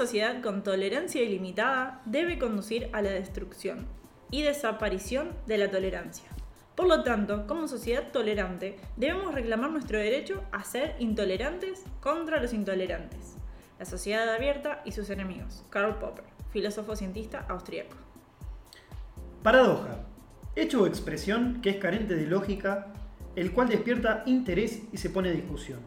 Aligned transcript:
sociedad 0.00 0.40
con 0.40 0.62
tolerancia 0.62 1.22
ilimitada 1.22 2.00
debe 2.06 2.38
conducir 2.38 2.88
a 2.94 3.02
la 3.02 3.10
destrucción 3.10 3.86
y 4.30 4.40
desaparición 4.40 5.36
de 5.46 5.58
la 5.58 5.70
tolerancia. 5.70 6.30
Por 6.74 6.88
lo 6.88 7.02
tanto, 7.02 7.46
como 7.46 7.68
sociedad 7.68 8.10
tolerante, 8.10 8.78
debemos 8.96 9.34
reclamar 9.34 9.70
nuestro 9.70 9.98
derecho 9.98 10.42
a 10.52 10.64
ser 10.64 10.96
intolerantes 11.00 11.84
contra 12.00 12.40
los 12.40 12.54
intolerantes. 12.54 13.36
La 13.78 13.84
sociedad 13.84 14.26
abierta 14.34 14.80
y 14.86 14.92
sus 14.92 15.10
enemigos. 15.10 15.66
Karl 15.68 15.98
Popper, 15.98 16.24
filósofo 16.50 16.96
cientista 16.96 17.44
austríaco. 17.50 17.96
Paradoja. 19.42 20.06
Hecho 20.56 20.80
o 20.80 20.86
expresión 20.86 21.60
que 21.60 21.68
es 21.68 21.76
carente 21.76 22.14
de 22.14 22.26
lógica, 22.26 22.94
el 23.36 23.52
cual 23.52 23.68
despierta 23.68 24.22
interés 24.24 24.80
y 24.92 24.96
se 24.96 25.10
pone 25.10 25.28
a 25.28 25.32
discusión. 25.32 25.80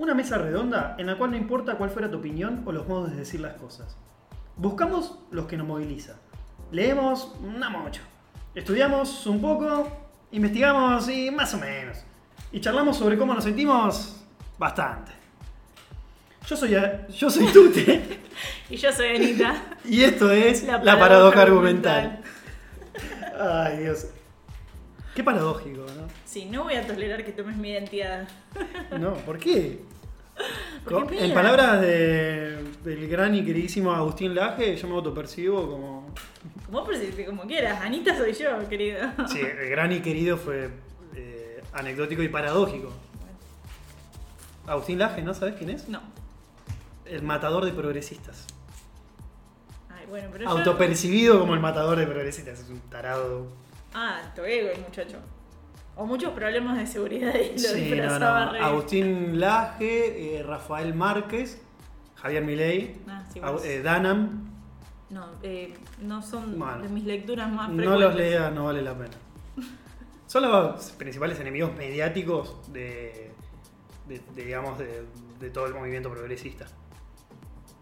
Una 0.00 0.14
mesa 0.14 0.38
redonda 0.38 0.94
en 0.96 1.06
la 1.06 1.18
cual 1.18 1.32
no 1.32 1.36
importa 1.36 1.74
cuál 1.74 1.90
fuera 1.90 2.10
tu 2.10 2.16
opinión 2.16 2.62
o 2.64 2.72
los 2.72 2.88
modos 2.88 3.10
de 3.10 3.18
decir 3.18 3.38
las 3.38 3.52
cosas. 3.58 3.98
Buscamos 4.56 5.18
los 5.30 5.44
que 5.44 5.58
nos 5.58 5.66
moviliza. 5.66 6.14
Leemos, 6.72 7.34
no 7.42 7.70
mucho. 7.70 8.00
Estudiamos 8.54 9.26
un 9.26 9.42
poco, 9.42 9.86
investigamos 10.32 11.06
y 11.10 11.30
más 11.30 11.52
o 11.52 11.58
menos. 11.58 11.98
Y 12.50 12.62
charlamos 12.62 12.96
sobre 12.96 13.18
cómo 13.18 13.34
nos 13.34 13.44
sentimos 13.44 14.16
bastante. 14.58 15.12
Yo 16.46 16.56
soy, 16.56 16.74
yo 17.14 17.28
soy 17.28 17.46
Tute. 17.52 18.20
y 18.70 18.76
yo 18.78 18.90
soy 18.92 19.16
Anita. 19.16 19.54
y 19.84 20.02
esto 20.02 20.30
es 20.30 20.62
La, 20.64 20.98
paradoja, 20.98 21.42
argumental. 21.42 22.22
Ay, 23.38 23.80
Dios. 23.80 24.06
Qué 25.14 25.24
paradójico, 25.24 25.80
¿no? 25.80 26.06
Sí, 26.24 26.46
no 26.46 26.64
voy 26.64 26.74
a 26.74 26.86
tolerar 26.86 27.24
que 27.24 27.32
tomes 27.32 27.56
mi 27.56 27.70
identidad. 27.70 28.28
no, 28.98 29.14
¿por 29.14 29.38
qué? 29.38 29.80
en 31.10 31.34
palabras 31.34 31.80
de, 31.80 32.62
del 32.84 33.08
gran 33.08 33.34
y 33.34 33.44
queridísimo 33.44 33.92
Agustín 33.92 34.34
Laje, 34.34 34.76
yo 34.76 34.88
me 34.88 34.94
autopercibo 34.94 35.68
como. 35.68 36.14
Vos 36.70 36.86
percibiste 36.86 37.26
como 37.26 37.42
quieras, 37.42 37.80
Anita 37.82 38.16
soy 38.16 38.32
yo, 38.32 38.68
querido. 38.68 39.00
Sí, 39.28 39.40
el 39.40 39.68
gran 39.70 39.92
y 39.92 40.00
querido 40.00 40.36
fue 40.36 40.70
eh, 41.14 41.62
anecdótico 41.72 42.22
y 42.22 42.28
paradójico. 42.28 42.92
Agustín 44.66 44.98
Laje, 44.98 45.22
¿no 45.22 45.34
sabes 45.34 45.54
quién 45.56 45.70
es? 45.70 45.88
No. 45.88 46.00
El 47.04 47.22
matador 47.22 47.64
de 47.64 47.72
progresistas. 47.72 48.46
Ay, 49.88 50.06
bueno, 50.08 50.28
pero 50.32 50.48
Autopercibido 50.48 51.40
como 51.40 51.54
el 51.54 51.60
matador 51.60 51.98
de 51.98 52.06
progresistas, 52.06 52.60
es 52.60 52.70
un 52.70 52.80
tarado. 52.80 53.48
Ah, 53.94 54.20
tu 54.34 54.42
ego 54.42 54.70
el 54.70 54.80
muchacho. 54.80 55.18
O 55.96 56.06
muchos 56.06 56.32
problemas 56.32 56.78
de 56.78 56.86
seguridad 56.86 57.34
y 57.34 57.52
lo 57.52 57.68
sí, 57.68 57.92
no, 57.94 58.18
no. 58.18 58.26
Agustín 58.26 59.38
Laje, 59.38 60.38
eh, 60.38 60.42
Rafael 60.42 60.94
Márquez, 60.94 61.60
Javier 62.14 62.44
Milei, 62.44 62.96
ah, 63.08 63.56
eh, 63.64 63.82
Danam. 63.82 64.50
No, 65.10 65.26
eh, 65.42 65.74
no 66.00 66.22
son 66.22 66.58
de 66.82 66.88
mis 66.88 67.04
lecturas 67.04 67.50
más 67.50 67.66
frecuentes. 67.66 67.90
No 67.90 67.98
los 67.98 68.14
leas, 68.14 68.52
no 68.52 68.64
vale 68.66 68.80
la 68.80 68.96
pena. 68.96 69.16
son 70.26 70.42
los 70.50 70.92
principales 70.92 71.40
enemigos 71.40 71.76
mediáticos 71.76 72.72
de, 72.72 73.32
digamos, 74.36 74.78
de, 74.78 75.50
todo 75.50 75.66
el 75.66 75.74
movimiento 75.74 76.10
progresista. 76.10 76.66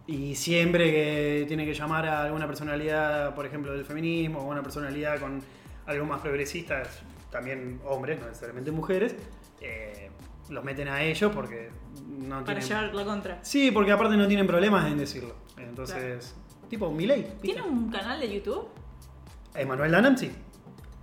Y 0.07 0.35
siempre 0.37 0.91
que 0.91 1.45
tiene 1.47 1.67
que 1.67 1.75
llamar 1.75 2.07
a 2.07 2.25
alguna 2.25 2.47
personalidad, 2.47 3.35
por 3.35 3.45
ejemplo, 3.45 3.73
del 3.73 3.85
feminismo, 3.85 4.41
o 4.41 4.45
una 4.45 4.63
personalidad 4.63 5.21
con 5.21 5.43
algo 5.89 6.07
más 6.07 6.21
progresista, 6.21 6.83
también 7.31 7.81
hombres, 7.85 8.21
no 8.21 8.27
necesariamente 8.27 8.71
mujeres, 8.71 9.17
eh, 9.61 10.11
los 10.51 10.63
meten 10.63 10.89
a 10.89 11.03
ellos 11.03 11.33
porque 11.35 11.71
no 12.07 12.45
Para 12.45 12.61
llevar 12.61 12.95
la 12.95 13.05
contra. 13.05 13.39
Sí, 13.43 13.71
porque 13.71 13.91
aparte 13.91 14.17
no 14.17 14.29
tienen 14.29 14.47
problemas 14.47 14.91
en 14.91 14.99
decirlo. 14.99 15.35
Entonces, 15.57 16.37
tipo, 16.69 16.91
Miley. 16.91 17.27
¿Tiene 17.43 17.63
un 17.63 17.91
canal 17.91 18.21
de 18.21 18.33
YouTube? 18.33 18.69
Emanuel 19.55 19.91
Lanham, 19.91 20.17
sí. 20.17 20.31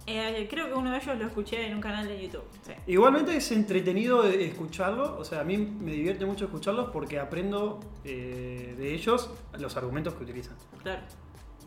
Eh, 0.07 0.47
creo 0.49 0.67
que 0.67 0.73
uno 0.75 0.91
de 0.91 0.97
ellos 0.97 1.17
lo 1.17 1.25
escuché 1.25 1.65
en 1.65 1.73
un 1.73 1.81
canal 1.81 2.07
de 2.07 2.21
YouTube. 2.21 2.43
Igualmente 2.85 3.35
es 3.35 3.51
entretenido 3.51 4.23
escucharlo, 4.23 5.17
o 5.17 5.25
sea, 5.25 5.41
a 5.41 5.43
mí 5.43 5.57
me 5.57 5.91
divierte 5.91 6.27
mucho 6.27 6.45
escucharlos 6.45 6.91
porque 6.91 7.19
aprendo 7.19 7.79
eh, 8.03 8.75
de 8.77 8.93
ellos 8.93 9.31
los 9.57 9.75
argumentos 9.77 10.13
que 10.13 10.23
utilizan. 10.23 10.55
Claro. 10.83 11.01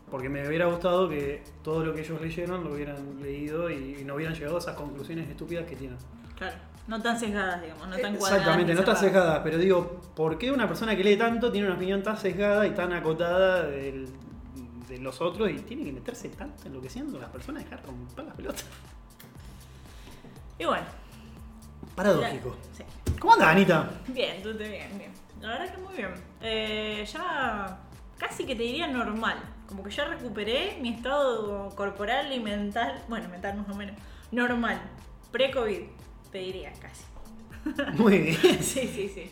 Porque 0.09 0.29
me 0.29 0.47
hubiera 0.47 0.65
gustado 0.65 1.07
que 1.07 1.43
todo 1.63 1.85
lo 1.85 1.93
que 1.93 2.01
ellos 2.01 2.19
leyeron 2.19 2.63
lo 2.63 2.73
hubieran 2.73 3.21
leído 3.21 3.69
y 3.69 4.03
no 4.05 4.15
hubieran 4.15 4.33
llegado 4.33 4.55
a 4.55 4.59
esas 4.59 4.75
conclusiones 4.75 5.29
estúpidas 5.29 5.65
que 5.65 5.75
tienen. 5.75 5.97
Claro. 6.35 6.55
No 6.87 6.99
tan 6.99 7.19
sesgadas, 7.19 7.61
digamos, 7.61 7.87
no 7.87 7.97
tan 7.97 8.15
cuadradas. 8.15 8.39
Exactamente, 8.39 8.73
no 8.73 8.83
tan 8.83 8.97
sesgadas, 8.97 9.41
pero 9.43 9.59
digo, 9.59 10.01
¿por 10.15 10.39
qué 10.39 10.51
una 10.51 10.67
persona 10.67 10.95
que 10.95 11.03
lee 11.03 11.17
tanto 11.17 11.51
tiene 11.51 11.67
una 11.67 11.75
opinión 11.75 12.01
tan 12.01 12.17
sesgada 12.17 12.65
y 12.65 12.71
tan 12.71 12.91
acotada 12.93 13.63
de 13.67 14.07
los 14.99 15.21
otros 15.21 15.51
y 15.51 15.59
tiene 15.59 15.83
que 15.83 15.91
meterse 15.91 16.29
tanto 16.29 16.65
en 16.65 16.73
lo 16.73 16.81
que 16.81 16.89
siendo 16.89 17.19
las 17.19 17.29
personas 17.29 17.63
dejar 17.63 17.85
romper 17.85 18.25
las 18.25 18.35
pelotas? 18.35 18.65
Y 20.57 20.65
bueno. 20.65 20.85
Paradójico. 21.95 22.55
¿Cómo 23.19 23.33
andas, 23.33 23.49
Anita? 23.49 23.89
Bien, 24.07 24.41
tú 24.41 24.55
te 24.55 24.67
bien, 24.67 24.97
bien. 24.97 25.11
La 25.41 25.49
verdad 25.49 25.75
que 25.75 25.81
muy 25.81 25.93
bien. 25.95 26.13
Eh, 26.41 27.05
ya 27.05 27.77
casi 28.17 28.45
que 28.45 28.55
te 28.55 28.63
diría 28.63 28.87
normal 28.87 29.37
como 29.69 29.83
que 29.83 29.91
ya 29.91 30.05
recuperé 30.05 30.79
mi 30.81 30.89
estado 30.89 31.69
corporal 31.75 32.33
y 32.33 32.39
mental, 32.39 33.03
bueno, 33.07 33.29
mental 33.29 33.55
más 33.55 33.69
o 33.69 33.75
menos, 33.75 33.95
normal, 34.31 34.81
pre-COVID, 35.31 35.81
te 36.31 36.37
diría 36.39 36.73
casi. 36.73 37.03
Muy 38.01 38.17
bien. 38.41 38.63
sí, 38.63 38.87
sí, 38.87 39.07
sí. 39.07 39.31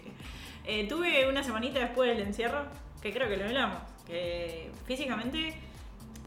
Eh, 0.64 0.88
tuve 0.88 1.28
una 1.28 1.42
semanita 1.42 1.80
después 1.80 2.16
del 2.16 2.28
encierro, 2.28 2.66
que 3.02 3.12
creo 3.12 3.28
que 3.28 3.38
lo 3.38 3.46
hablamos, 3.46 3.80
que 4.06 4.70
físicamente 4.86 5.56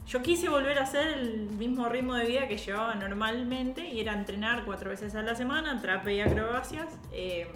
yo 0.09 0.23
quise 0.23 0.49
volver 0.49 0.77
a 0.81 0.83
hacer 0.83 1.07
el 1.07 1.51
mismo 1.51 1.89
ritmo 1.89 2.15
de 2.15 2.27
vida 2.27 2.49
que 2.49 2.59
llevaba 2.59 2.97
normalmente 2.97 3.89
y 3.89 4.01
era 4.01 4.13
entrenar 4.13 4.65
cuatro 4.65 4.91
veces 4.91 5.15
a 5.15 5.23
la 5.23 5.37
semana, 5.37 5.81
trape 5.81 6.17
y 6.17 6.21
acrobacias. 6.21 6.89
Eh, 7.13 7.47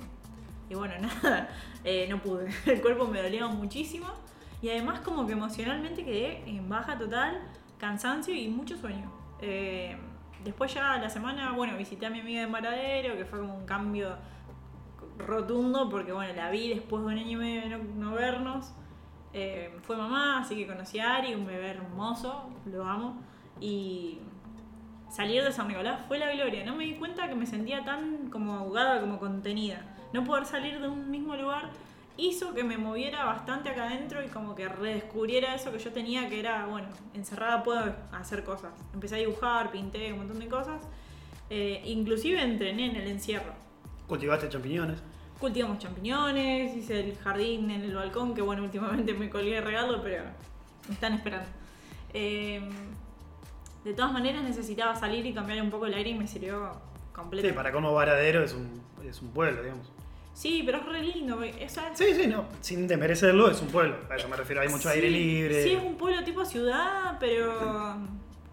y 0.70 0.74
bueno, 0.76 0.94
nada, 1.22 1.48
eh, 1.82 2.06
no 2.08 2.22
pude. 2.22 2.48
El 2.66 2.80
cuerpo 2.80 3.08
me 3.08 3.20
dolía 3.20 3.48
muchísimo. 3.48 4.06
Y 4.64 4.70
además 4.70 5.00
como 5.00 5.26
que 5.26 5.34
emocionalmente 5.34 6.06
quedé 6.06 6.42
en 6.48 6.70
baja 6.70 6.96
total, 6.96 7.38
cansancio 7.76 8.34
y 8.34 8.48
mucho 8.48 8.78
sueño. 8.78 9.12
Eh, 9.42 9.94
después 10.42 10.72
ya 10.72 10.96
la 10.96 11.10
semana, 11.10 11.52
bueno, 11.52 11.76
visité 11.76 12.06
a 12.06 12.10
mi 12.10 12.20
amiga 12.20 12.40
de 12.40 12.46
Maradero, 12.46 13.14
que 13.14 13.26
fue 13.26 13.40
como 13.40 13.58
un 13.58 13.66
cambio 13.66 14.16
rotundo, 15.18 15.90
porque 15.90 16.12
bueno, 16.12 16.32
la 16.32 16.48
vi 16.48 16.70
después 16.70 17.02
de 17.02 17.08
un 17.08 17.18
año 17.18 17.30
y 17.32 17.36
medio 17.36 17.60
de 17.60 17.76
no, 17.76 18.14
vernos. 18.14 18.72
Eh, 19.34 19.78
fue 19.82 19.98
mamá, 19.98 20.38
así 20.38 20.56
que 20.56 20.66
conocí 20.66 20.98
a 20.98 21.16
Ari, 21.16 21.34
un 21.34 21.44
bebé 21.44 21.72
hermoso, 21.72 22.48
lo 22.64 22.86
amo. 22.86 23.20
Y 23.60 24.20
salir 25.10 25.44
de 25.44 25.52
San 25.52 25.68
Nicolás 25.68 26.00
fue 26.08 26.18
la 26.18 26.32
gloria. 26.32 26.64
No 26.64 26.74
me 26.74 26.84
di 26.84 26.94
cuenta 26.94 27.28
que 27.28 27.34
me 27.34 27.44
sentía 27.44 27.84
tan 27.84 28.30
como 28.30 28.54
ahogada, 28.54 29.02
como 29.02 29.18
contenida. 29.18 29.82
No 30.14 30.24
poder 30.24 30.46
salir 30.46 30.80
de 30.80 30.88
un 30.88 31.10
mismo 31.10 31.36
lugar 31.36 31.68
hizo 32.16 32.54
que 32.54 32.62
me 32.62 32.78
moviera 32.78 33.24
bastante 33.24 33.70
acá 33.70 33.86
adentro 33.86 34.22
y 34.22 34.28
como 34.28 34.54
que 34.54 34.68
redescubriera 34.68 35.54
eso 35.54 35.72
que 35.72 35.78
yo 35.78 35.92
tenía, 35.92 36.28
que 36.28 36.38
era, 36.38 36.66
bueno, 36.66 36.88
encerrada 37.12 37.62
puedo 37.62 37.94
hacer 38.12 38.44
cosas. 38.44 38.72
Empecé 38.92 39.16
a 39.16 39.18
dibujar, 39.18 39.70
pinté 39.70 40.12
un 40.12 40.20
montón 40.20 40.38
de 40.38 40.48
cosas. 40.48 40.82
Eh, 41.50 41.82
inclusive 41.84 42.40
entrené 42.40 42.90
en 42.90 42.96
el 42.96 43.08
encierro. 43.08 43.52
¿Cultivaste 44.06 44.48
champiñones? 44.48 45.02
Cultivamos 45.38 45.78
champiñones, 45.78 46.76
hice 46.76 47.00
el 47.00 47.16
jardín 47.18 47.70
en 47.70 47.82
el 47.82 47.94
balcón, 47.94 48.34
que 48.34 48.42
bueno, 48.42 48.62
últimamente 48.64 49.14
me 49.14 49.28
colgué 49.28 49.54
de 49.56 49.60
regalo, 49.60 50.00
pero 50.02 50.24
me 50.88 50.94
están 50.94 51.14
esperando. 51.14 51.48
Eh, 52.12 52.62
de 53.84 53.92
todas 53.92 54.12
maneras 54.12 54.42
necesitaba 54.42 54.94
salir 54.96 55.26
y 55.26 55.34
cambiar 55.34 55.60
un 55.60 55.70
poco 55.70 55.86
el 55.86 55.94
aire 55.94 56.10
y 56.10 56.14
me 56.14 56.26
sirvió 56.26 56.72
completamente. 57.12 57.48
Sí, 57.50 57.54
para 57.54 57.72
como 57.72 57.92
Varadero 57.92 58.42
es 58.42 58.54
un, 58.54 58.80
es 59.06 59.20
un 59.20 59.30
pueblo, 59.30 59.62
digamos. 59.62 59.93
Sí, 60.34 60.62
pero 60.66 60.78
es 60.78 60.86
re 60.86 61.02
lindo. 61.02 61.40
Sí, 61.94 62.06
sí, 62.14 62.26
no. 62.26 62.46
Sin 62.60 62.86
desmerecerlo, 62.88 63.50
es 63.50 63.62
un 63.62 63.68
pueblo. 63.68 63.96
A 64.10 64.16
eso 64.16 64.28
me 64.28 64.36
refiero. 64.36 64.60
Hay 64.60 64.68
mucho 64.68 64.88
aire 64.88 65.08
libre. 65.08 65.62
Sí, 65.62 65.72
es 65.72 65.82
un 65.82 65.94
pueblo 65.96 66.22
tipo 66.24 66.44
ciudad, 66.44 67.16
pero. 67.20 67.96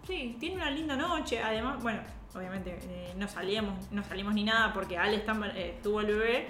Sí, 0.06 0.36
tiene 0.38 0.56
una 0.56 0.70
linda 0.70 0.96
noche. 0.96 1.42
Además, 1.42 1.82
bueno, 1.82 2.00
obviamente 2.34 2.78
eh, 2.82 3.12
no 3.16 3.28
salíamos, 3.28 3.90
no 3.90 4.02
salimos 4.04 4.34
ni 4.34 4.44
nada 4.44 4.72
porque 4.72 4.96
Ale 4.96 5.16
está, 5.16 5.36
eh, 5.54 5.78
tuvo 5.82 6.00
el 6.00 6.06
bebé 6.06 6.46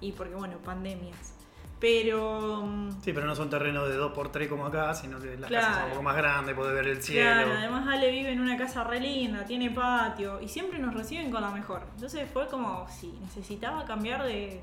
y 0.00 0.12
porque, 0.12 0.34
bueno, 0.34 0.58
pandemias. 0.58 1.35
Pero. 1.78 2.66
Sí, 3.02 3.12
pero 3.12 3.26
no 3.26 3.34
son 3.34 3.50
terrenos 3.50 3.88
de 3.88 3.98
2x3 3.98 4.48
como 4.48 4.66
acá, 4.66 4.94
sino 4.94 5.18
que 5.18 5.36
las 5.36 5.50
casas 5.50 5.74
son 5.74 5.84
un 5.84 5.90
poco 5.90 6.02
más 6.02 6.16
grandes, 6.16 6.54
puede 6.54 6.72
ver 6.72 6.86
el 6.88 7.02
cielo. 7.02 7.30
Claro, 7.30 7.52
además 7.58 7.86
Ale 7.88 8.10
vive 8.10 8.32
en 8.32 8.40
una 8.40 8.56
casa 8.56 8.82
re 8.84 8.98
linda, 8.98 9.44
tiene 9.44 9.70
patio 9.70 10.40
y 10.40 10.48
siempre 10.48 10.78
nos 10.78 10.94
reciben 10.94 11.30
con 11.30 11.42
la 11.42 11.50
mejor. 11.50 11.82
Entonces 11.94 12.28
fue 12.32 12.46
como 12.48 12.86
si 12.88 13.12
necesitaba 13.20 13.84
cambiar 13.84 14.24
de. 14.24 14.62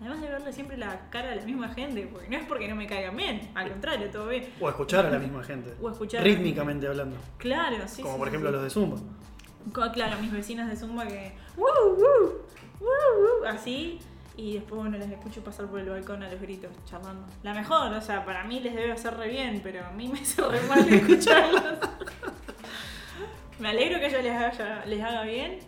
Además 0.00 0.20
de 0.22 0.28
verle 0.28 0.52
siempre 0.52 0.76
la 0.76 1.08
cara 1.10 1.32
a 1.32 1.36
la 1.36 1.42
misma 1.42 1.68
gente, 1.68 2.08
porque 2.10 2.28
no 2.28 2.36
es 2.36 2.44
porque 2.46 2.66
no 2.66 2.74
me 2.74 2.86
caigan 2.86 3.16
bien, 3.16 3.50
al 3.54 3.70
contrario, 3.70 4.10
todo 4.10 4.26
bien. 4.26 4.50
O 4.60 4.68
escuchar 4.68 5.06
a 5.06 5.10
la 5.10 5.18
misma 5.18 5.44
gente. 5.44 5.74
O 5.80 5.90
escuchar. 5.90 6.22
Rítmicamente 6.24 6.86
hablando. 6.88 7.16
Claro, 7.38 7.76
sí. 7.86 8.02
Como 8.02 8.18
por 8.18 8.28
ejemplo 8.28 8.50
los 8.50 8.62
de 8.62 8.70
Zumba. 8.70 8.98
Claro, 9.92 10.16
mis 10.20 10.32
vecinas 10.32 10.68
de 10.68 10.76
Zumba 10.76 11.06
que. 11.06 11.32
¡Woo, 11.56 11.66
woo! 11.66 12.42
¡Woo, 12.80 12.88
woo! 13.40 13.46
Así 13.46 14.00
Y 14.36 14.54
después, 14.54 14.80
bueno, 14.80 14.98
les 14.98 15.10
escucho 15.10 15.42
pasar 15.44 15.66
por 15.66 15.78
el 15.78 15.88
balcón 15.88 16.22
a 16.22 16.30
los 16.30 16.40
gritos, 16.40 16.70
charlando. 16.86 17.26
La 17.42 17.54
mejor, 17.54 17.92
o 17.92 18.00
sea, 18.00 18.24
para 18.24 18.44
mí 18.44 18.60
les 18.60 18.74
debe 18.74 18.92
hacer 18.92 19.16
re 19.16 19.28
bien, 19.28 19.60
pero 19.62 19.86
a 19.86 19.90
mí 19.90 20.08
me 20.08 20.20
hace 20.20 20.42
re 20.42 20.60
mal 20.62 20.88
escucharlos. 20.92 21.62
me 23.60 23.68
alegro 23.68 24.00
que 24.00 24.06
ellos 24.06 24.22
les 24.24 24.32
haga, 24.34 24.84
les 24.86 25.02
haga 25.02 25.22
bien, 25.22 25.60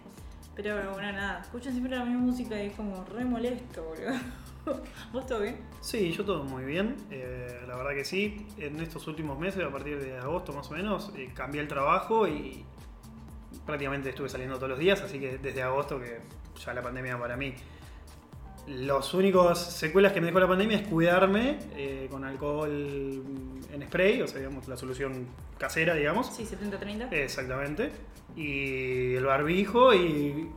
pero 0.56 0.74
bueno, 0.92 1.12
nada, 1.12 1.42
escuchan 1.42 1.72
siempre 1.72 1.96
la 1.96 2.04
misma 2.04 2.22
música 2.22 2.60
y 2.60 2.66
es 2.66 2.74
como 2.74 3.04
re 3.04 3.24
molesto, 3.24 3.84
boludo. 3.84 4.18
¿Vos 5.12 5.26
todo 5.26 5.40
bien? 5.40 5.58
Sí, 5.80 6.10
yo 6.12 6.24
todo 6.24 6.42
muy 6.42 6.64
bien. 6.64 6.96
Eh, 7.10 7.60
la 7.68 7.76
verdad 7.76 7.92
que 7.92 8.04
sí. 8.04 8.46
En 8.58 8.80
estos 8.80 9.06
últimos 9.06 9.38
meses, 9.38 9.64
a 9.64 9.70
partir 9.70 10.00
de 10.00 10.18
agosto 10.18 10.52
más 10.52 10.68
o 10.70 10.74
menos, 10.74 11.12
eh, 11.16 11.30
cambié 11.34 11.60
el 11.60 11.68
trabajo 11.68 12.26
y 12.26 12.64
prácticamente 13.64 14.08
estuve 14.08 14.28
saliendo 14.28 14.56
todos 14.56 14.70
los 14.70 14.78
días, 14.78 15.00
así 15.02 15.18
que 15.18 15.38
desde 15.38 15.62
agosto 15.62 16.00
que 16.00 16.20
ya 16.64 16.72
la 16.72 16.82
pandemia 16.82 17.18
para 17.18 17.36
mí 17.36 17.54
los 18.66 19.14
únicos 19.14 19.58
secuelas 19.58 20.12
que 20.12 20.20
me 20.20 20.26
dejó 20.26 20.40
la 20.40 20.48
pandemia 20.48 20.78
es 20.78 20.88
cuidarme 20.88 21.58
eh, 21.76 22.08
con 22.10 22.24
alcohol 22.24 23.22
en 23.72 23.82
spray, 23.86 24.22
o 24.22 24.26
sea, 24.26 24.38
digamos, 24.38 24.66
la 24.66 24.76
solución 24.76 25.28
casera, 25.56 25.94
digamos. 25.94 26.34
Sí, 26.34 26.44
70-30. 26.44 27.12
Exactamente. 27.12 27.92
Y 28.34 29.14
el 29.14 29.24
barbijo 29.24 29.94
y 29.94 30.50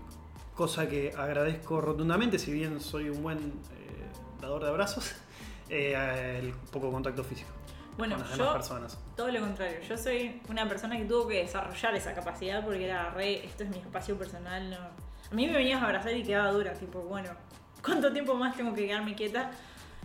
cosa 0.56 0.90
que 0.90 1.14
agradezco 1.16 1.82
rotundamente, 1.82 2.40
si 2.40 2.52
bien 2.52 2.82
soy 2.82 3.10
un 3.10 3.22
buen 3.22 3.38
eh, 3.38 4.42
dador 4.42 4.64
de 4.64 4.70
abrazos, 4.70 5.14
eh, 5.70 6.40
el 6.42 6.52
poco 6.72 6.92
contacto 6.92 7.24
físico. 7.24 7.50
Bueno, 7.98 8.16
con 8.16 8.24
las 8.24 8.38
yo 8.38 8.44
demás 8.44 8.58
personas. 8.58 9.00
todo 9.16 9.30
lo 9.30 9.40
contrario. 9.42 9.80
Yo 9.88 9.98
soy 9.98 10.42
una 10.50 10.68
persona 10.68 10.98
que 10.98 11.06
tuvo 11.06 11.28
que 11.28 11.40
desarrollar 11.44 11.96
esa 11.96 12.14
capacidad 12.14 12.64
porque 12.64 12.86
era 12.86 13.10
re, 13.12 13.46
esto 13.46 13.64
es 13.66 13.70
mi 13.70 13.78
espacio 13.78 14.18
personal. 14.18 14.70
No. 14.70 14.78
A 14.78 15.36
mí 15.36 15.46
me 15.46 15.54
venías 15.54 15.82
a 15.82 15.86
abrazar 15.86 16.16
y 16.16 16.24
quedaba 16.24 16.52
dura, 16.52 16.74
tipo, 16.74 17.02
bueno, 17.02 17.30
¿cuánto 17.84 18.12
tiempo 18.12 18.36
más 18.36 18.56
tengo 18.56 18.74
que 18.74 18.88
quedarme 18.88 19.16
quieta? 19.16 19.52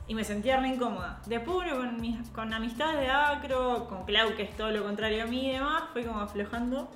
Y 0.06 0.14
me 0.14 0.24
sentía 0.24 0.60
re 0.60 0.68
incómoda. 0.68 1.20
Después, 1.26 1.72
con, 1.72 2.00
mis, 2.00 2.28
con 2.30 2.52
amistades 2.52 3.00
de 3.00 3.08
acro, 3.08 3.86
con 3.88 4.04
Clau, 4.04 4.34
que 4.34 4.42
es 4.42 4.56
todo 4.56 4.70
lo 4.70 4.82
contrario 4.82 5.22
a 5.24 5.26
mí 5.26 5.48
y 5.48 5.52
demás, 5.52 5.84
fue 5.92 6.04
como 6.04 6.20
aflojando. 6.20 6.90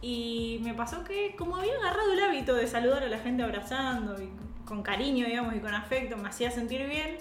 Y 0.00 0.60
me 0.62 0.74
pasó 0.74 1.02
que, 1.02 1.34
como 1.36 1.56
había 1.56 1.74
agarrado 1.74 2.12
el 2.12 2.22
hábito 2.22 2.54
de 2.54 2.68
saludar 2.68 3.02
a 3.02 3.08
la 3.08 3.18
gente 3.18 3.42
abrazando 3.42 4.22
y 4.22 4.30
con 4.64 4.82
cariño, 4.82 5.26
digamos, 5.26 5.54
y 5.56 5.60
con 5.60 5.74
afecto, 5.74 6.16
me 6.16 6.28
hacía 6.28 6.50
sentir 6.50 6.86
bien 6.86 7.18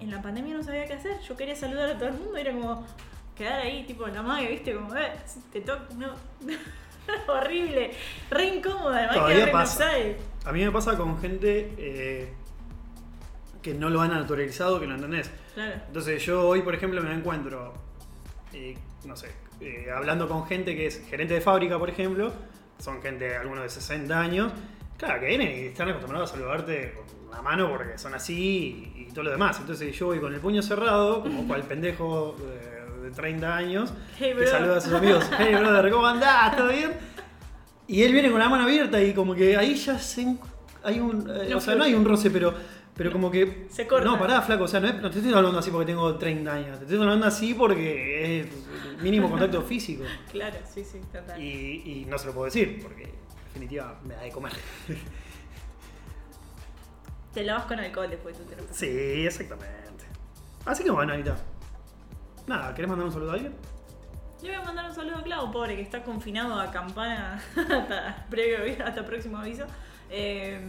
en 0.00 0.10
la 0.10 0.22
pandemia 0.22 0.54
no 0.54 0.62
sabía 0.62 0.86
qué 0.86 0.94
hacer. 0.94 1.20
Yo 1.20 1.36
quería 1.36 1.56
saludar 1.56 1.90
a 1.90 1.98
todo 1.98 2.08
el 2.08 2.14
mundo, 2.14 2.36
era 2.36 2.52
como 2.52 2.86
quedar 3.36 3.60
ahí, 3.60 3.84
tipo 3.84 4.06
la 4.06 4.22
magia, 4.22 4.48
viste, 4.48 4.74
como, 4.74 4.94
eh, 4.94 5.12
te 5.52 5.60
toco, 5.60 5.94
no. 5.94 6.12
Horrible, 7.32 7.92
re 8.30 8.46
incómoda, 8.46 9.10
además 9.10 9.28
que 9.28 9.44
re 9.44 9.52
pasa. 9.52 9.84
nasal. 9.86 10.16
A 10.44 10.52
mí 10.52 10.62
me 10.64 10.70
pasa 10.70 10.96
con 10.96 11.18
gente 11.20 11.72
eh, 11.78 12.28
que 13.62 13.72
no 13.72 13.88
lo 13.88 14.02
han 14.02 14.10
naturalizado, 14.10 14.78
que 14.78 14.86
lo 14.86 14.94
entendés. 14.94 15.30
Claro. 15.54 15.80
Entonces 15.86 16.24
yo 16.24 16.46
hoy, 16.48 16.60
por 16.60 16.74
ejemplo, 16.74 17.00
me 17.02 17.14
encuentro, 17.14 17.72
eh, 18.52 18.76
no 19.06 19.16
sé, 19.16 19.30
eh, 19.60 19.88
hablando 19.94 20.28
con 20.28 20.46
gente 20.46 20.76
que 20.76 20.86
es 20.86 21.02
gerente 21.08 21.34
de 21.34 21.40
fábrica, 21.40 21.78
por 21.78 21.88
ejemplo, 21.88 22.32
son 22.78 23.00
gente, 23.00 23.36
algunos 23.36 23.62
de 23.62 23.70
60 23.70 24.20
años, 24.20 24.52
claro, 24.98 25.18
que 25.20 25.26
vienen 25.26 25.48
y 25.50 25.66
están 25.68 25.88
acostumbrados 25.88 26.30
a 26.30 26.34
saludarte 26.34 26.92
con 26.92 27.30
la 27.30 27.40
mano 27.40 27.70
porque 27.70 27.96
son 27.96 28.14
así 28.14 28.92
y, 28.94 29.02
y 29.08 29.12
todo 29.12 29.24
lo 29.24 29.30
demás. 29.30 29.58
Entonces 29.60 29.96
yo 29.96 30.06
voy 30.06 30.20
con 30.20 30.34
el 30.34 30.40
puño 30.40 30.60
cerrado, 30.60 31.22
como 31.22 31.48
cual 31.48 31.62
pendejo 31.68 32.36
de, 32.38 33.08
de 33.08 33.10
30 33.10 33.56
años, 33.56 33.94
Hey, 34.18 34.34
que 34.38 34.46
saluda 34.46 34.76
a 34.76 34.80
sus 34.82 34.92
amigos, 34.92 35.24
hey 35.38 35.54
brother, 35.54 35.90
¿cómo 35.90 36.06
andás? 36.06 36.54
¿Todo 36.54 36.68
bien? 36.68 36.92
Y 37.86 38.02
él 38.02 38.12
viene 38.12 38.30
con 38.30 38.38
la 38.40 38.48
mano 38.48 38.64
abierta 38.64 39.02
y 39.02 39.12
como 39.12 39.34
que 39.34 39.56
ahí 39.56 39.74
ya 39.74 39.98
se, 39.98 40.36
hay 40.82 41.00
un, 41.00 41.28
eh, 41.30 41.48
No 41.50 41.58
o 41.58 41.60
sea, 41.60 41.74
no 41.74 41.84
hay 41.84 41.92
un 41.94 42.04
roce, 42.04 42.30
pero, 42.30 42.54
pero 42.96 43.12
como 43.12 43.30
que... 43.30 43.66
Se 43.70 43.86
corta. 43.86 44.04
No, 44.06 44.18
pará, 44.18 44.40
flaco, 44.40 44.64
o 44.64 44.68
sea, 44.68 44.80
no, 44.80 44.88
es- 44.88 45.00
no 45.02 45.10
te 45.10 45.18
estoy 45.18 45.34
hablando 45.34 45.58
así 45.58 45.70
porque 45.70 45.86
tengo 45.86 46.16
30 46.16 46.52
años, 46.52 46.78
te 46.78 46.84
estoy 46.84 46.98
hablando 46.98 47.26
así 47.26 47.52
porque 47.54 48.40
es 48.40 48.46
mínimo 49.02 49.28
contacto 49.30 49.60
físico. 49.68 50.04
Claro, 50.32 50.56
sí, 50.72 50.82
sí, 50.84 50.98
total. 51.12 51.40
Y, 51.42 51.82
y 52.02 52.06
no 52.08 52.16
se 52.18 52.26
lo 52.28 52.32
puedo 52.32 52.46
decir 52.46 52.80
porque 52.82 53.04
en 53.04 53.12
definitiva 53.48 54.00
me 54.04 54.14
da 54.14 54.22
de 54.22 54.30
comer. 54.30 54.52
Te 57.32 57.42
lavas 57.42 57.64
con 57.66 57.78
alcohol 57.80 58.08
después 58.08 58.36
tú 58.36 58.44
te 58.44 58.54
lo 58.56 58.62
pasas. 58.62 58.76
sí, 58.76 58.86
exactamente. 59.26 60.04
Así 60.64 60.84
que 60.84 60.90
bueno, 60.90 61.12
Anita. 61.12 61.36
Nada, 62.46 62.74
¿querés 62.74 62.88
mandar 62.88 63.06
un 63.06 63.12
saludo 63.12 63.30
a 63.32 63.34
alguien? 63.34 63.52
Le 64.44 64.50
voy 64.50 64.58
a 64.60 64.62
mandar 64.62 64.84
un 64.84 64.94
saludo 64.94 65.16
a 65.16 65.22
Clau, 65.22 65.50
pobre, 65.50 65.74
que 65.74 65.80
está 65.80 66.02
confinado 66.02 66.60
a 66.60 66.70
campana 66.70 67.42
hasta, 67.56 68.26
previo, 68.28 68.84
hasta 68.84 69.02
próximo 69.06 69.38
aviso. 69.38 69.64
Eh, 70.10 70.60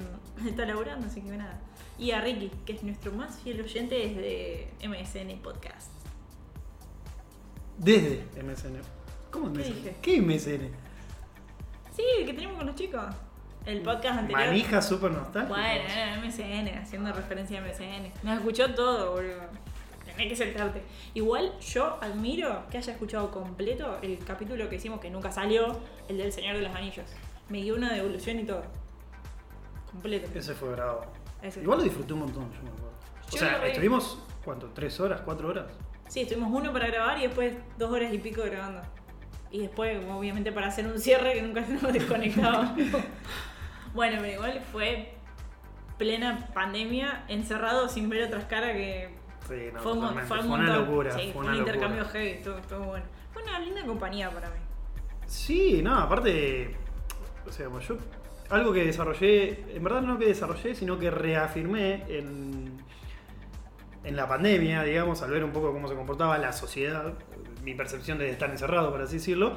está 0.48 0.66
laburando, 0.66 1.08
así 1.08 1.20
que 1.20 1.28
nada. 1.36 1.60
Y 2.00 2.12
a 2.12 2.22
Ricky, 2.22 2.50
que 2.66 2.72
es 2.72 2.84
nuestro 2.84 3.12
más 3.12 3.38
fiel 3.42 3.60
oyente 3.60 3.96
desde 3.96 4.70
MSN 4.88 5.42
Podcast. 5.42 5.92
Desde 7.78 8.24
MSN. 8.42 8.80
¿Cómo 9.30 9.52
¿Qué 9.52 9.60
MSN? 9.60 9.74
dije? 9.76 9.96
¿Qué 10.02 10.22
MSN? 10.22 10.72
Sí, 11.94 12.04
el 12.20 12.26
que 12.26 12.34
tenemos 12.34 12.56
con 12.56 12.68
los 12.68 12.76
chicos. 12.76 13.04
El 13.66 13.82
podcast 13.82 14.20
anterior. 14.20 14.40
Manija 14.40 14.82
super 14.82 15.12
nostálgica. 15.12 15.54
Bueno, 15.54 15.84
era 15.90 16.16
MSN, 16.22 16.78
haciendo 16.78 17.12
referencia 17.12 17.60
a 17.60 17.62
MSN. 17.62 18.24
Nos 18.24 18.38
escuchó 18.38 18.74
todo, 18.74 19.12
boludo. 19.12 19.50
Tenés 20.16 20.30
que 20.30 20.36
sentarte. 20.36 20.82
Igual 21.14 21.58
yo 21.60 21.98
admiro 22.02 22.64
que 22.70 22.78
haya 22.78 22.94
escuchado 22.94 23.32
completo 23.32 23.98
el 24.02 24.18
capítulo 24.20 24.70
que 24.70 24.76
hicimos 24.76 25.00
que 25.00 25.10
nunca 25.10 25.32
salió, 25.32 25.80
el 26.08 26.18
del 26.18 26.32
Señor 26.32 26.56
de 26.56 26.62
los 26.62 26.76
Anillos. 26.76 27.06
Me 27.50 27.62
dio 27.62 27.76
una 27.76 27.94
devolución 27.94 28.40
y 28.40 28.44
todo. 28.44 28.64
Completo. 29.92 30.30
Ese 30.38 30.54
fue 30.54 30.72
bravo. 30.72 31.06
Ese 31.42 31.62
Igual 31.62 31.80
lo 31.80 31.84
disfruté 31.84 32.14
un 32.14 32.20
montón, 32.20 32.52
yo 32.54 32.64
me 32.64 32.70
acuerdo. 32.70 32.96
O 33.32 33.38
sea, 33.38 33.68
estuvimos, 33.68 34.20
¿cuánto? 34.44 34.70
¿Tres 34.70 35.00
horas? 35.00 35.22
¿Cuatro 35.22 35.50
horas? 35.50 35.66
Sí, 36.08 36.22
estuvimos 36.22 36.52
uno 36.52 36.72
para 36.72 36.88
grabar 36.88 37.18
y 37.20 37.24
después 37.24 37.54
dos 37.78 37.92
horas 37.92 38.14
y 38.14 38.20
pico 38.20 38.44
grabando. 38.44 38.82
Y 39.52 39.60
después, 39.60 39.98
obviamente, 40.10 40.52
para 40.52 40.68
hacer 40.68 40.86
un 40.86 41.00
cierre 41.00 41.34
que 41.34 41.42
nunca 41.42 41.62
nos 41.82 41.92
desconectábamos. 41.92 42.78
bueno, 43.94 44.18
pero 44.22 44.34
igual 44.34 44.62
fue 44.72 45.14
plena 45.98 46.50
pandemia, 46.54 47.26
encerrado 47.28 47.88
sin 47.88 48.10
ver 48.10 48.24
otras 48.24 48.46
caras 48.46 48.74
que 48.74 49.16
Sí, 49.48 49.70
no, 49.74 49.80
fue, 49.80 49.94
un 49.94 50.10
fue 50.10 50.24
Fue 50.26 50.48
una 50.48 50.76
locura. 50.78 51.12
Sí, 51.12 51.30
fue 51.32 51.42
una 51.42 51.52
un 51.52 51.58
locura. 51.60 51.76
intercambio 51.76 52.06
heavy, 52.06 52.28
estuvo, 52.30 52.58
estuvo 52.58 52.86
bueno. 52.86 53.06
Fue 53.32 53.44
una 53.44 53.60
linda 53.60 53.86
compañía 53.86 54.30
para 54.32 54.50
mí. 54.50 54.56
Sí, 55.28 55.82
no, 55.84 55.98
aparte, 56.00 56.76
o 57.48 57.52
sea, 57.52 57.68
yo, 57.80 57.98
algo 58.50 58.74
que 58.74 58.86
desarrollé, 58.86 59.76
en 59.76 59.84
verdad 59.84 60.02
no 60.02 60.18
que 60.18 60.26
desarrollé, 60.28 60.76
sino 60.76 61.00
que 61.00 61.10
reafirmé 61.12 62.04
en, 62.08 62.78
en 64.04 64.16
la 64.16 64.28
pandemia, 64.28 64.84
digamos, 64.84 65.22
al 65.22 65.32
ver 65.32 65.44
un 65.44 65.52
poco 65.52 65.72
cómo 65.74 65.88
se 65.88 65.96
comportaba 65.96 66.38
la 66.38 66.54
sociedad, 66.54 67.14
mi 67.64 67.74
percepción 67.74 68.18
de 68.20 68.30
estar 68.30 68.50
encerrado, 68.52 68.92
por 68.92 69.02
así 69.02 69.16
decirlo, 69.16 69.54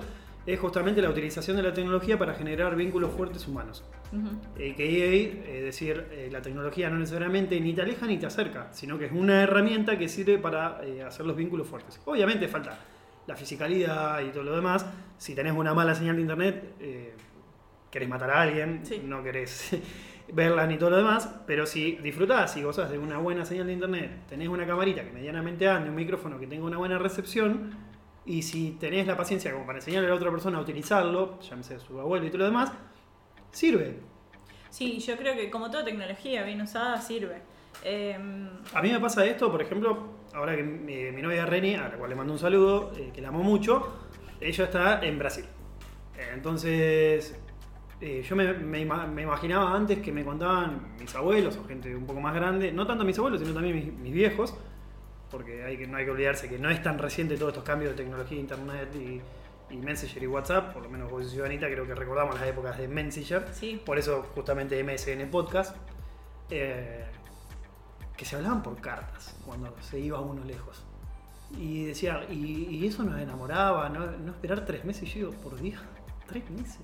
es 0.47 0.59
justamente 0.59 1.03
la 1.03 1.11
utilización 1.11 1.59
de 1.59 1.63
la 1.63 1.75
tecnología 1.75 2.19
para 2.19 2.33
generar 2.35 2.75
vínculos 2.75 3.13
fuertes 3.13 3.47
humanos. 3.47 3.85
Ujú. 4.13 4.29
Eh, 4.59 4.75
que 4.75 5.59
es 5.59 5.63
decir, 5.65 6.07
eh, 6.11 6.29
la 6.33 6.41
tecnología 6.41 6.89
no 6.91 6.99
necesariamente 6.99 7.61
ni 7.61 7.73
te 7.75 7.83
aleja 7.83 8.07
ni 8.07 8.19
te 8.19 8.27
acerca, 8.27 8.69
sino 8.73 8.99
que 8.99 9.07
es 9.07 9.13
una 9.13 9.43
herramienta 9.43 9.99
que 9.99 10.09
sirve 10.09 10.39
para 10.39 10.81
eh, 10.85 11.03
hacer 11.03 11.27
los 11.27 11.37
vínculos 11.37 11.67
fuertes. 11.67 12.01
Obviamente 12.05 12.49
falta 12.49 12.79
la 13.27 13.37
fisicalidad 13.37 14.21
y 14.23 14.29
todo 14.31 14.45
lo 14.45 14.57
demás. 14.57 14.87
Si 15.19 15.35
tenés 15.35 15.53
una 15.53 15.75
mala 15.75 15.95
señal 15.95 16.17
de 16.17 16.23
internet, 16.23 16.75
eh, 16.81 17.15
querés 17.91 18.09
matar 18.09 18.31
a 18.31 18.43
alguien, 18.43 18.81
Sí. 18.85 19.03
no 19.05 19.23
querés 19.23 19.77
verla 20.33 20.67
ni 20.67 20.79
todo 20.79 20.91
lo 20.91 20.97
demás, 20.99 21.29
pero 21.47 21.67
si 21.67 21.93
disfrutás 21.97 22.57
y 22.57 22.63
gozás 22.63 22.91
de 22.91 22.99
una 22.99 23.19
buena 23.19 23.45
señal 23.45 23.67
de 23.67 23.73
internet, 23.75 24.11
tenés 24.29 24.49
una 24.49 24.67
camarita 24.67 25.03
que 25.05 25.11
medianamente 25.13 25.69
ande, 25.69 25.91
un 25.91 25.97
micrófono 25.97 26.39
que 26.39 26.47
tenga 26.47 26.65
una 26.67 26.77
buena 26.79 26.99
recepción, 26.99 27.71
y 28.27 28.43
si 28.43 28.73
tenés 28.73 29.07
la 29.07 29.17
paciencia 29.17 29.53
como 29.53 29.65
para 29.65 29.79
enseñarle 29.79 30.07
a 30.07 30.11
la 30.11 30.17
otra 30.17 30.31
persona 30.31 30.59
a 30.59 30.61
utilizarlo, 30.61 31.41
llámese 31.41 31.77
a 31.77 31.79
su 31.79 31.99
abuelo 31.99 32.27
y 32.27 32.29
todo 32.29 32.39
lo 32.41 32.45
demás, 32.45 32.73
sirve. 33.53 33.97
Sí, 34.71 34.99
yo 35.01 35.17
creo 35.17 35.35
que 35.35 35.51
como 35.51 35.71
toda 35.71 35.85
tecnología 35.85 36.45
bien 36.45 36.61
usada 36.61 37.01
sirve. 37.01 37.41
Eh, 37.85 38.17
A 38.75 38.83
mí 38.83 38.91
me 38.93 39.01
pasa 39.01 39.25
esto, 39.25 39.51
por 39.51 39.63
ejemplo, 39.63 40.09
ahora 40.35 40.57
que 40.57 40.63
mi, 40.63 41.11
mi 41.13 41.23
novia 41.23 41.47
Reni, 41.47 41.75
a 41.75 41.89
la 41.89 41.97
cual 41.97 42.11
le 42.11 42.17
mando 42.17 42.33
un 42.33 42.39
saludo, 42.39 42.93
eh, 42.97 43.11
que 43.15 43.21
la 43.21 43.29
amo 43.29 43.43
mucho, 43.43 43.95
ella 44.41 44.65
está 44.65 45.01
en 45.05 45.19
Brasil. 45.19 45.45
Eh, 46.17 46.31
Entonces, 46.35 47.39
eh, 48.01 48.23
yo 48.29 48.37
me, 48.37 48.53
me 48.53 48.81
ima- 48.85 49.07
me 49.07 49.23
imaginaba 49.23 49.75
antes 49.75 49.99
que 50.01 50.13
me 50.13 50.25
contaban 50.25 50.95
mis 51.01 51.15
abuelos 51.15 51.57
o 51.57 51.65
gente 51.65 51.95
un 51.95 52.07
poco 52.07 52.21
más 52.21 52.35
grande, 52.35 52.73
no 52.73 52.87
tanto 52.87 53.05
mis 53.05 53.19
abuelos, 53.19 53.41
sino 53.41 53.53
también 53.55 53.75
mis, 53.77 53.93
mis 53.93 54.13
viejos, 54.13 54.55
porque 55.31 55.63
hay 55.65 55.77
que, 55.77 55.87
no 55.87 55.97
hay 55.99 56.05
que 56.05 56.11
olvidarse 56.11 56.49
que 56.49 56.59
no 56.59 56.71
es 56.71 56.83
tan 56.83 56.99
reciente 56.99 57.37
todos 57.37 57.53
estos 57.53 57.65
cambios 57.65 57.93
de 57.97 58.03
tecnología, 58.03 58.39
internet 58.39 58.89
y, 58.97 59.21
y 59.71 59.77
Messenger 59.77 60.23
y 60.23 60.27
WhatsApp, 60.27 60.73
por 60.73 60.83
lo 60.83 60.89
menos 60.89 61.11
vos 61.11 61.25
y 61.25 61.29
Ciudadanita 61.31 61.67
creo 61.67 61.87
que 61.87 61.95
recordamos 61.95 62.35
las 62.39 62.49
épocas 62.49 62.79
de 62.79 62.89
Messenger. 62.89 63.47
sí. 63.53 63.81
Por 63.85 63.99
eso 63.99 64.23
justamente 64.35 64.83
MSN 64.83 65.31
Podcast. 65.31 65.77
eh, 66.51 67.05
que 68.17 68.25
se 68.25 68.35
hablaban 68.37 68.63
por 68.65 68.81
cartas 68.81 69.37
cuando 69.47 69.73
se 69.81 70.01
iba 70.01 70.21
uno 70.21 70.43
lejos. 70.45 70.83
Y 71.57 71.85
decía, 71.85 72.27
y, 72.29 72.67
y 72.69 72.87
eso 72.87 73.05
nos 73.05 73.19
enamoraba, 73.21 73.89
¿no? 73.89 74.07
no 74.07 74.33
esperar 74.33 74.65
tres 74.67 74.85
meses. 74.85 75.05
Y 75.05 75.07
yo 75.21 75.31
digo, 75.31 75.43
por 75.43 75.61
Dios, 75.61 75.81
tres 76.27 76.51
meses. 76.51 76.79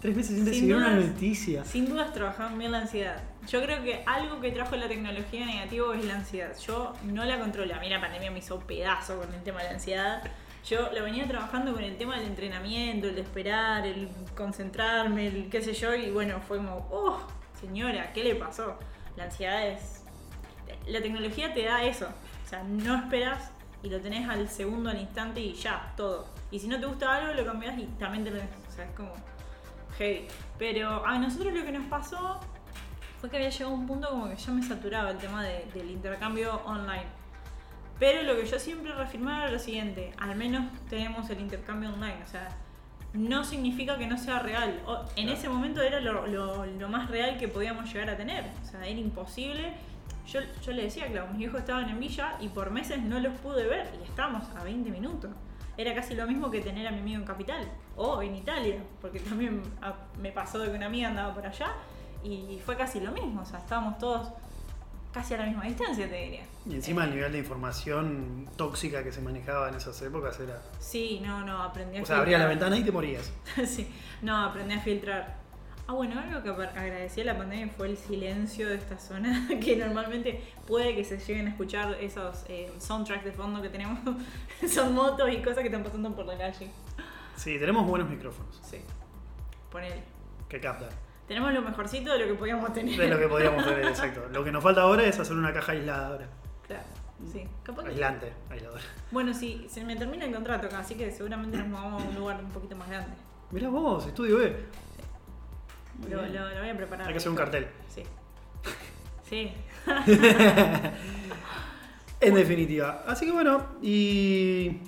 Tres 0.00 0.16
meses 0.16 0.34
sin 0.34 0.44
Sin 0.44 0.46
recibir 0.52 0.76
una 0.76 0.90
noticia. 0.96 1.64
Sin 1.64 1.88
dudas 1.88 2.12
trabajaban 2.12 2.58
bien 2.58 2.72
la 2.72 2.80
ansiedad. 2.80 3.22
Yo 3.48 3.62
creo 3.62 3.82
que 3.82 4.02
algo 4.04 4.40
que 4.40 4.50
trajo 4.50 4.76
la 4.76 4.88
tecnología 4.88 5.46
negativo 5.46 5.94
es 5.94 6.04
la 6.04 6.16
ansiedad. 6.16 6.54
Yo 6.58 6.92
no 7.04 7.24
la 7.24 7.38
controlo. 7.38 7.74
A 7.74 7.78
mí 7.80 7.88
la 7.88 8.00
pandemia 8.00 8.30
me 8.30 8.40
hizo 8.40 8.58
pedazo 8.58 9.18
con 9.18 9.32
el 9.32 9.42
tema 9.42 9.60
de 9.60 9.68
la 9.68 9.74
ansiedad. 9.74 10.22
Yo 10.68 10.90
lo 10.92 11.02
venía 11.04 11.26
trabajando 11.28 11.74
con 11.74 11.84
el 11.84 11.96
tema 11.98 12.16
del 12.16 12.28
entrenamiento, 12.28 13.08
el 13.08 13.16
de 13.16 13.20
esperar, 13.20 13.86
el 13.86 14.08
concentrarme, 14.34 15.26
el 15.26 15.50
qué 15.50 15.60
sé 15.60 15.74
yo, 15.74 15.94
y 15.94 16.10
bueno, 16.10 16.40
fue 16.40 16.56
como, 16.56 16.88
oh, 16.90 17.18
señora, 17.60 18.12
¿qué 18.14 18.24
le 18.24 18.34
pasó? 18.34 18.78
La 19.16 19.24
ansiedad 19.24 19.66
es... 19.66 20.02
La 20.86 21.02
tecnología 21.02 21.52
te 21.52 21.64
da 21.64 21.84
eso. 21.84 22.08
O 22.44 22.48
sea, 22.48 22.62
no 22.62 22.94
esperas 22.96 23.50
y 23.82 23.90
lo 23.90 24.00
tenés 24.00 24.26
al 24.28 24.48
segundo, 24.48 24.88
al 24.88 24.98
instante 24.98 25.40
y 25.40 25.52
ya, 25.52 25.92
todo. 25.96 26.26
Y 26.50 26.58
si 26.58 26.66
no 26.66 26.80
te 26.80 26.86
gusta 26.86 27.14
algo, 27.14 27.34
lo 27.34 27.44
cambias 27.44 27.78
y 27.78 27.84
también 27.98 28.24
te 28.24 28.30
lo 28.30 28.38
O 28.38 28.72
sea, 28.74 28.86
es 28.86 28.90
como 28.96 29.12
heavy. 29.98 30.26
Pero 30.58 31.04
a 31.04 31.18
nosotros 31.18 31.52
lo 31.52 31.62
que 31.64 31.72
nos 31.72 31.86
pasó 31.88 32.40
fue 33.20 33.28
que 33.28 33.36
había 33.36 33.50
llegado 33.50 33.72
a 33.72 33.78
un 33.78 33.86
punto 33.86 34.08
como 34.08 34.30
que 34.30 34.36
ya 34.36 34.52
me 34.52 34.62
saturaba 34.62 35.10
el 35.10 35.18
tema 35.18 35.42
de- 35.42 35.66
del 35.74 35.90
intercambio 35.90 36.60
online. 36.64 37.04
Pero 37.98 38.22
lo 38.22 38.36
que 38.36 38.46
yo 38.46 38.58
siempre 38.58 38.92
reafirmaba 38.92 39.44
era 39.44 39.52
lo 39.52 39.58
siguiente, 39.58 40.12
al 40.18 40.34
menos 40.36 40.66
tenemos 40.90 41.30
el 41.30 41.40
intercambio 41.40 41.90
online, 41.92 42.16
o 42.24 42.26
sea, 42.28 42.48
no 43.12 43.44
significa 43.44 43.96
que 43.96 44.06
no 44.08 44.18
sea 44.18 44.40
real. 44.40 44.80
O- 44.86 45.00
en 45.16 45.26
Claro. 45.26 45.32
ese 45.38 45.48
momento 45.48 45.80
era 45.80 46.00
lo, 46.00 46.26
lo- 46.26 46.66
lo 46.66 46.88
más 46.88 47.08
real 47.10 47.38
que 47.38 47.46
podíamos 47.46 47.92
llegar 47.92 48.10
a 48.10 48.16
tener, 48.16 48.44
o 48.62 48.66
sea, 48.66 48.80
era 48.86 48.98
imposible. 48.98 49.72
Yo, 50.26 50.40
yo 50.64 50.72
le 50.72 50.84
decía, 50.84 51.06
claro, 51.08 51.28
mis 51.32 51.42
hijos 51.46 51.60
estaban 51.60 51.88
en 51.88 52.00
Villa 52.00 52.36
y 52.40 52.48
por 52.48 52.70
meses 52.70 53.00
no 53.02 53.20
los 53.20 53.34
pude 53.38 53.66
ver 53.66 53.88
y 54.00 54.04
estamos 54.08 54.42
a 54.56 54.64
20 54.64 54.90
minutos. 54.90 55.30
Era 55.76 55.94
casi 55.94 56.14
lo 56.14 56.26
mismo 56.26 56.50
que 56.50 56.60
tener 56.60 56.86
a 56.86 56.90
mi 56.92 57.00
amigo 57.00 57.18
en 57.20 57.26
Capital 57.26 57.68
o 57.96 58.22
en 58.22 58.34
Italia, 58.34 58.76
porque 59.00 59.20
también 59.20 59.62
ah, 59.82 59.94
me 60.20 60.32
pasó 60.32 60.58
de 60.58 60.70
que 60.70 60.76
una 60.76 60.86
amiga 60.86 61.08
andaba 61.08 61.34
por 61.34 61.46
allá 61.46 61.72
y 62.24 62.58
fue 62.64 62.76
casi 62.76 63.00
lo 63.00 63.12
mismo, 63.12 63.42
o 63.42 63.44
sea, 63.44 63.58
estábamos 63.58 63.98
todos 63.98 64.28
casi 65.14 65.32
a 65.34 65.38
la 65.38 65.46
misma 65.46 65.64
distancia, 65.64 66.08
te 66.10 66.16
diría. 66.16 66.42
Y 66.68 66.74
encima 66.74 67.04
el 67.04 67.14
nivel 67.14 67.32
de 67.32 67.38
información 67.38 68.48
tóxica 68.56 69.02
que 69.04 69.12
se 69.12 69.20
manejaba 69.20 69.68
en 69.68 69.76
esas 69.76 70.00
épocas 70.02 70.38
era. 70.40 70.60
Sí, 70.80 71.20
no, 71.24 71.44
no, 71.44 71.62
aprendí 71.62 71.98
a 71.98 72.02
O 72.02 72.04
sea, 72.06 72.18
abría 72.18 72.36
la 72.38 72.48
filtrar. 72.48 72.70
ventana 72.70 72.76
y 72.78 72.84
te 72.84 72.92
morías. 72.92 73.32
sí, 73.66 73.88
no, 74.22 74.36
aprendí 74.44 74.74
a 74.74 74.80
filtrar. 74.80 75.36
Ah, 75.86 75.92
bueno, 75.92 76.18
algo 76.18 76.42
que 76.42 76.48
agradecí 76.50 77.20
a 77.20 77.24
la 77.24 77.36
pandemia 77.38 77.68
fue 77.76 77.88
el 77.90 77.96
silencio 77.98 78.68
de 78.68 78.76
esta 78.76 78.98
zona, 78.98 79.46
que 79.62 79.76
normalmente 79.76 80.42
puede 80.66 80.96
que 80.96 81.04
se 81.04 81.18
lleguen 81.18 81.46
a 81.46 81.50
escuchar 81.50 81.94
esos 82.00 82.44
eh, 82.48 82.72
soundtracks 82.78 83.24
de 83.24 83.32
fondo 83.32 83.60
que 83.62 83.68
tenemos, 83.68 83.98
son 84.68 84.94
motos 84.94 85.30
y 85.30 85.36
cosas 85.42 85.58
que 85.58 85.66
están 85.66 85.84
pasando 85.84 86.14
por 86.16 86.24
la 86.26 86.36
calle. 86.38 86.70
Sí, 87.36 87.58
tenemos 87.58 87.86
buenos 87.86 88.08
micrófonos 88.08 88.60
Sí, 88.62 88.78
ponele. 89.70 90.02
que 90.48 90.58
captan. 90.60 90.88
Tenemos 91.28 91.52
lo 91.52 91.62
mejorcito 91.62 92.12
de 92.12 92.18
lo 92.18 92.26
que 92.26 92.34
podíamos 92.34 92.72
tener. 92.72 92.96
De 92.98 93.08
lo 93.08 93.18
que 93.18 93.28
podríamos 93.28 93.64
tener, 93.64 93.84
exacto. 93.88 94.22
Lo 94.32 94.44
que 94.44 94.52
nos 94.52 94.62
falta 94.62 94.82
ahora 94.82 95.04
es 95.04 95.18
hacer 95.18 95.36
una 95.36 95.52
caja 95.52 95.72
aislada 95.72 96.06
ahora. 96.08 96.28
Claro, 96.66 96.82
sí. 97.32 97.46
Capaz 97.62 97.82
que- 97.84 97.88
Aislante, 97.90 98.32
aisladora. 98.50 98.82
Bueno, 99.10 99.32
sí, 99.32 99.66
se 99.70 99.84
me 99.84 99.96
termina 99.96 100.24
el 100.26 100.32
contrato 100.34 100.66
acá, 100.66 100.80
así 100.80 100.94
que 100.94 101.10
seguramente 101.10 101.56
nos 101.56 101.68
movamos 101.68 102.02
a 102.02 102.06
un 102.08 102.14
lugar 102.14 102.40
un 102.44 102.50
poquito 102.50 102.76
más 102.76 102.88
grande. 102.88 103.12
Mirá 103.50 103.68
vos, 103.68 104.06
estudio 104.06 104.38
B. 104.38 104.56
Lo, 106.10 106.20
bien. 106.22 106.34
lo- 106.34 106.48
lo 106.50 106.60
voy 106.60 106.68
a 106.70 106.76
preparar. 106.76 107.06
Hay 107.06 107.12
que 107.14 107.18
hacer 107.18 107.30
un 107.30 107.36
cartel. 107.36 107.68
Sí. 107.88 108.02
Sí. 109.28 109.52
En 112.20 112.34
definitiva. 112.34 113.04
Así 113.06 113.26
que 113.26 113.32
bueno, 113.32 113.66
y 113.82 114.78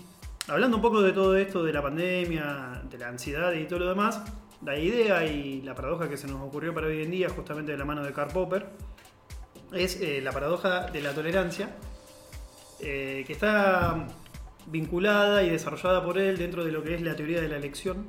hablando 0.48 0.76
un 0.78 0.82
poco 0.82 1.02
de 1.02 1.12
todo 1.12 1.36
esto, 1.36 1.62
de 1.64 1.72
la 1.72 1.82
pandemia, 1.82 2.80
de 2.88 2.96
la 2.98 3.08
ansiedad 3.08 3.52
y 3.52 3.66
todo 3.66 3.80
lo 3.80 3.88
demás, 3.90 4.22
la 4.64 4.78
idea 4.78 5.24
y 5.24 5.62
la 5.62 5.74
paradoja 5.74 6.08
que 6.08 6.16
se 6.16 6.26
nos 6.26 6.40
ocurrió 6.42 6.74
para 6.74 6.86
hoy 6.86 7.02
en 7.02 7.10
día, 7.10 7.28
justamente 7.28 7.72
de 7.72 7.78
la 7.78 7.84
mano 7.84 8.04
de 8.04 8.12
Karl 8.12 8.32
Popper, 8.32 8.66
es 9.72 10.00
eh, 10.00 10.20
la 10.22 10.32
paradoja 10.32 10.86
de 10.86 11.00
la 11.00 11.12
tolerancia, 11.12 11.70
eh, 12.80 13.24
que 13.26 13.32
está 13.32 14.06
vinculada 14.66 15.42
y 15.42 15.50
desarrollada 15.50 16.04
por 16.04 16.18
él 16.18 16.38
dentro 16.38 16.64
de 16.64 16.72
lo 16.72 16.82
que 16.82 16.94
es 16.94 17.02
la 17.02 17.14
teoría 17.14 17.40
de 17.40 17.48
la 17.48 17.56
elección 17.56 18.06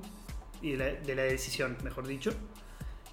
y 0.62 0.72
de 0.72 0.78
la, 0.78 0.86
de 0.86 1.16
la 1.16 1.24
decisión, 1.24 1.78
mejor 1.84 2.08
dicho, 2.08 2.32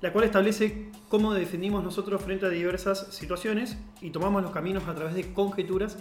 la 0.00 0.12
cual 0.12 0.24
establece 0.24 0.90
cómo 1.08 1.34
defendimos 1.34 1.82
nosotros 1.82 2.22
frente 2.22 2.46
a 2.46 2.48
diversas 2.48 3.06
situaciones 3.14 3.78
y 4.00 4.10
tomamos 4.10 4.42
los 4.42 4.50
caminos 4.50 4.86
a 4.88 4.94
través 4.94 5.14
de 5.14 5.32
conjeturas, 5.32 5.98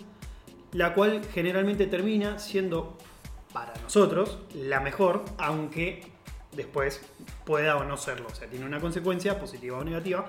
la 0.71 0.93
cual 0.93 1.21
generalmente 1.33 1.87
termina 1.87 2.39
siendo 2.39 2.97
para 3.53 3.73
nosotros 3.81 4.39
la 4.55 4.79
mejor, 4.79 5.23
aunque 5.37 6.12
después 6.55 7.01
pueda 7.45 7.77
o 7.77 7.83
no 7.83 7.97
serlo, 7.97 8.27
o 8.27 8.35
sea, 8.35 8.47
tiene 8.47 8.65
una 8.65 8.79
consecuencia 8.79 9.39
positiva 9.39 9.77
o 9.77 9.83
negativa, 9.83 10.25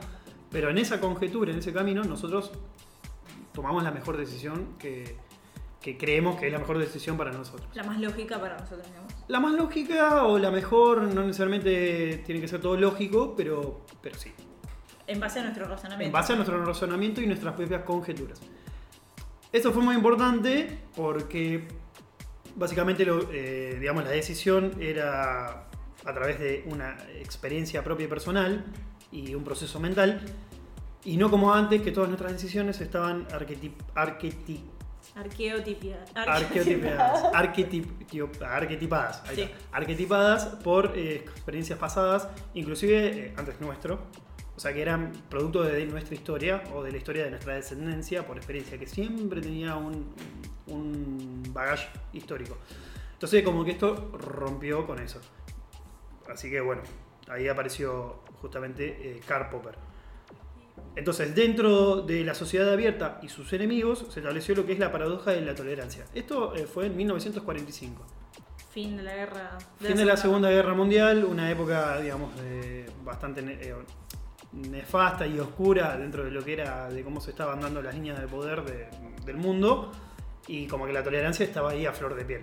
pero 0.51 0.71
en 0.71 0.79
esa 0.79 1.01
conjetura, 1.01 1.53
en 1.53 1.59
ese 1.59 1.73
camino, 1.73 2.05
nosotros 2.05 2.53
tomamos 3.53 3.83
la 3.83 3.91
mejor 3.91 4.17
decisión 4.17 4.77
que, 4.79 5.17
que 5.81 5.99
creemos 5.99 6.41
que 6.41 6.47
es 6.47 6.53
la 6.53 6.59
mejor 6.59 6.79
decisión 6.79 7.17
para 7.17 7.31
nosotros. 7.31 7.69
La 7.75 7.83
más 7.83 8.01
lógica 8.01 8.41
para 8.41 8.59
nosotros, 8.59 8.87
digamos. 8.87 9.13
La 9.29 9.41
más 9.41 9.53
lógica 9.53 10.25
o 10.25 10.39
la 10.39 10.51
mejor 10.51 11.03
no 11.03 11.23
necesariamente 11.23 12.23
tiene 12.25 12.41
que 12.41 12.49
ser 12.49 12.61
todo 12.61 12.77
lógico, 12.77 13.35
pero, 13.37 13.85
pero 14.01 14.19
sí. 14.19 14.33
En 15.07 15.21
base 15.21 15.41
a 15.41 15.43
nuestro 15.43 15.67
razonamiento. 15.67 16.07
En 16.07 16.13
base 16.13 16.33
a 16.33 16.37
nuestro 16.37 16.65
razonamiento 16.65 17.21
y 17.21 17.27
nuestras 17.27 17.55
propias 17.55 17.83
conjeturas. 17.83 18.41
Esto 19.53 19.73
fue 19.73 19.83
muy 19.83 19.95
importante 19.95 20.79
porque 20.97 21.69
básicamente 22.57 23.05
lo, 23.05 23.31
eh, 23.31 23.77
digamos, 23.79 24.05
la 24.05 24.11
decisión 24.11 24.73
era 24.81 25.64
a 26.05 26.13
través 26.13 26.39
de 26.39 26.65
una 26.67 26.97
experiencia 27.19 27.83
propia 27.83 28.05
y 28.05 28.09
personal 28.09 28.65
y 29.11 29.35
un 29.35 29.45
proceso 29.45 29.81
mental 29.81 30.21
y 31.05 31.17
no 31.17 31.31
como 31.31 31.53
antes 31.53 31.83
que 31.83 31.93
todas 31.93 32.09
nuestras 32.09 32.33
decisiones 32.33 32.81
estaban 32.81 33.27
arquetip, 33.33 33.79
arqueti- 33.95 34.63
Arqueotipia. 35.17 36.03
arquetipadas, 36.15 37.23
arquetip- 37.35 38.43
arquetipadas, 38.43 39.23
ahí 39.29 39.37
Sí. 39.37 39.43
está. 39.43 39.57
arquetipadas 39.77 40.47
por 40.65 40.93
eh, 40.97 41.17
experiencias 41.17 41.79
pasadas, 41.79 42.29
inclusive 42.55 43.07
eh, 43.27 43.35
antes 43.37 43.61
nuestro, 43.61 44.01
o 44.57 44.61
sea 44.61 44.73
que 44.73 44.81
eran 44.83 45.13
producto 45.29 45.63
de 45.63 45.85
nuestra 45.87 46.15
historia 46.15 46.63
o 46.75 46.83
de 46.83 46.91
la 46.93 46.97
historia 46.99 47.25
de 47.25 47.31
nuestra 47.31 47.55
descendencia 47.55 48.27
por 48.27 48.39
experiencia, 48.39 48.79
que 48.79 48.87
siempre 48.87 49.41
tenía 49.41 49.77
un, 49.77 50.15
un 50.69 51.43
bagaje 51.53 51.89
histórico. 52.13 52.57
Entonces 53.13 53.43
como 53.43 53.65
que 53.65 53.73
esto 53.73 54.11
rompió 54.19 54.87
con 54.87 54.99
eso. 55.01 55.21
Así 56.33 56.51
que 56.51 56.61
bueno, 56.61 56.83
ahí 57.29 57.49
apareció 57.49 58.21
justamente 58.41 58.87
eh, 59.17 59.21
Karl 59.27 59.49
Popper. 59.51 59.75
Entonces, 60.97 61.35
dentro 61.35 62.03
de 62.03 62.25
la 62.25 62.35
sociedad 62.35 62.73
abierta 62.73 63.19
y 63.23 63.29
sus 63.29 63.53
enemigos, 63.53 64.07
se 64.11 64.21
estableció 64.21 64.55
lo 64.55 64.65
que 64.65 64.73
es 64.75 64.79
la 64.79 64.93
paradoja 64.93 65.33
de 65.33 65.41
la 65.41 65.55
tolerancia. 65.55 66.05
Esto 66.15 66.55
eh, 66.55 66.67
fue 66.67 66.87
en 66.87 66.97
1945. 66.97 68.05
Fin 68.71 68.97
de 68.97 69.03
la 69.03 69.15
guerra. 69.15 69.59
Fin 69.81 69.97
de 69.97 70.05
la 70.05 70.17
Segunda 70.17 70.51
Guerra 70.51 70.75
Mundial, 70.75 71.25
una 71.25 71.51
época, 71.51 71.99
digamos, 72.01 72.35
de 72.41 72.87
bastante 73.05 73.41
eh, 73.41 73.75
nefasta 74.53 75.27
y 75.27 75.39
oscura 75.39 75.97
dentro 75.97 76.25
de 76.25 76.31
lo 76.31 76.45
que 76.45 76.53
era, 76.55 76.89
de 76.91 77.03
cómo 77.03 77.21
se 77.21 77.31
estaban 77.31 77.61
dando 77.61 77.83
las 77.83 77.95
líneas 77.95 78.21
de 78.21 78.27
poder 78.29 78.63
de- 78.63 78.89
del 79.25 79.37
mundo, 79.37 79.91
y 80.47 80.67
como 80.67 80.87
que 80.87 80.93
la 80.93 81.03
tolerancia 81.03 81.45
estaba 81.45 81.71
ahí 81.71 81.87
a 81.87 81.93
flor 81.93 82.15
de 82.15 82.25
piel. 82.25 82.43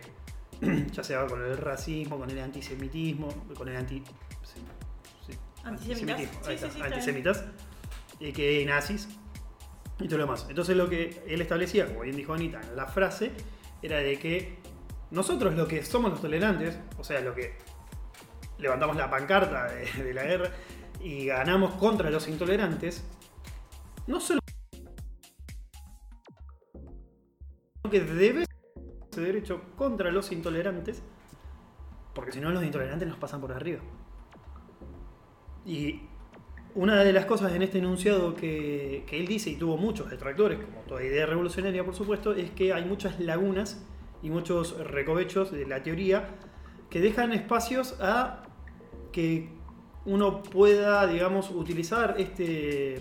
ya 0.92 1.04
sea 1.04 1.26
con 1.26 1.44
el 1.44 1.58
racismo, 1.58 2.18
con 2.18 2.30
el 2.30 2.40
antisemitismo, 2.40 3.30
con 3.56 3.68
el 3.68 3.78
anti... 3.78 4.04
sí, 4.44 4.62
sí, 5.26 5.34
¿Antisemitas? 5.64 6.30
Sí, 6.44 6.82
antisemitas, 6.82 7.46
y 8.20 8.32
que 8.32 8.66
nazis, 8.66 9.10
y 10.00 10.06
todo 10.08 10.20
lo 10.20 10.26
demás. 10.26 10.46
Entonces 10.50 10.76
lo 10.78 10.90
que 10.90 11.24
él 11.28 11.42
establecía, 11.42 11.88
como 11.88 12.02
bien 12.02 12.16
dijo 12.16 12.34
Anita, 12.34 12.62
en 12.62 12.76
la 12.76 12.86
frase, 12.86 13.32
era 13.82 13.98
de 13.98 14.20
que 14.20 14.58
nosotros 15.10 15.56
lo 15.56 15.68
que 15.68 15.84
somos 15.84 16.12
los 16.12 16.22
tolerantes, 16.22 16.78
o 16.98 17.04
sea, 17.04 17.22
lo 17.22 17.34
que 17.34 17.56
levantamos 18.60 18.96
la 18.96 19.10
pancarta 19.10 19.66
de, 19.66 20.04
de 20.04 20.14
la 20.14 20.24
guerra 20.24 20.52
y 21.02 21.26
ganamos 21.26 21.74
contra 21.76 22.10
los 22.12 22.28
intolerantes, 22.28 23.04
no 24.06 24.20
solo 24.20 24.40
que 27.90 28.00
debe 28.00 28.46
ser 29.12 29.26
derecho 29.26 29.62
contra 29.76 30.10
los 30.12 30.32
intolerantes, 30.32 31.04
porque 32.14 32.32
si 32.32 32.40
no 32.40 32.50
los 32.50 32.64
intolerantes 32.64 33.08
nos 33.08 33.18
pasan 33.18 33.42
por 33.42 33.52
arriba. 33.52 33.82
Y 35.66 36.02
una 36.76 37.04
de 37.04 37.12
las 37.12 37.26
cosas 37.26 37.54
en 37.54 37.62
este 37.62 37.80
enunciado 37.80 38.34
que, 38.34 39.04
que 39.08 39.20
él 39.20 39.28
dice, 39.28 39.50
y 39.50 39.58
tuvo 39.58 39.76
muchos 39.78 40.10
detractores, 40.10 40.60
como 40.60 40.80
toda 40.82 41.04
idea 41.04 41.26
revolucionaria 41.26 41.84
por 41.84 41.94
supuesto, 41.94 42.34
es 42.34 42.52
que 42.52 42.74
hay 42.74 42.86
muchas 42.86 43.20
lagunas 43.20 43.86
y 44.24 44.30
muchos 44.30 44.78
recovechos 44.78 45.52
de 45.52 45.66
la 45.66 45.84
teoría 45.84 46.30
que 46.90 47.02
dejan 47.02 47.34
espacios 47.34 48.00
a 48.00 48.44
que 49.12 49.50
uno 50.06 50.42
pueda, 50.42 51.06
digamos, 51.06 51.52
utilizar 51.52 52.16
este, 52.18 53.00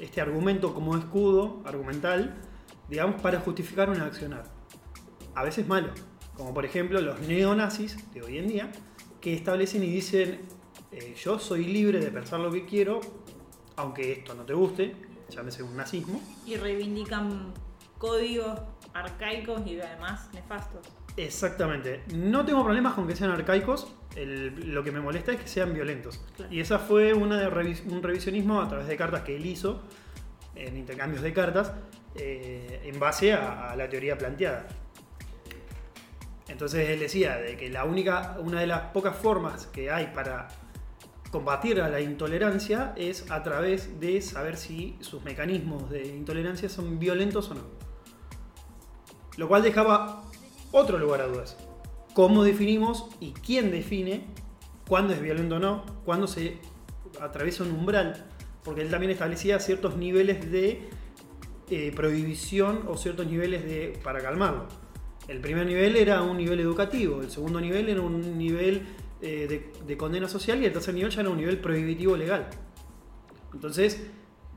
este 0.00 0.20
argumento 0.20 0.74
como 0.74 0.96
escudo 0.96 1.60
argumental, 1.64 2.36
digamos, 2.88 3.20
para 3.22 3.38
justificar 3.40 3.88
un 3.88 4.00
accionar. 4.00 4.59
A 5.34 5.42
veces 5.44 5.66
malo, 5.66 5.88
como 6.34 6.52
por 6.54 6.64
ejemplo 6.64 7.00
los 7.00 7.20
neonazis 7.20 8.12
de 8.12 8.22
hoy 8.22 8.38
en 8.38 8.48
día, 8.48 8.72
que 9.20 9.34
establecen 9.34 9.82
y 9.82 9.86
dicen, 9.88 10.40
eh, 10.92 11.14
yo 11.22 11.38
soy 11.38 11.64
libre 11.64 12.00
de 12.00 12.10
pensar 12.10 12.40
lo 12.40 12.50
que 12.50 12.64
quiero, 12.64 13.00
aunque 13.76 14.12
esto 14.12 14.34
no 14.34 14.44
te 14.44 14.54
guste, 14.54 14.94
llámese 15.30 15.62
un 15.62 15.76
nazismo. 15.76 16.20
Y 16.46 16.56
reivindican 16.56 17.52
códigos 17.98 18.60
arcaicos 18.94 19.64
y 19.66 19.80
además 19.80 20.28
nefastos. 20.32 20.86
Exactamente. 21.16 22.02
No 22.14 22.44
tengo 22.44 22.64
problemas 22.64 22.94
con 22.94 23.06
que 23.06 23.14
sean 23.16 23.30
arcaicos. 23.30 23.88
el- 24.16 24.72
lo 24.74 24.82
que 24.82 24.90
me 24.90 24.98
molesta 24.98 25.30
es 25.30 25.40
que 25.40 25.46
sean 25.46 25.72
violentos. 25.72 26.20
Claro. 26.34 26.52
Y 26.52 26.58
esa 26.58 26.80
fue 26.80 27.14
una 27.14 27.38
de 27.38 27.48
revis- 27.48 27.86
un 27.88 28.02
revisionismo 28.02 28.60
a 28.60 28.66
través 28.66 28.88
de 28.88 28.96
cartas 28.96 29.22
que 29.22 29.36
él 29.36 29.46
hizo, 29.46 29.82
en 30.56 30.76
intercambios 30.76 31.22
de 31.22 31.32
cartas, 31.32 31.72
eh, 32.16 32.80
en 32.92 32.98
base 32.98 33.32
a, 33.34 33.70
a 33.70 33.76
la 33.76 33.88
teoría 33.88 34.18
planteada. 34.18 34.66
Entonces 36.50 36.88
él 36.88 36.98
decía 36.98 37.36
de 37.36 37.56
que 37.56 37.70
la 37.70 37.84
única, 37.84 38.36
una 38.40 38.60
de 38.60 38.66
las 38.66 38.80
pocas 38.92 39.16
formas 39.16 39.66
que 39.68 39.90
hay 39.90 40.08
para 40.08 40.48
combatir 41.30 41.80
a 41.80 41.88
la 41.88 42.00
intolerancia 42.00 42.92
es 42.96 43.30
a 43.30 43.44
través 43.44 44.00
de 44.00 44.20
saber 44.20 44.56
si 44.56 44.96
sus 45.00 45.22
mecanismos 45.22 45.88
de 45.90 46.08
intolerancia 46.08 46.68
son 46.68 46.98
violentos 46.98 47.50
o 47.52 47.54
no. 47.54 47.62
Lo 49.36 49.46
cual 49.46 49.62
dejaba 49.62 50.24
otro 50.72 50.98
lugar 50.98 51.20
a 51.20 51.26
dudas. 51.26 51.56
¿Cómo 52.14 52.42
definimos 52.42 53.06
y 53.20 53.30
quién 53.30 53.70
define 53.70 54.24
cuándo 54.88 55.14
es 55.14 55.22
violento 55.22 55.56
o 55.56 55.60
no? 55.60 55.86
¿Cuándo 56.04 56.26
se 56.26 56.58
atraviesa 57.20 57.62
un 57.62 57.70
umbral? 57.70 58.26
Porque 58.64 58.82
él 58.82 58.90
también 58.90 59.12
establecía 59.12 59.60
ciertos 59.60 59.96
niveles 59.96 60.50
de 60.50 60.90
eh, 61.70 61.92
prohibición 61.94 62.86
o 62.88 62.96
ciertos 62.96 63.28
niveles 63.28 63.64
de, 63.64 64.00
para 64.02 64.20
calmarlo. 64.20 64.66
El 65.30 65.40
primer 65.40 65.64
nivel 65.66 65.96
era 65.96 66.22
un 66.22 66.36
nivel 66.36 66.58
educativo, 66.60 67.20
el 67.22 67.30
segundo 67.30 67.60
nivel 67.60 67.88
era 67.88 68.00
un 68.00 68.36
nivel 68.36 68.82
eh, 69.22 69.46
de, 69.48 69.72
de 69.86 69.96
condena 69.96 70.28
social 70.28 70.60
y 70.60 70.66
el 70.66 70.72
tercer 70.72 70.92
nivel 70.94 71.10
ya 71.10 71.20
era 71.20 71.30
un 71.30 71.36
nivel 71.36 71.58
prohibitivo 71.58 72.16
legal. 72.16 72.48
Entonces, 73.54 74.02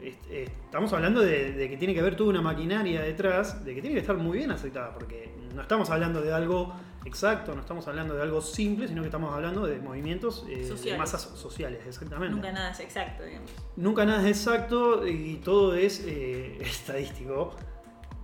est- 0.02 0.32
estamos 0.32 0.92
hablando 0.94 1.22
de, 1.22 1.52
de 1.54 1.70
que 1.70 1.78
tiene 1.78 1.94
que 1.94 2.00
haber 2.00 2.16
toda 2.16 2.30
una 2.32 2.42
maquinaria 2.42 3.02
detrás, 3.02 3.64
de 3.64 3.76
que 3.76 3.82
tiene 3.82 3.96
que 3.96 4.02
estar 4.02 4.18
muy 4.18 4.38
bien 4.40 4.52
aceptada, 4.52 4.94
porque 4.94 5.34
no 5.54 5.62
estamos 5.62 5.90
hablando 5.92 6.22
de 6.22 6.34
algo 6.34 6.74
exacto, 7.06 7.54
no 7.54 7.62
estamos 7.62 7.88
hablando 7.88 8.16
de 8.16 8.22
algo 8.24 8.42
simple, 8.42 8.88
sino 8.88 9.02
que 9.02 9.08
estamos 9.10 9.34
hablando 9.34 9.68
de 9.68 9.78
movimientos 9.80 10.46
eh, 10.50 10.66
de 10.92 10.98
masas 10.98 11.22
sociales, 11.36 11.82
exactamente. 11.86 12.34
Nunca 12.36 12.52
nada 12.52 12.72
es 12.72 12.80
exacto, 12.80 13.24
digamos. 13.24 13.52
Nunca 13.76 14.06
nada 14.06 14.22
es 14.28 14.38
exacto 14.38 15.06
y 15.08 15.36
todo 15.44 15.76
es 15.76 16.04
eh, 16.08 16.58
estadístico. 16.62 17.56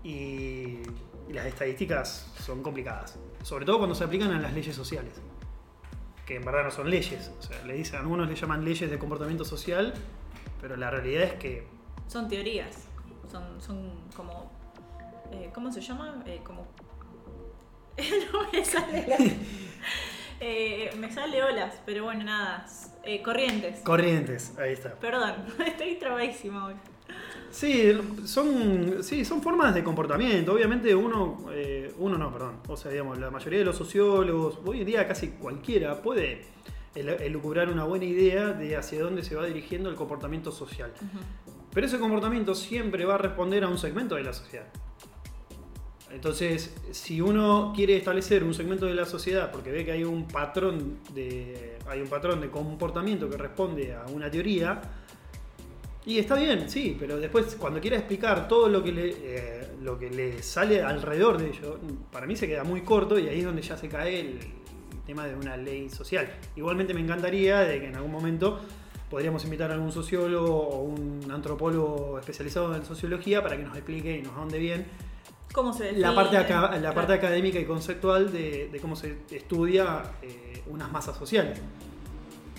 Y 0.03 0.77
las 1.33 1.45
estadísticas 1.45 2.31
son 2.43 2.63
complicadas. 2.63 3.17
Sobre 3.43 3.65
todo 3.65 3.77
cuando 3.77 3.95
se 3.95 4.03
aplican 4.03 4.31
a 4.31 4.39
las 4.39 4.53
leyes 4.53 4.75
sociales. 4.75 5.13
Que 6.25 6.35
en 6.35 6.45
verdad 6.45 6.63
no 6.63 6.71
son 6.71 6.89
leyes. 6.89 7.31
O 7.39 7.41
sea, 7.41 7.63
le 7.65 7.73
dicen, 7.73 7.99
algunos 7.99 8.27
le 8.29 8.35
llaman 8.35 8.63
leyes 8.65 8.89
de 8.89 8.97
comportamiento 8.99 9.43
social, 9.45 9.93
pero 10.61 10.75
la 10.75 10.89
realidad 10.91 11.23
es 11.23 11.33
que 11.33 11.67
Son 12.07 12.27
teorías. 12.27 12.85
Son, 13.31 13.61
son 13.61 13.91
como. 14.15 14.51
eh, 15.31 15.49
¿Cómo 15.53 15.71
se 15.71 15.81
llama? 15.81 16.21
Eh, 16.25 16.41
como. 16.43 16.65
no 18.33 18.51
me 18.51 18.63
sale. 18.65 19.05
la- 19.07 19.17
Eh, 20.41 20.89
me 20.97 21.11
sale 21.11 21.43
olas, 21.43 21.81
pero 21.85 22.05
bueno, 22.05 22.23
nada. 22.23 22.65
Eh, 23.03 23.21
corrientes. 23.21 23.81
corrientes, 23.81 24.57
ahí 24.57 24.71
está. 24.71 24.93
Perdón, 24.95 25.35
estoy 25.67 25.95
trabadísima 25.97 26.67
hoy. 26.67 26.75
Sí, 27.51 27.91
son, 28.25 29.01
sí, 29.03 29.25
son 29.25 29.41
formas 29.41 29.73
de 29.73 29.83
comportamiento. 29.83 30.53
Obviamente 30.53 30.93
uno, 30.93 31.47
eh, 31.51 31.91
uno 31.97 32.17
no, 32.17 32.31
perdón. 32.31 32.57
O 32.67 32.77
sea, 32.77 32.91
digamos, 32.91 33.17
la 33.17 33.31
mayoría 33.31 33.59
de 33.59 33.65
los 33.65 33.75
sociólogos, 33.75 34.59
hoy 34.65 34.81
en 34.81 34.85
día 34.85 35.07
casi 35.07 35.29
cualquiera, 35.29 36.01
puede 36.01 36.45
el- 36.93 37.09
elucubrar 37.09 37.69
una 37.69 37.85
buena 37.85 38.05
idea 38.05 38.49
de 38.49 38.75
hacia 38.77 39.01
dónde 39.01 39.23
se 39.23 39.35
va 39.35 39.45
dirigiendo 39.45 39.89
el 39.89 39.95
comportamiento 39.95 40.51
social. 40.51 40.91
Pero 41.73 41.87
ese 41.87 41.99
comportamiento 41.99 42.53
siempre 42.53 43.05
va 43.05 43.15
a 43.15 43.17
responder 43.17 43.63
a 43.63 43.67
un 43.67 43.77
segmento 43.79 44.15
de 44.15 44.23
la 44.23 44.33
sociedad. 44.33 44.67
Entonces, 46.11 46.75
si 46.91 47.21
uno 47.21 47.71
quiere 47.75 47.95
establecer 47.95 48.43
un 48.43 48.53
segmento 48.55 48.87
de 48.87 48.95
la 48.95 49.05
sociedad 49.05 49.51
porque 49.51 49.71
ve 49.71 49.85
que 49.85 49.91
hay 49.91 50.03
un 50.03 50.27
patrón 50.27 50.97
de, 51.13 51.77
hay 51.87 52.01
un 52.01 52.07
patrón 52.07 52.41
de 52.41 52.49
comportamiento 52.49 53.29
que 53.29 53.37
responde 53.37 53.93
a 53.93 54.05
una 54.07 54.29
teoría, 54.31 54.81
y 56.09 56.17
está 56.19 56.35
bien, 56.35 56.69
sí, 56.69 56.97
pero 56.99 57.17
después 57.19 57.55
cuando 57.59 57.79
quiera 57.79 57.95
explicar 57.97 58.47
todo 58.47 58.67
lo 58.67 58.83
que 58.83 58.91
le, 58.91 59.09
eh, 59.09 59.67
lo 59.81 59.99
que 59.99 60.09
le 60.09 60.41
sale 60.41 60.81
alrededor 60.81 61.37
de 61.37 61.49
ello, 61.49 61.79
para 62.11 62.25
mí 62.25 62.35
se 62.35 62.47
queda 62.47 62.63
muy 62.63 62.81
corto 62.81 63.19
y 63.19 63.27
ahí 63.27 63.39
es 63.39 63.45
donde 63.45 63.61
ya 63.61 63.77
se 63.77 63.87
cae 63.87 64.19
el 64.19 64.39
tema 65.05 65.27
de 65.27 65.35
una 65.35 65.55
ley 65.55 65.87
social. 65.89 66.27
Igualmente 66.55 66.95
me 66.95 67.01
encantaría 67.01 67.59
de 67.59 67.79
que 67.79 67.87
en 67.87 67.95
algún 67.95 68.11
momento 68.11 68.59
podríamos 69.09 69.43
invitar 69.43 69.69
a 69.69 69.75
algún 69.75 69.91
sociólogo 69.91 70.55
o 70.55 70.81
un 70.81 71.29
antropólogo 71.31 72.17
especializado 72.17 72.75
en 72.75 72.83
sociología 72.85 73.43
para 73.43 73.55
que 73.55 73.63
nos 73.63 73.75
explique 73.75 74.17
y 74.17 74.21
nos 74.23 74.33
ahonde 74.33 74.57
bien 74.57 74.85
¿Cómo 75.51 75.73
se 75.73 75.91
la 75.93 76.13
parte, 76.13 76.35
la 76.35 76.47
parte 76.69 76.79
Claro. 76.79 77.13
académica 77.13 77.59
y 77.59 77.65
conceptual 77.65 78.31
de, 78.31 78.69
de 78.71 78.79
cómo 78.79 78.95
se 78.95 79.17
estudia 79.31 80.03
eh, 80.21 80.61
unas 80.67 80.91
masas 80.91 81.17
sociales. 81.17 81.59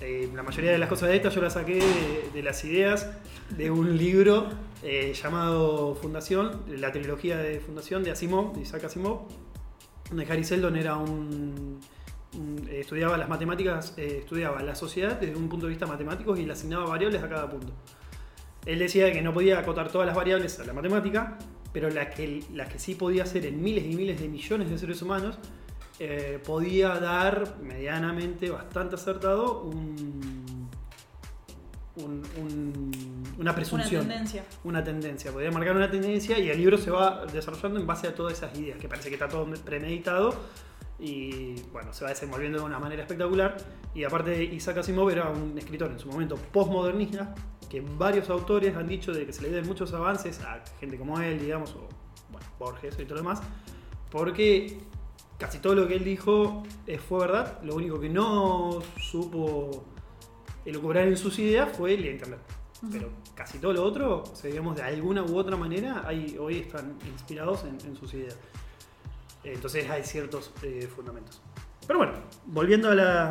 Eh, 0.00 0.30
la 0.34 0.42
mayoría 0.42 0.72
de 0.72 0.78
las 0.78 0.88
cosas 0.88 1.10
de 1.10 1.16
estas 1.16 1.34
yo 1.34 1.42
las 1.42 1.52
saqué 1.54 1.74
de, 1.74 2.30
de 2.32 2.42
las 2.42 2.64
ideas 2.64 3.10
de 3.50 3.70
un 3.70 3.98
libro 3.98 4.48
eh, 4.82 5.12
llamado 5.20 5.94
Fundación, 5.94 6.62
la 6.68 6.90
trilogía 6.90 7.36
de 7.36 7.60
Fundación 7.60 8.02
de 8.02 8.10
Asimov, 8.10 8.54
de 8.54 8.62
Isaac 8.62 8.84
Asimov, 8.84 9.28
donde 10.08 10.24
Harry 10.32 10.42
Seldon 10.44 10.76
era 10.76 10.96
un, 10.96 11.80
un- 12.34 12.68
eh, 12.70 12.80
estudiaba 12.80 13.18
las 13.18 13.28
matemáticas, 13.28 13.92
eh, 13.98 14.18
estudiaba 14.20 14.62
la 14.62 14.74
sociedad 14.74 15.20
desde 15.20 15.36
un 15.36 15.50
punto 15.50 15.66
de 15.66 15.70
vista 15.70 15.86
matemático 15.86 16.34
y 16.34 16.46
le 16.46 16.52
asignaba 16.54 16.86
variables 16.86 17.22
a 17.22 17.28
cada 17.28 17.50
punto. 17.50 17.72
Él 18.64 18.78
decía 18.78 19.12
que 19.12 19.20
no 19.20 19.34
podía 19.34 19.58
acotar 19.58 19.92
todas 19.92 20.06
las 20.06 20.16
variables 20.16 20.58
a 20.60 20.64
la 20.64 20.72
matemática, 20.72 21.36
pero 21.74 21.90
las 21.90 22.14
que, 22.14 22.42
las 22.54 22.72
que 22.72 22.78
sí 22.78 22.94
podía 22.94 23.24
hacer 23.24 23.44
en 23.44 23.62
miles 23.62 23.84
y 23.84 23.94
miles 23.94 24.18
de 24.18 24.28
millones 24.28 24.70
de 24.70 24.78
seres 24.78 25.02
humanos, 25.02 25.38
eh, 26.02 26.40
podía 26.44 26.88
dar 26.98 27.56
medianamente 27.62 28.48
bastante 28.50 28.94
acertado 28.94 29.60
un, 29.64 30.68
un- 31.96 32.22
un- 32.38 33.22
una 33.36 33.38
Una 33.38 33.54
presunción 33.54 34.06
tendencia. 34.08 34.44
una 34.64 34.82
tendencia, 34.82 35.30
podría 35.30 35.50
marcar 35.50 35.76
una 35.76 35.90
tendencia 35.90 36.38
y 36.38 36.48
el 36.48 36.56
libro 36.56 36.78
se 36.78 36.90
va 36.90 37.26
desarrollando 37.26 37.78
en 37.80 37.86
base 37.86 38.08
a 38.08 38.14
todas 38.14 38.32
esas 38.32 38.56
ideas, 38.58 38.78
que 38.78 38.88
parece 38.88 39.08
que 39.10 39.14
está 39.16 39.28
todo 39.28 39.46
premeditado 39.64 40.34
y 40.98 41.54
bueno, 41.72 41.92
se 41.92 42.04
va 42.04 42.10
desenvolviendo 42.10 42.58
de 42.58 42.64
una 42.64 42.78
manera 42.78 43.02
espectacular. 43.02 43.56
Y 43.94 44.04
aparte 44.04 44.42
Isaac 44.44 44.78
Asimov 44.78 45.10
era 45.10 45.28
un 45.30 45.56
escritor 45.58 45.90
en 45.90 45.98
su 45.98 46.08
momento 46.08 46.36
postmodernista, 46.36 47.34
que 47.68 47.80
varios 47.82 48.30
autores 48.30 48.74
han 48.76 48.86
dicho 48.86 49.12
de 49.12 49.26
que 49.26 49.32
se 49.34 49.42
le 49.42 49.50
deben 49.50 49.66
muchos 49.66 49.92
avances 49.92 50.40
a 50.40 50.62
gente 50.80 50.96
como 50.98 51.20
él, 51.20 51.38
digamos, 51.40 51.72
o 51.74 51.88
bueno, 52.30 52.46
Borges 52.58 52.94
y 52.98 53.04
todo 53.04 53.16
lo 53.16 53.20
demás, 53.22 53.40
porque 54.10 54.78
casi 55.40 55.58
todo 55.58 55.74
lo 55.74 55.88
que 55.88 55.94
él 55.94 56.04
dijo 56.04 56.62
eh, 56.86 56.98
fue 56.98 57.20
verdad, 57.20 57.60
lo 57.62 57.74
único 57.74 57.98
que 57.98 58.10
no 58.10 58.80
supo 59.00 59.84
elucubrar 60.64 61.08
en 61.08 61.16
sus 61.16 61.38
ideas 61.38 61.76
fue 61.76 61.94
el 61.94 62.04
internet. 62.06 62.38
Pero 62.92 63.10
casi 63.34 63.58
todo 63.58 63.72
lo 63.72 63.82
otro, 63.82 64.22
o 64.22 64.36
sea, 64.36 64.50
digamos, 64.50 64.76
de 64.76 64.82
alguna 64.82 65.22
u 65.22 65.36
otra 65.36 65.56
manera, 65.56 66.04
hay, 66.06 66.36
hoy 66.38 66.58
están 66.58 66.96
inspirados 67.10 67.64
en, 67.64 67.78
en 67.86 67.96
sus 67.96 68.12
ideas. 68.14 68.36
Entonces 69.42 69.88
hay 69.88 70.04
ciertos 70.04 70.52
eh, 70.62 70.88
fundamentos. 70.94 71.40
Pero 71.86 71.98
bueno, 71.98 72.12
volviendo 72.46 72.90
a 72.90 72.94
la, 72.94 73.28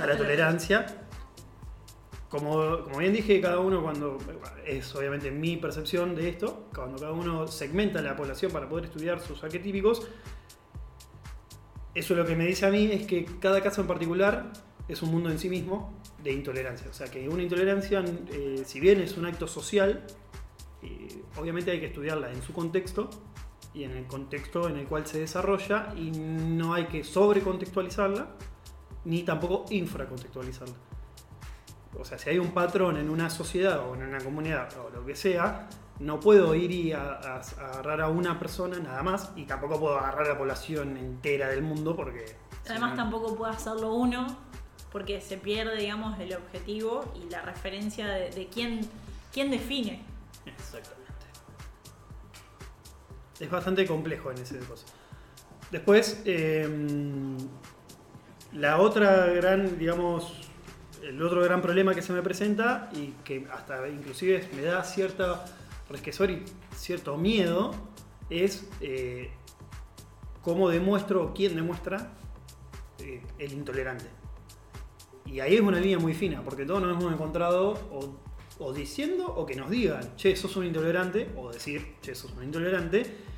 a 0.00 0.06
la 0.06 0.16
tolerancia, 0.16 1.06
como, 2.28 2.84
como 2.84 2.98
bien 2.98 3.12
dije, 3.12 3.40
cada 3.40 3.58
uno 3.58 3.82
cuando, 3.82 4.18
es 4.66 4.94
obviamente 4.94 5.30
mi 5.30 5.56
percepción 5.56 6.14
de 6.14 6.28
esto, 6.28 6.68
cuando 6.74 6.98
cada 6.98 7.12
uno 7.12 7.46
segmenta 7.46 8.00
la 8.00 8.16
población 8.16 8.52
para 8.52 8.68
poder 8.68 8.86
estudiar 8.86 9.20
sus 9.20 9.42
arquetípicos, 9.42 10.08
eso 11.94 12.14
lo 12.14 12.24
que 12.24 12.36
me 12.36 12.46
dice 12.46 12.66
a 12.66 12.70
mí 12.70 12.90
es 12.90 13.06
que 13.06 13.24
cada 13.40 13.60
caso 13.60 13.80
en 13.82 13.86
particular 13.86 14.52
es 14.88 15.02
un 15.02 15.10
mundo 15.10 15.30
en 15.30 15.38
sí 15.38 15.48
mismo 15.48 15.92
de 16.22 16.32
intolerancia. 16.32 16.88
O 16.90 16.92
sea 16.92 17.08
que 17.08 17.28
una 17.28 17.42
intolerancia, 17.42 18.02
eh, 18.32 18.62
si 18.64 18.80
bien 18.80 19.00
es 19.00 19.16
un 19.16 19.26
acto 19.26 19.46
social, 19.46 20.04
eh, 20.82 21.22
obviamente 21.36 21.70
hay 21.70 21.80
que 21.80 21.86
estudiarla 21.86 22.32
en 22.32 22.42
su 22.42 22.52
contexto 22.52 23.10
y 23.74 23.84
en 23.84 23.92
el 23.92 24.06
contexto 24.06 24.68
en 24.68 24.76
el 24.76 24.86
cual 24.86 25.06
se 25.06 25.18
desarrolla 25.18 25.94
y 25.96 26.10
no 26.10 26.74
hay 26.74 26.86
que 26.86 27.04
sobrecontextualizarla 27.04 28.28
ni 29.04 29.22
tampoco 29.22 29.66
infracontextualizarla. 29.70 30.74
O 31.98 32.04
sea, 32.04 32.18
si 32.18 32.30
hay 32.30 32.38
un 32.38 32.52
patrón 32.52 32.96
en 32.96 33.10
una 33.10 33.28
sociedad 33.28 33.86
o 33.86 33.94
en 33.94 34.02
una 34.02 34.18
comunidad 34.18 34.68
o 34.78 34.90
lo 34.90 35.04
que 35.04 35.14
sea, 35.14 35.68
no 36.02 36.20
puedo 36.20 36.54
ir 36.54 36.70
y 36.70 36.92
a- 36.92 37.12
a- 37.12 37.36
a 37.36 37.66
agarrar 37.72 38.00
a 38.02 38.08
una 38.08 38.38
persona 38.38 38.78
nada 38.78 39.02
más 39.02 39.30
y 39.36 39.44
tampoco 39.44 39.78
puedo 39.78 39.98
agarrar 39.98 40.26
a 40.26 40.28
la 40.30 40.38
población 40.38 40.96
entera 40.96 41.48
del 41.48 41.62
mundo 41.62 41.94
porque... 41.96 42.36
si 42.64 42.70
Además 42.70 42.90
no- 42.90 42.96
tampoco 42.96 43.34
puede 43.36 43.52
hacerlo 43.52 43.94
uno 43.94 44.26
porque 44.90 45.20
se 45.20 45.38
pierde, 45.38 45.76
digamos, 45.78 46.18
el 46.18 46.34
objetivo 46.34 47.04
y 47.14 47.30
la 47.30 47.40
referencia 47.42 48.06
de, 48.08 48.30
de 48.30 48.48
quién, 48.48 48.80
quién 49.32 49.50
define. 49.50 50.02
Exactamente. 50.44 51.02
Es 53.40 53.50
bastante 53.50 53.86
complejo 53.86 54.30
en 54.30 54.38
ese 54.38 54.58
cosa. 54.60 54.84
Después, 55.70 56.20
eh, 56.26 56.68
la 58.52 58.78
otra 58.78 59.26
gran, 59.28 59.78
digamos, 59.78 60.32
el 61.02 61.20
otro 61.22 61.40
gran 61.42 61.62
problema 61.62 61.94
que 61.94 62.02
se 62.02 62.12
me 62.12 62.20
presenta 62.22 62.90
y 62.92 63.12
que 63.24 63.48
hasta 63.52 63.88
inclusive 63.88 64.48
me 64.54 64.62
da 64.62 64.84
cierta 64.84 65.44
resquezor 65.92 66.30
y 66.30 66.42
cierto 66.74 67.16
miedo 67.16 67.72
es 68.30 68.68
eh, 68.80 69.30
cómo 70.42 70.68
demuestro 70.68 71.22
o 71.22 71.34
quién 71.34 71.54
demuestra 71.54 72.12
eh, 72.98 73.22
el 73.38 73.52
intolerante. 73.52 74.06
Y 75.26 75.40
ahí 75.40 75.54
es 75.54 75.60
una 75.60 75.78
línea 75.78 75.98
muy 75.98 76.14
fina, 76.14 76.42
porque 76.42 76.64
todos 76.64 76.82
nos 76.82 76.98
hemos 76.98 77.12
encontrado 77.12 77.72
o, 77.90 78.18
o 78.58 78.72
diciendo 78.72 79.26
o 79.26 79.46
que 79.46 79.54
nos 79.54 79.70
digan, 79.70 80.16
che, 80.16 80.34
sos 80.36 80.56
un 80.56 80.66
intolerante, 80.66 81.30
o 81.36 81.50
decir, 81.50 81.96
che, 82.00 82.14
sos 82.14 82.32
un 82.32 82.44
intolerante. 82.44 83.32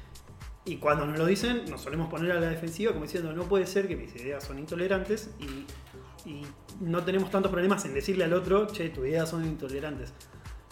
Y 0.64 0.76
cuando 0.76 1.04
nos 1.06 1.18
lo 1.18 1.26
dicen, 1.26 1.64
nos 1.68 1.82
solemos 1.82 2.08
poner 2.08 2.32
a 2.32 2.40
la 2.40 2.48
defensiva 2.48 2.92
como 2.92 3.04
diciendo, 3.04 3.32
no 3.34 3.44
puede 3.44 3.66
ser 3.66 3.86
que 3.86 3.96
mis 3.96 4.14
ideas 4.16 4.42
son 4.42 4.58
intolerantes 4.58 5.28
y, 5.38 6.28
y 6.28 6.42
no 6.80 7.04
tenemos 7.04 7.30
tantos 7.30 7.52
problemas 7.52 7.84
en 7.84 7.92
decirle 7.92 8.24
al 8.24 8.32
otro, 8.32 8.66
che, 8.68 8.88
tus 8.88 9.06
ideas 9.06 9.28
son 9.28 9.44
intolerantes. 9.44 10.14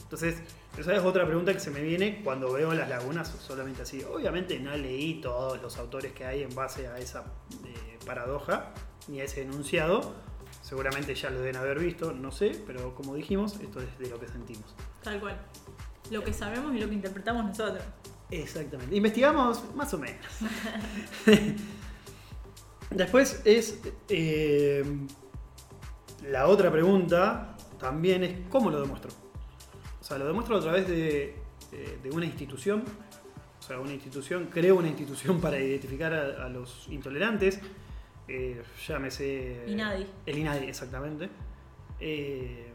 Entonces, 0.03 0.42
esa 0.78 0.94
es 0.94 1.02
otra 1.02 1.26
pregunta 1.26 1.52
que 1.52 1.61
se 1.61 1.70
me 1.70 1.82
viene 1.82 2.22
cuando 2.24 2.52
veo 2.52 2.72
las 2.72 2.88
lagunas 2.88 3.28
solamente 3.28 3.82
así. 3.82 4.02
Obviamente 4.04 4.58
no 4.58 4.74
leí 4.76 5.20
todos 5.20 5.61
los 5.61 5.76
autores 5.76 6.12
que 6.12 6.24
hay 6.24 6.42
en 6.42 6.54
base 6.54 6.88
a 6.88 6.98
esa 6.98 7.24
eh, 7.64 7.98
paradoja 8.06 8.72
ni 9.08 9.20
a 9.20 9.24
ese 9.24 9.42
enunciado. 9.42 10.14
Seguramente 10.62 11.14
ya 11.14 11.30
lo 11.30 11.40
deben 11.40 11.56
haber 11.56 11.78
visto, 11.78 12.12
no 12.12 12.32
sé, 12.32 12.62
pero 12.66 12.94
como 12.94 13.14
dijimos, 13.14 13.58
esto 13.61 13.80
es 13.80 13.98
de 13.98 14.08
lo 14.08 14.18
que 14.18 14.28
sentimos. 14.28 14.74
Tal 15.02 15.20
cual. 15.20 15.38
Lo 16.11 16.24
que 16.24 16.32
sabemos 16.32 16.74
y 16.74 16.78
lo 16.78 16.88
que 16.88 16.94
interpretamos 16.94 17.44
nosotros. 17.44 17.82
Exactamente. 18.30 18.96
Investigamos 18.96 19.62
más 19.74 19.92
o 19.92 19.98
menos. 19.98 20.24
Después 22.90 23.42
es 23.44 23.80
eh, 24.08 24.85
la 26.28 26.46
otra 26.46 26.70
pregunta 26.70 27.56
también 27.78 28.24
es 28.24 28.48
cómo 28.48 28.70
lo 28.70 28.80
demuestro. 28.80 29.21
O 30.02 30.04
sea, 30.04 30.18
lo 30.18 30.26
demuestro 30.26 30.56
a 30.56 30.60
través 30.60 30.88
de, 30.88 31.36
de- 32.02 32.10
una 32.10 32.26
institución. 32.26 32.82
O 33.60 33.62
sea, 33.62 33.78
una 33.78 33.92
institución, 33.92 34.48
creo 34.52 34.74
una 34.76 34.88
institución 34.88 35.40
para 35.40 35.58
identificar 35.60 36.12
a, 36.12 36.46
a 36.46 36.48
los 36.48 36.88
intolerantes. 36.88 37.60
Eh, 38.26 38.60
llámese. 38.86 39.64
INADI. 39.68 40.06
El 40.26 40.38
INADI, 40.38 40.66
exactamente. 40.66 41.28
Eh, 42.00 42.68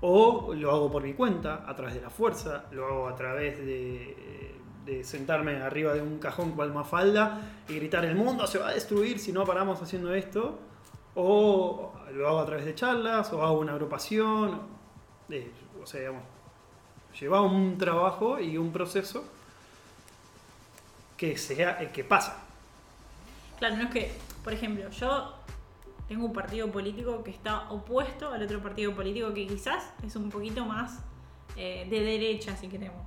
o 0.00 0.52
lo 0.54 0.70
hago 0.72 0.90
por 0.90 1.02
mi 1.04 1.12
cuenta, 1.14 1.64
a 1.68 1.76
través 1.76 1.94
de 1.94 2.00
la 2.00 2.10
fuerza, 2.10 2.64
lo 2.72 2.86
hago 2.86 3.08
a 3.08 3.14
través 3.14 3.58
de, 3.64 4.56
de 4.84 5.04
sentarme 5.04 5.56
arriba 5.62 5.92
de 5.94 6.02
un 6.02 6.18
cajón 6.18 6.52
cual 6.52 6.72
mafalda 6.72 7.62
y 7.68 7.74
gritar 7.76 8.04
el 8.04 8.16
mundo 8.16 8.46
se 8.48 8.58
va 8.58 8.70
a 8.70 8.72
destruir 8.72 9.20
si 9.20 9.30
no 9.30 9.44
paramos 9.44 9.80
haciendo 9.80 10.12
esto. 10.14 10.58
O 11.14 11.92
lo 12.12 12.28
hago 12.28 12.40
a 12.40 12.46
través 12.46 12.64
de 12.64 12.74
charlas, 12.74 13.32
o 13.32 13.42
hago 13.44 13.60
una 13.60 13.72
agrupación. 13.72 14.62
eh, 15.28 15.50
o 15.80 15.86
sea, 15.86 16.00
digamos, 16.00 16.22
lleva 17.18 17.42
un 17.42 17.78
trabajo 17.78 18.38
y 18.38 18.58
un 18.58 18.72
proceso 18.72 19.24
que, 21.16 21.36
sea, 21.36 21.82
eh, 21.82 21.90
que 21.92 22.04
pasa. 22.04 22.42
Claro, 23.58 23.76
no 23.76 23.84
es 23.84 23.90
que, 23.90 24.12
por 24.42 24.52
ejemplo, 24.52 24.88
yo 24.90 25.34
tengo 26.08 26.26
un 26.26 26.32
partido 26.32 26.70
político 26.70 27.22
que 27.22 27.30
está 27.30 27.70
opuesto 27.70 28.32
al 28.32 28.42
otro 28.42 28.60
partido 28.60 28.94
político 28.94 29.32
que 29.32 29.46
quizás 29.46 29.92
es 30.02 30.16
un 30.16 30.28
poquito 30.30 30.64
más 30.64 30.98
eh, 31.56 31.86
de 31.88 32.00
derecha, 32.00 32.56
si 32.56 32.68
queremos. 32.68 33.06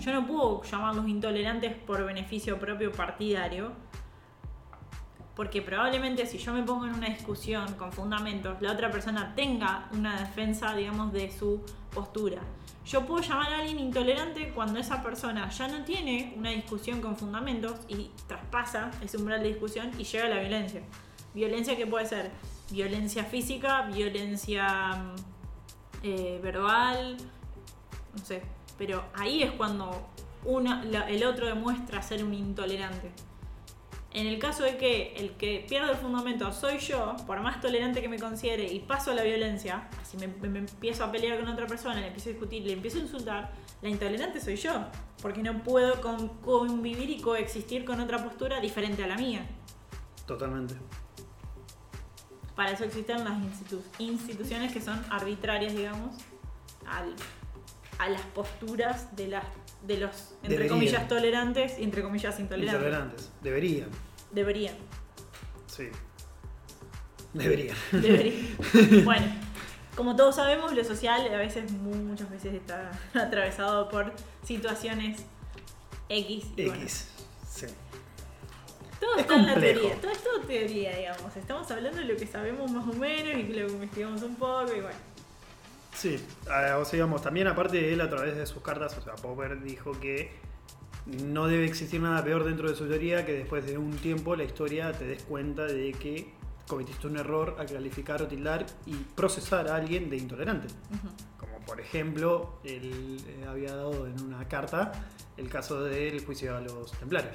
Yo 0.00 0.12
no 0.12 0.26
puedo 0.26 0.62
llamarlos 0.62 1.08
intolerantes 1.08 1.74
por 1.74 2.04
beneficio 2.04 2.58
propio 2.58 2.92
partidario, 2.92 3.72
porque 5.34 5.62
probablemente 5.62 6.26
si 6.26 6.38
yo 6.38 6.52
me 6.52 6.62
pongo 6.62 6.86
en 6.86 6.94
una 6.94 7.08
discusión 7.08 7.72
con 7.74 7.90
fundamentos, 7.92 8.60
la 8.60 8.72
otra 8.72 8.90
persona 8.90 9.34
tenga 9.34 9.88
una 9.92 10.20
defensa, 10.20 10.74
digamos, 10.74 11.12
de 11.12 11.32
su 11.32 11.62
postura. 11.94 12.42
Yo 12.86 13.06
puedo 13.06 13.22
llamar 13.22 13.52
a 13.52 13.58
alguien 13.60 13.78
intolerante 13.78 14.50
cuando 14.54 14.78
esa 14.78 15.02
persona 15.02 15.48
ya 15.48 15.68
no 15.68 15.84
tiene 15.84 16.34
una 16.36 16.50
discusión 16.50 17.00
con 17.00 17.16
fundamentos 17.16 17.76
y 17.88 18.10
traspasa 18.26 18.90
ese 19.02 19.16
umbral 19.16 19.42
de 19.42 19.48
discusión 19.48 19.90
y 19.98 20.04
llega 20.04 20.26
a 20.26 20.28
la 20.28 20.40
violencia. 20.40 20.82
Violencia 21.32 21.76
que 21.76 21.86
puede 21.86 22.06
ser 22.06 22.30
violencia 22.70 23.24
física, 23.24 23.82
violencia 23.82 24.68
mm, 24.96 25.14
eh, 26.02 26.40
verbal, 26.42 27.16
no 28.16 28.24
sé. 28.24 28.42
Pero 28.76 29.04
ahí 29.14 29.42
es 29.42 29.52
cuando 29.52 30.06
la- 30.90 31.08
el 31.08 31.24
otro 31.24 31.46
demuestra 31.46 32.02
ser 32.02 32.22
un 32.22 32.34
intolerante. 32.34 33.12
En 34.14 34.28
el 34.28 34.38
caso 34.38 34.62
de 34.62 34.76
que 34.76 35.12
el 35.16 35.32
que 35.32 35.66
pierde 35.68 35.90
el 35.90 35.96
fundamento 35.96 36.52
soy 36.52 36.78
yo, 36.78 37.16
por 37.26 37.40
más 37.40 37.60
tolerante 37.60 38.00
que 38.00 38.08
me 38.08 38.18
considere 38.18 38.72
y 38.72 38.78
paso 38.78 39.10
a 39.10 39.14
la 39.14 39.24
violencia, 39.24 39.88
si 40.08 40.16
me, 40.16 40.28
me- 40.28 40.48
me 40.48 40.58
empiezo 40.60 41.02
a 41.04 41.10
pelear 41.10 41.38
con 41.40 41.48
otra 41.48 41.66
persona, 41.66 41.98
le 42.00 42.06
empiezo 42.06 42.28
a 42.28 42.32
discutir, 42.32 42.62
le 42.64 42.74
empiezo 42.74 42.98
a 42.98 43.00
insultar, 43.00 43.52
la 43.82 43.88
intolerante 43.88 44.40
soy 44.40 44.54
yo, 44.54 44.72
porque 45.20 45.42
no 45.42 45.62
puedo 45.64 46.00
con- 46.00 46.28
convivir 46.42 47.10
y 47.10 47.20
coexistir 47.20 47.84
con 47.84 47.98
otra 48.00 48.22
postura 48.22 48.60
diferente 48.60 49.02
a 49.02 49.08
la 49.08 49.16
mía. 49.16 49.44
Totalmente. 50.28 50.76
Para 52.54 52.70
eso 52.70 52.84
existen 52.84 53.24
las 53.24 53.32
institu- 53.42 53.82
instituciones 53.98 54.72
que 54.72 54.80
son 54.80 55.04
arbitrarias, 55.10 55.74
digamos, 55.74 56.14
al- 56.86 57.16
a 57.98 58.08
las 58.08 58.20
posturas 58.22 59.14
de, 59.16 59.26
las, 59.26 59.44
de 59.86 59.96
los, 59.98 60.34
entre 60.42 60.50
Deberían. 60.50 60.68
comillas, 60.78 61.08
tolerantes 61.08 61.78
y 61.80 61.82
entre 61.82 62.02
comillas 62.02 62.38
intolerantes. 62.38 62.74
Intolerantes. 62.80 63.32
Deberían. 63.42 63.88
Deberían. 64.34 64.74
Sí. 65.66 65.88
Deberían. 67.32 67.76
Deberían. 67.92 68.56
bueno, 69.04 69.26
como 69.96 70.16
todos 70.16 70.36
sabemos, 70.36 70.72
lo 70.72 70.84
social 70.84 71.32
a 71.32 71.36
veces, 71.38 71.70
muchas 71.72 72.30
veces 72.30 72.54
está 72.54 72.90
atravesado 73.14 73.88
por 73.88 74.12
situaciones 74.44 75.24
X. 76.08 76.44
y 76.56 76.66
bueno, 76.66 76.82
X. 76.82 77.08
Sí. 77.48 77.66
todo 79.00 79.14
Es 79.14 79.20
está 79.22 79.34
en 79.34 79.46
la 79.46 79.52
complejo. 79.52 79.80
teoría, 79.80 80.00
todo 80.00 80.10
es 80.10 80.24
todo 80.24 80.40
teoría, 80.40 80.96
digamos. 80.96 81.36
Estamos 81.36 81.70
hablando 81.70 81.98
de 81.98 82.04
lo 82.06 82.16
que 82.16 82.26
sabemos 82.26 82.70
más 82.70 82.86
o 82.88 82.92
menos 82.98 83.34
y 83.34 83.52
lo 83.52 83.66
que 83.66 83.72
investigamos 83.72 84.22
un 84.22 84.36
poco 84.36 84.72
y 84.74 84.80
bueno. 84.80 84.98
Sí. 85.94 86.18
Ah, 86.50 86.78
o 86.78 86.84
sea, 86.84 86.92
digamos, 86.94 87.22
también 87.22 87.46
aparte 87.46 87.76
de 87.76 87.92
él 87.92 88.00
a 88.00 88.10
través 88.10 88.36
de 88.36 88.46
sus 88.46 88.62
cartas, 88.62 88.96
o 88.98 89.02
sea, 89.02 89.14
Popper 89.14 89.62
dijo 89.62 89.92
que 90.00 90.32
no 91.06 91.46
debe 91.46 91.66
existir 91.66 92.00
nada 92.00 92.24
peor 92.24 92.44
dentro 92.44 92.68
de 92.68 92.74
su 92.74 92.86
teoría 92.88 93.26
que 93.26 93.32
después 93.32 93.66
de 93.66 93.76
un 93.76 93.92
tiempo 93.92 94.36
la 94.36 94.44
historia 94.44 94.92
te 94.92 95.06
des 95.06 95.22
cuenta 95.22 95.66
de 95.66 95.92
que 95.92 96.32
cometiste 96.66 97.06
un 97.06 97.18
error 97.18 97.56
al 97.58 97.66
calificar 97.66 98.22
o 98.22 98.26
tildar 98.26 98.64
y 98.86 98.94
procesar 98.94 99.68
a 99.68 99.76
alguien 99.76 100.08
de 100.08 100.16
intolerante. 100.16 100.68
Como 101.38 101.60
por 101.60 101.80
ejemplo, 101.80 102.58
él 102.64 103.22
eh, 103.26 103.44
había 103.46 103.74
dado 103.74 104.06
en 104.06 104.20
una 104.22 104.48
carta 104.48 104.92
el 105.36 105.48
caso 105.48 105.82
del 105.84 106.24
juicio 106.24 106.56
a 106.56 106.60
los 106.60 106.92
templarios. 106.92 107.34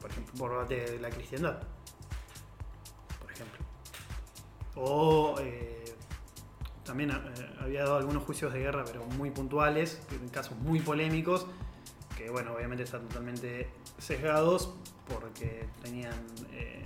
Por 0.00 0.10
ejemplo, 0.10 0.34
por 0.36 0.68
de 0.68 0.98
la 1.00 1.10
cristiandad. 1.10 1.60
Por 3.20 3.32
ejemplo. 3.32 3.64
O 4.76 5.36
eh, 5.40 5.84
también 6.84 7.10
eh, 7.10 7.56
había 7.60 7.82
dado 7.82 7.96
algunos 7.96 8.22
juicios 8.22 8.52
de 8.52 8.60
guerra, 8.60 8.84
pero 8.84 9.04
muy 9.06 9.30
puntuales, 9.30 10.00
en 10.10 10.28
casos 10.28 10.56
muy 10.58 10.80
polémicos, 10.80 11.46
que 12.16 12.30
bueno, 12.30 12.52
obviamente 12.54 12.84
están 12.84 13.06
totalmente 13.08 13.70
sesgados 13.98 14.74
porque 15.08 15.68
tenían... 15.82 16.14
eh, 16.52 16.82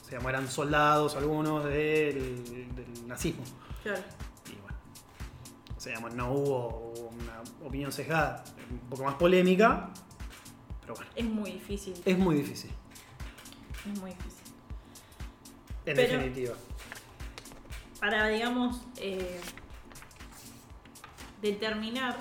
o 0.00 0.04
sea, 0.14 0.28
eran 0.28 0.46
soldados 0.48 1.16
algunos 1.16 1.64
del, 1.64 2.44
del 2.74 3.06
nazismo. 3.08 3.42
Claro. 3.82 4.02
Y 4.46 4.56
bueno, 4.60 4.76
o 5.76 5.80
sea, 5.80 5.98
no 6.00 6.32
hubo 6.32 7.08
una 7.10 7.42
opinión 7.66 7.90
sesgada, 7.92 8.44
un 8.70 8.78
poco 8.90 9.04
más 9.04 9.14
polémica, 9.14 9.90
pero 10.82 10.94
bueno, 10.94 11.10
Es 11.16 11.24
muy 11.24 11.52
difícil. 11.52 11.94
es 12.04 12.18
muy 12.18 12.36
difícil, 12.36 12.70
Es 13.90 13.98
muy 14.00 14.10
difícil. 14.10 14.42
en 15.86 15.96
Pero- 15.96 16.12
definitiva. 16.18 16.54
para, 18.00 18.28
digamos, 18.28 18.82
eh, 18.98 19.40
determinar, 21.40 22.16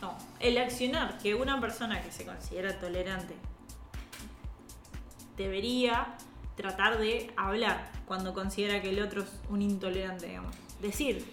no, 0.00 0.16
el 0.40 0.58
accionar 0.58 1.18
que 1.18 1.34
una 1.34 1.60
persona 1.60 2.02
que 2.02 2.12
se 2.12 2.24
considera 2.24 2.78
tolerante 2.78 3.34
debería 5.36 6.16
tratar 6.56 6.98
de 6.98 7.32
hablar 7.36 7.90
cuando 8.06 8.34
considera 8.34 8.80
que 8.80 8.90
el 8.90 9.02
otro 9.02 9.22
es 9.22 9.28
un 9.48 9.62
intolerante, 9.62 10.26
digamos. 10.26 10.54
Decir, 10.80 11.24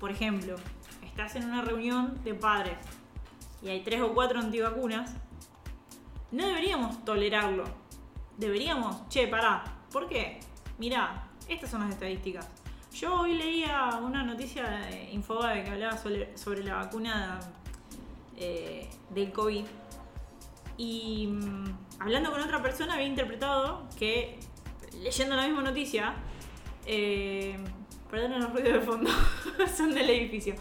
por 0.00 0.10
ejemplo, 0.10 0.56
estás 1.02 1.36
en 1.36 1.44
una 1.44 1.62
reunión 1.62 2.22
de 2.24 2.34
padres 2.34 2.76
y 3.62 3.68
hay 3.68 3.80
tres 3.80 4.00
o 4.02 4.14
cuatro 4.14 4.38
antivacunas, 4.38 5.10
no 6.30 6.46
deberíamos 6.46 7.04
tolerarlo. 7.04 7.64
Deberíamos, 8.36 9.08
che, 9.08 9.26
pará, 9.26 9.64
¿por 9.90 10.08
qué? 10.08 10.40
Mirá, 10.78 11.28
estas 11.48 11.70
son 11.70 11.80
las 11.80 11.90
estadísticas. 11.90 12.48
Yo 13.00 13.20
hoy 13.20 13.34
leía 13.34 14.00
una 14.02 14.24
noticia 14.24 14.64
de 14.64 15.12
Infobae 15.12 15.62
que 15.62 15.70
hablaba 15.70 15.96
sobre, 15.96 16.36
sobre 16.36 16.64
la 16.64 16.74
vacuna 16.74 17.38
eh, 18.36 18.88
del 19.10 19.30
COVID 19.30 19.64
y 20.76 21.28
mm, 21.28 21.78
hablando 22.00 22.32
con 22.32 22.40
otra 22.40 22.60
persona 22.60 22.94
había 22.94 23.06
interpretado 23.06 23.86
que, 23.96 24.40
leyendo 25.00 25.36
la 25.36 25.46
misma 25.46 25.62
noticia, 25.62 26.16
eh, 26.86 27.56
perdón 28.10 28.40
los 28.40 28.52
ruidos 28.52 28.72
de 28.72 28.80
fondo, 28.80 29.10
son 29.76 29.94
del 29.94 30.10
edificio. 30.10 30.56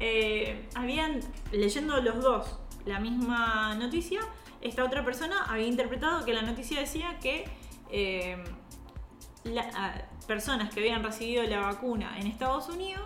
Eh, 0.00 0.68
habían, 0.74 1.20
leyendo 1.52 2.00
los 2.00 2.20
dos 2.20 2.58
la 2.86 2.98
misma 2.98 3.76
noticia, 3.76 4.20
esta 4.62 4.82
otra 4.82 5.04
persona 5.04 5.44
había 5.44 5.68
interpretado 5.68 6.24
que 6.24 6.34
la 6.34 6.42
noticia 6.42 6.80
decía 6.80 7.20
que 7.20 7.44
eh, 7.92 8.36
personas 10.28 10.72
que 10.72 10.80
habían 10.80 11.02
recibido 11.02 11.42
la 11.44 11.60
vacuna 11.60 12.16
en 12.18 12.28
Estados 12.28 12.68
Unidos 12.68 13.02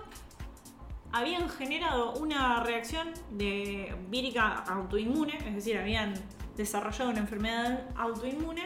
habían 1.13 1.49
generado 1.49 2.15
una 2.15 2.63
reacción 2.63 3.13
de 3.31 3.95
vírica 4.09 4.65
autoinmune, 4.67 5.37
es 5.47 5.55
decir, 5.55 5.79
habían 5.79 6.15
desarrollado 6.57 7.11
una 7.11 7.21
enfermedad 7.21 7.87
autoinmune 7.97 8.65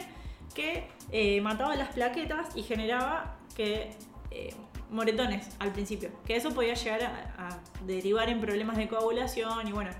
que 0.55 0.87
eh, 1.11 1.39
mataba 1.41 1.75
las 1.75 1.89
plaquetas 1.89 2.55
y 2.55 2.63
generaba 2.63 3.35
que 3.55 3.91
eh, 4.31 4.55
moretones 4.89 5.49
al 5.59 5.71
principio, 5.71 6.09
que 6.25 6.35
eso 6.35 6.51
podía 6.51 6.73
llegar 6.73 7.03
a, 7.37 7.59
derivar 7.85 8.29
en 8.29 8.41
problemas 8.41 8.77
de 8.77 8.87
coagulación 8.87 9.67
y 9.67 9.71
bueno, 9.71 9.91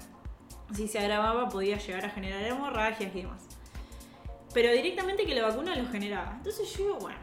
si 0.74 0.88
se 0.88 1.00
agravaba 1.00 1.48
podía 1.50 1.78
llegar 1.78 2.06
a 2.06 2.10
generar 2.10 2.43
hemorragias 2.43 3.13
y 3.13 3.22
demás. 3.22 3.43
Pero 4.54 4.72
directamente 4.72 5.26
que 5.26 5.36
la 5.36 5.43
vacuna 5.43 5.76
lo 5.76 5.88
generaba. 5.89 6.34
Entonces 6.38 6.74
yo 6.76 6.84
digo, 6.86 6.98
bueno, 7.00 7.20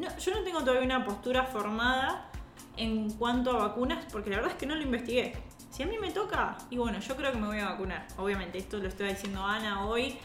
para. 0.00 0.18
yo 0.18 0.34
no 0.34 0.42
tengo 0.42 0.60
todavía 0.60 0.82
una 0.82 1.04
postura 1.04 1.44
formada 1.44 2.30
en 2.76 3.10
cuanto 3.12 3.50
a 3.50 3.68
vacunas, 3.68 4.04
porque 4.12 4.30
la 4.30 4.36
verdad 4.36 4.52
es 4.52 4.58
que 4.58 4.66
no 4.66 4.74
lo 4.74 4.82
investigué. 4.82 5.34
Si 5.70 5.82
a 5.82 5.86
mí 5.86 5.98
me 5.98 6.10
toca, 6.10 6.56
y 6.70 6.78
bueno, 6.78 7.00
yo 7.00 7.16
creo 7.16 7.32
que 7.32 7.38
me 7.38 7.46
voy 7.46 7.58
a 7.58 7.66
vacunar. 7.66 8.06
Obviamente, 8.16 8.58
esto 8.58 8.78
lo 8.78 8.88
estoy 8.88 9.08
diciendo 9.08 9.44
Ana 9.44 9.86
hoy. 9.86 10.16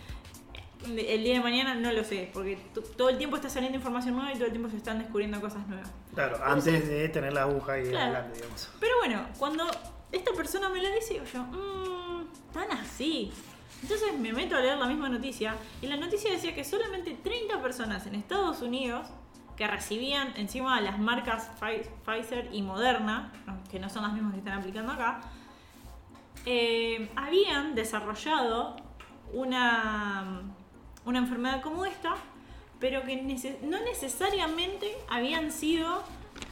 El 0.85 1.23
día 1.23 1.35
de 1.35 1.41
mañana 1.41 1.75
no 1.75 1.91
lo 1.91 2.03
sé, 2.03 2.31
porque 2.33 2.57
todo 2.97 3.09
el 3.09 3.17
tiempo 3.17 3.35
está 3.35 3.49
saliendo 3.49 3.77
información 3.77 4.15
nueva 4.15 4.31
y 4.31 4.35
todo 4.35 4.45
el 4.45 4.51
tiempo 4.51 4.69
se 4.69 4.77
están 4.77 4.97
descubriendo 4.97 5.39
cosas 5.39 5.67
nuevas. 5.67 5.91
Claro, 6.13 6.39
antes 6.43 6.87
de 6.87 7.07
tener 7.09 7.33
la 7.33 7.43
aguja 7.43 7.77
y 7.79 7.87
adelante, 7.87 8.37
digamos. 8.37 8.69
Pero 8.79 8.93
bueno, 8.97 9.27
cuando 9.37 9.69
esta 10.11 10.31
persona 10.33 10.69
me 10.69 10.81
lo 10.81 10.89
dice, 10.95 11.13
digo 11.13 11.25
yo, 11.25 11.43
mmm, 11.43 12.25
tan 12.51 12.71
así. 12.71 13.31
Entonces 13.83 14.17
me 14.17 14.31
meto 14.33 14.55
a 14.55 14.59
leer 14.59 14.77
la 14.77 14.85
misma 14.85 15.09
noticia 15.09 15.55
y 15.81 15.87
la 15.87 15.97
noticia 15.97 16.31
decía 16.31 16.53
que 16.53 16.63
solamente 16.63 17.17
30 17.21 17.61
personas 17.61 18.05
en 18.05 18.15
Estados 18.15 18.61
Unidos 18.61 19.07
que 19.55 19.67
recibían 19.67 20.33
encima 20.35 20.79
las 20.81 20.99
marcas 20.99 21.51
Pfizer 22.05 22.49
y 22.51 22.61
Moderna, 22.61 23.31
que 23.69 23.79
no 23.79 23.89
son 23.89 24.03
las 24.03 24.13
mismas 24.13 24.33
que 24.33 24.39
están 24.39 24.59
aplicando 24.59 24.93
acá, 24.93 25.21
eh, 26.45 27.09
habían 27.15 27.75
desarrollado 27.75 28.75
una, 29.33 30.41
una 31.05 31.19
enfermedad 31.19 31.61
como 31.61 31.85
esta, 31.85 32.15
pero 32.79 33.03
que 33.03 33.17
no 33.61 33.79
necesariamente 33.81 34.95
habían 35.09 35.51
sido 35.51 36.03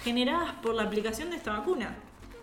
generadas 0.03 0.53
por 0.61 0.75
la 0.75 0.83
aplicación 0.83 1.31
de 1.31 1.37
esta 1.37 1.53
vacuna, 1.53 1.95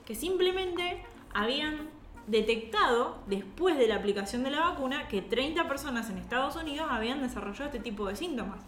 que 0.04 0.14
simplemente 0.14 1.04
habían 1.32 1.88
detectado 2.26 3.18
después 3.26 3.78
de 3.78 3.86
la 3.86 3.96
aplicación 3.96 4.42
de 4.42 4.50
la 4.50 4.60
vacuna 4.60 5.06
que 5.08 5.22
30 5.22 5.68
personas 5.68 6.10
en 6.10 6.18
Estados 6.18 6.56
Unidos 6.56 6.88
habían 6.90 7.22
desarrollado 7.22 7.66
este 7.66 7.78
tipo 7.78 8.06
de 8.06 8.16
síntomas. 8.16 8.60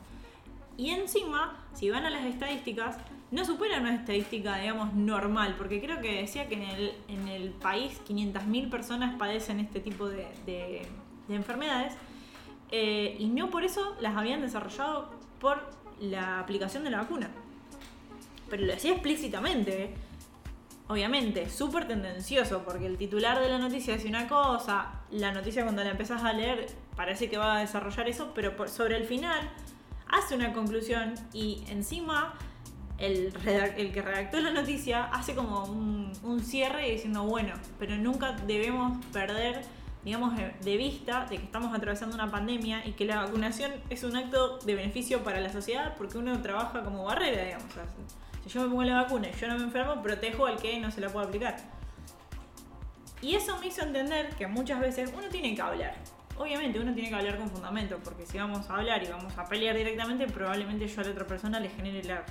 Y 0.78 0.90
encima, 0.90 1.56
si 1.74 1.90
van 1.90 2.06
a 2.06 2.10
las 2.10 2.24
estadísticas, 2.24 2.96
no 3.32 3.44
superan 3.44 3.82
una 3.82 3.96
estadística, 3.96 4.56
digamos, 4.58 4.94
normal, 4.94 5.56
porque 5.58 5.80
creo 5.80 6.00
que 6.00 6.20
decía 6.20 6.48
que 6.48 6.54
en 6.54 6.62
el, 6.62 6.92
en 7.08 7.26
el 7.26 7.50
país 7.50 8.00
500.000 8.08 8.70
personas 8.70 9.16
padecen 9.18 9.58
este 9.58 9.80
tipo 9.80 10.08
de, 10.08 10.86
enfermedades, 11.28 11.94
eh, 12.70 13.16
y 13.18 13.26
no 13.26 13.50
por 13.50 13.64
eso 13.64 13.96
las 14.00 14.16
habían 14.16 14.40
desarrollado 14.40 15.10
por 15.40 15.68
la 16.00 16.38
aplicación 16.38 16.84
de 16.84 16.90
la 16.90 16.98
vacuna. 16.98 17.28
Pero 18.48 18.64
lo 18.64 18.72
decía 18.72 18.92
explícitamente, 18.92 19.82
¿eh? 19.82 19.94
obviamente, 20.86 21.50
súper 21.50 21.88
tendencioso, 21.88 22.62
porque 22.64 22.86
el 22.86 22.96
titular 22.96 23.40
de 23.40 23.48
la 23.48 23.58
noticia 23.58 23.94
dice 23.94 24.08
una 24.08 24.28
cosa, 24.28 25.02
la 25.10 25.32
noticia 25.32 25.64
cuando 25.64 25.82
la 25.82 25.90
empezás 25.90 26.22
a 26.22 26.32
leer 26.32 26.66
parece 26.94 27.28
que 27.28 27.36
va 27.36 27.56
a 27.56 27.60
desarrollar 27.60 28.08
eso, 28.08 28.30
pero 28.32 28.68
sobre 28.68 28.96
el 28.96 29.04
final 29.04 29.50
hace 30.10 30.34
una 30.34 30.52
conclusión 30.52 31.14
y 31.32 31.62
encima 31.68 32.34
el, 32.98 33.32
el 33.76 33.92
que 33.92 34.02
redactó 34.02 34.40
la 34.40 34.50
noticia 34.50 35.04
hace 35.04 35.34
como 35.34 35.64
un, 35.64 36.12
un, 36.24 36.40
cierre 36.40 36.90
diciendo, 36.90 37.24
bueno, 37.24 37.54
pero 37.78 37.96
nunca 37.96 38.32
debemos 38.46 39.04
perder, 39.12 39.62
digamos, 40.04 40.34
de 40.36 40.76
vista 40.76 41.26
de 41.26 41.38
que 41.38 41.44
estamos 41.44 41.74
atravesando 41.76 42.14
una 42.16 42.30
pandemia 42.30 42.84
y 42.86 42.92
que 42.92 43.04
la 43.04 43.22
vacunación 43.24 43.70
es 43.88 44.02
un 44.02 44.16
acto 44.16 44.58
de 44.58 44.74
beneficio 44.74 45.22
para 45.22 45.40
la 45.40 45.52
sociedad 45.52 45.94
porque 45.96 46.18
uno 46.18 46.40
trabaja 46.42 46.82
como 46.82 47.04
barrera, 47.04 47.44
digamos. 47.44 47.72
si 48.42 48.50
yo 48.50 48.62
me 48.62 48.68
pongo 48.68 48.82
la 48.82 49.02
vacuna 49.02 49.28
y 49.28 49.38
yo 49.38 49.46
no 49.46 49.56
me 49.56 49.64
enfermo, 49.64 50.02
protejo 50.02 50.46
al 50.46 50.56
que 50.56 50.80
no 50.80 50.90
se 50.90 51.00
la 51.00 51.08
puede 51.08 51.26
aplicar. 51.26 51.56
Y 53.20 53.34
eso 53.34 53.58
me 53.58 53.66
hizo 53.66 53.82
entender 53.82 54.30
que 54.36 54.46
muchas 54.46 54.80
veces 54.80 55.12
uno 55.16 55.28
tiene 55.28 55.54
que 55.54 55.62
hablar 55.62 55.94
obviamente 56.38 56.78
uno 56.78 56.94
tiene 56.94 57.08
que 57.08 57.14
hablar 57.14 57.38
con 57.38 57.50
fundamento, 57.50 57.98
porque 58.02 58.24
si 58.26 58.38
vamos 58.38 58.68
a 58.70 58.76
hablar 58.76 59.02
y 59.02 59.08
vamos 59.08 59.36
a 59.36 59.44
pelear 59.44 59.76
directamente, 59.76 60.26
probablemente 60.26 60.86
yo 60.86 61.00
a 61.00 61.04
la 61.04 61.10
otra 61.10 61.26
persona 61.26 61.60
le 61.60 61.68
genere 61.68 62.02
la, 62.04 62.24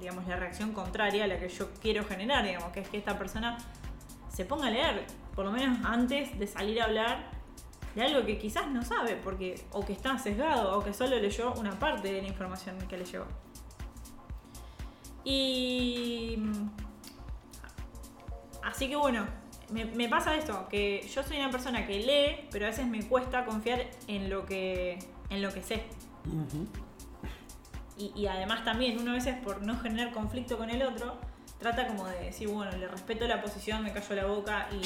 digamos, 0.00 0.26
la 0.26 0.36
reacción 0.36 0.72
contraria 0.72 1.24
a 1.24 1.26
la 1.26 1.38
que 1.38 1.48
yo 1.48 1.70
quiero 1.80 2.04
generar, 2.04 2.44
digamos, 2.44 2.72
que 2.72 2.80
es 2.80 2.88
que 2.88 2.96
esta 2.96 3.18
persona 3.18 3.58
se 4.28 4.44
ponga 4.44 4.66
a 4.66 4.70
leer, 4.70 5.06
por 5.34 5.44
lo 5.44 5.52
menos 5.52 5.78
antes 5.84 6.38
de 6.38 6.46
salir 6.46 6.80
a 6.80 6.84
hablar 6.84 7.30
de 7.94 8.02
algo 8.02 8.26
que 8.26 8.38
quizás 8.38 8.68
no 8.68 8.82
sabe, 8.82 9.16
porque 9.16 9.64
o 9.72 9.84
que 9.84 9.92
está 9.92 10.18
sesgado 10.18 10.78
o 10.78 10.84
que 10.84 10.92
solo 10.92 11.18
leyó 11.18 11.54
una 11.54 11.78
parte 11.78 12.12
de 12.12 12.22
la 12.22 12.28
información 12.28 12.76
que 12.88 12.98
le 12.98 13.04
llegó. 13.04 13.26
Y 15.24 16.38
así 18.62 18.88
que 18.88 18.96
bueno, 18.96 19.26
me, 19.70 20.08
pasa 20.08 20.36
esto, 20.36 20.68
que 20.68 21.08
yo 21.12 21.22
soy 21.22 21.38
una 21.38 21.50
persona 21.50 21.86
que 21.86 21.98
lee, 21.98 22.48
pero 22.50 22.66
a 22.66 22.70
veces 22.70 22.86
me 22.86 23.02
cuesta 23.06 23.44
confiar 23.44 23.86
en 24.06 24.30
lo 24.30 24.46
que, 24.46 24.98
en 25.30 25.42
lo 25.42 25.52
que 25.52 25.62
sé. 25.62 25.84
y, 27.98 28.26
además 28.26 28.64
también, 28.64 28.98
uno 28.98 29.12
a 29.12 29.14
veces 29.14 29.36
por 29.42 29.62
no 29.62 29.78
generar 29.80 30.12
conflicto 30.12 30.56
con 30.56 30.70
el 30.70 30.82
otro, 30.82 31.18
trata 31.58 31.86
como 31.86 32.06
de 32.06 32.26
decir, 32.26 32.48
bueno, 32.48 32.70
le 32.76 32.86
respeto 32.86 33.26
la 33.26 33.42
posición, 33.42 33.82
me 33.82 33.92
callo 33.92 34.14
la 34.14 34.26
boca 34.26 34.68
y 34.70 34.80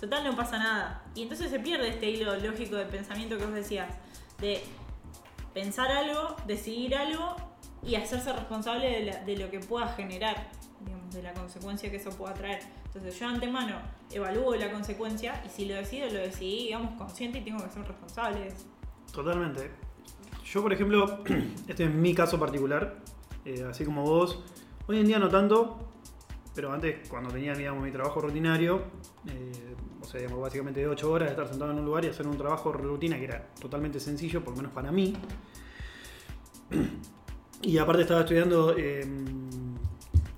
total 0.00 0.24
no 0.24 0.36
pasa 0.36 0.58
nada. 0.58 1.02
Y 1.14 1.22
entonces 1.22 1.50
se 1.50 1.60
pierde 1.60 1.88
este 1.88 2.10
hilo 2.10 2.36
lógico 2.36 2.76
de 2.76 2.86
pensamiento 2.86 3.38
que 3.38 3.44
vos 3.46 3.54
decías, 3.54 3.88
de 4.38 4.62
pensar 5.54 5.90
algo, 5.90 6.36
decidir 6.46 6.94
algo 6.96 7.36
y 7.82 7.94
hacerse 7.94 8.32
responsable 8.32 9.04
de, 9.04 9.24
de 9.24 9.36
lo 9.38 9.50
que 9.50 9.60
pueda 9.60 9.88
generar, 9.88 10.48
digamos, 10.80 11.14
de 11.14 11.22
la 11.22 11.32
consecuencia 11.32 11.90
que 11.90 11.96
eso 11.96 12.10
pueda 12.10 12.34
traer. 12.34 12.60
Entonces 12.96 13.20
yo 13.20 13.28
antemano 13.28 13.76
evalúo 14.10 14.56
la 14.56 14.72
consecuencia 14.72 15.42
y 15.44 15.50
si 15.50 15.66
lo 15.66 15.74
decido, 15.74 16.06
lo 16.06 16.14
decidí, 16.14 16.64
digamos, 16.64 16.92
consciente 16.92 17.38
y 17.38 17.42
tengo 17.42 17.62
que 17.62 17.68
ser 17.70 17.86
responsable. 17.86 18.48
Totalmente. 19.12 19.70
Yo, 20.42 20.62
por 20.62 20.72
ejemplo, 20.72 21.22
este 21.68 21.84
es 21.84 21.94
mi 21.94 22.14
caso 22.14 22.40
particular, 22.40 22.96
eh, 23.44 23.66
así 23.68 23.84
como 23.84 24.02
vos, 24.02 24.42
hoy 24.86 24.98
en 24.98 25.06
día 25.06 25.18
no 25.18 25.28
tanto, 25.28 25.76
pero 26.54 26.72
antes 26.72 27.06
cuando 27.06 27.28
tenía 27.28 27.52
digamos, 27.54 27.84
mi 27.84 27.92
trabajo 27.92 28.22
rutinario, 28.22 28.80
eh, 29.28 29.74
o 30.00 30.04
sea, 30.06 30.22
digamos, 30.22 30.40
básicamente 30.40 30.80
de 30.80 30.88
8 30.88 31.12
horas 31.12 31.28
de 31.28 31.32
estar 31.32 31.48
sentado 31.48 31.72
en 31.72 31.78
un 31.80 31.84
lugar 31.84 32.02
y 32.06 32.08
hacer 32.08 32.26
un 32.26 32.38
trabajo 32.38 32.72
rutina 32.72 33.18
que 33.18 33.24
era 33.24 33.46
totalmente 33.60 34.00
sencillo, 34.00 34.42
por 34.42 34.52
lo 34.52 34.56
menos 34.56 34.72
para 34.72 34.90
mí. 34.90 35.12
Y 37.62 37.78
aparte 37.78 38.02
estaba 38.02 38.20
estudiando 38.20 38.76
em, 38.76 39.45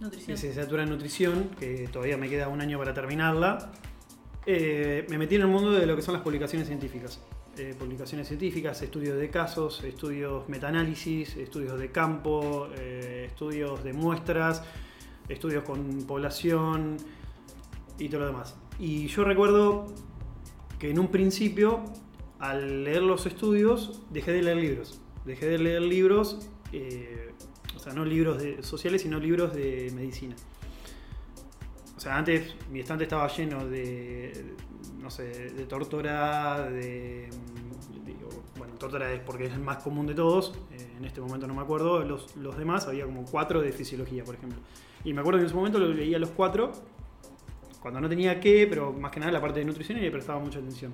Nutrición. 0.09 0.37
licenciatura 0.37 0.83
en 0.85 0.89
nutrición, 0.89 1.51
que 1.61 1.87
todavía 1.93 2.17
me 2.17 2.31
queda 2.31 2.49
un 2.49 2.63
año 2.63 2.79
para 2.79 2.95
terminarla. 2.95 3.71
Eh, 4.47 5.07
me 5.11 5.19
metí 5.19 5.35
en 5.35 5.43
el 5.43 5.49
mundo 5.49 5.71
de 5.73 5.85
lo 5.85 5.95
que 5.97 6.01
son 6.01 6.15
las 6.15 6.23
publicaciones 6.23 6.67
científicas. 6.67 7.21
Eh, 7.59 7.75
publicaciones 7.79 8.27
científicas, 8.27 8.81
estudios 8.81 9.19
de 9.19 9.29
casos, 9.29 9.85
estudios 9.85 10.49
metaanálisis, 10.49 11.37
estudios 11.37 11.79
de 11.79 11.91
campo, 11.91 12.69
eh, 12.79 13.27
estudios 13.29 13.85
de 13.85 13.93
muestras, 13.93 14.63
estudios 15.29 15.65
con 15.65 16.05
población 16.05 16.97
y 17.99 18.09
todo 18.09 18.21
lo 18.21 18.27
demás. 18.29 18.57
Y 18.79 19.09
yo 19.09 19.25
recuerdo 19.25 19.93
que 20.79 20.89
en 20.91 21.01
un 21.01 21.09
principio, 21.09 21.85
al 22.39 22.85
leer 22.85 23.03
los 23.03 23.27
estudios, 23.27 24.01
dejé 24.09 24.33
de 24.33 24.43
leer 24.43 24.57
libros. 24.57 25.03
Dejé 25.27 25.49
de 25.49 25.59
leer 25.59 25.83
libros 25.83 26.49
o 26.73 27.28
no 27.95 28.05
libros 28.05 28.39
de, 28.39 28.63
sociales, 28.63 29.03
sino 29.03 29.19
libros 29.19 29.55
de 29.55 29.93
medicina. 29.95 30.35
O 31.97 32.01
sea, 32.01 32.17
antes 32.17 32.55
mi 32.71 32.81
estante 32.81 33.05
estaba 33.05 33.27
lleno 33.29 33.67
de, 33.67 34.55
no 35.01 35.11
sé, 35.11 35.51
de 35.51 35.65
tórtora, 35.65 36.71
de, 36.71 37.29
bueno, 38.57 38.75
tórtora 38.75 39.13
es 39.13 39.21
porque 39.21 39.47
es 39.47 39.53
el 39.53 39.61
más 39.61 39.79
común 39.79 40.07
de 40.07 40.15
todos, 40.15 40.55
eh, 40.73 40.87
en 40.97 41.05
este 41.05 41.21
momento 41.21 41.47
no 41.47 41.55
me 41.55 41.63
acuerdo, 41.63 42.05
los, 42.05 42.37
los, 42.37 42.57
demás 42.57 42.87
había 42.87 43.05
como 43.05 43.25
cuatro 43.25 43.61
de 43.61 43.73
fisiología, 43.73 44.23
por 44.23 44.37
ejemplo. 44.37 44.61
Y 45.05 45.13
me 45.13 45.21
acuerdo 45.21 45.39
que 45.39 45.43
en 45.43 45.47
ese 45.47 45.57
momento 45.57 45.79
lo 45.79 45.89
leía 45.89 46.19
los 46.19 46.31
cuatro, 46.31 46.73
cuando 47.81 48.01
no 48.01 48.09
tenía 48.09 48.39
qué, 48.39 48.67
pero 48.69 48.93
más 48.93 49.11
que 49.11 49.21
nada 49.21 49.33
la 49.33 49.41
parte 49.41 49.61
de 49.61 49.65
nutrición 49.65 49.99
y 49.99 50.03
le 50.03 50.11
prestaba 50.11 50.39
mucha 50.39 50.59
atención 50.59 50.93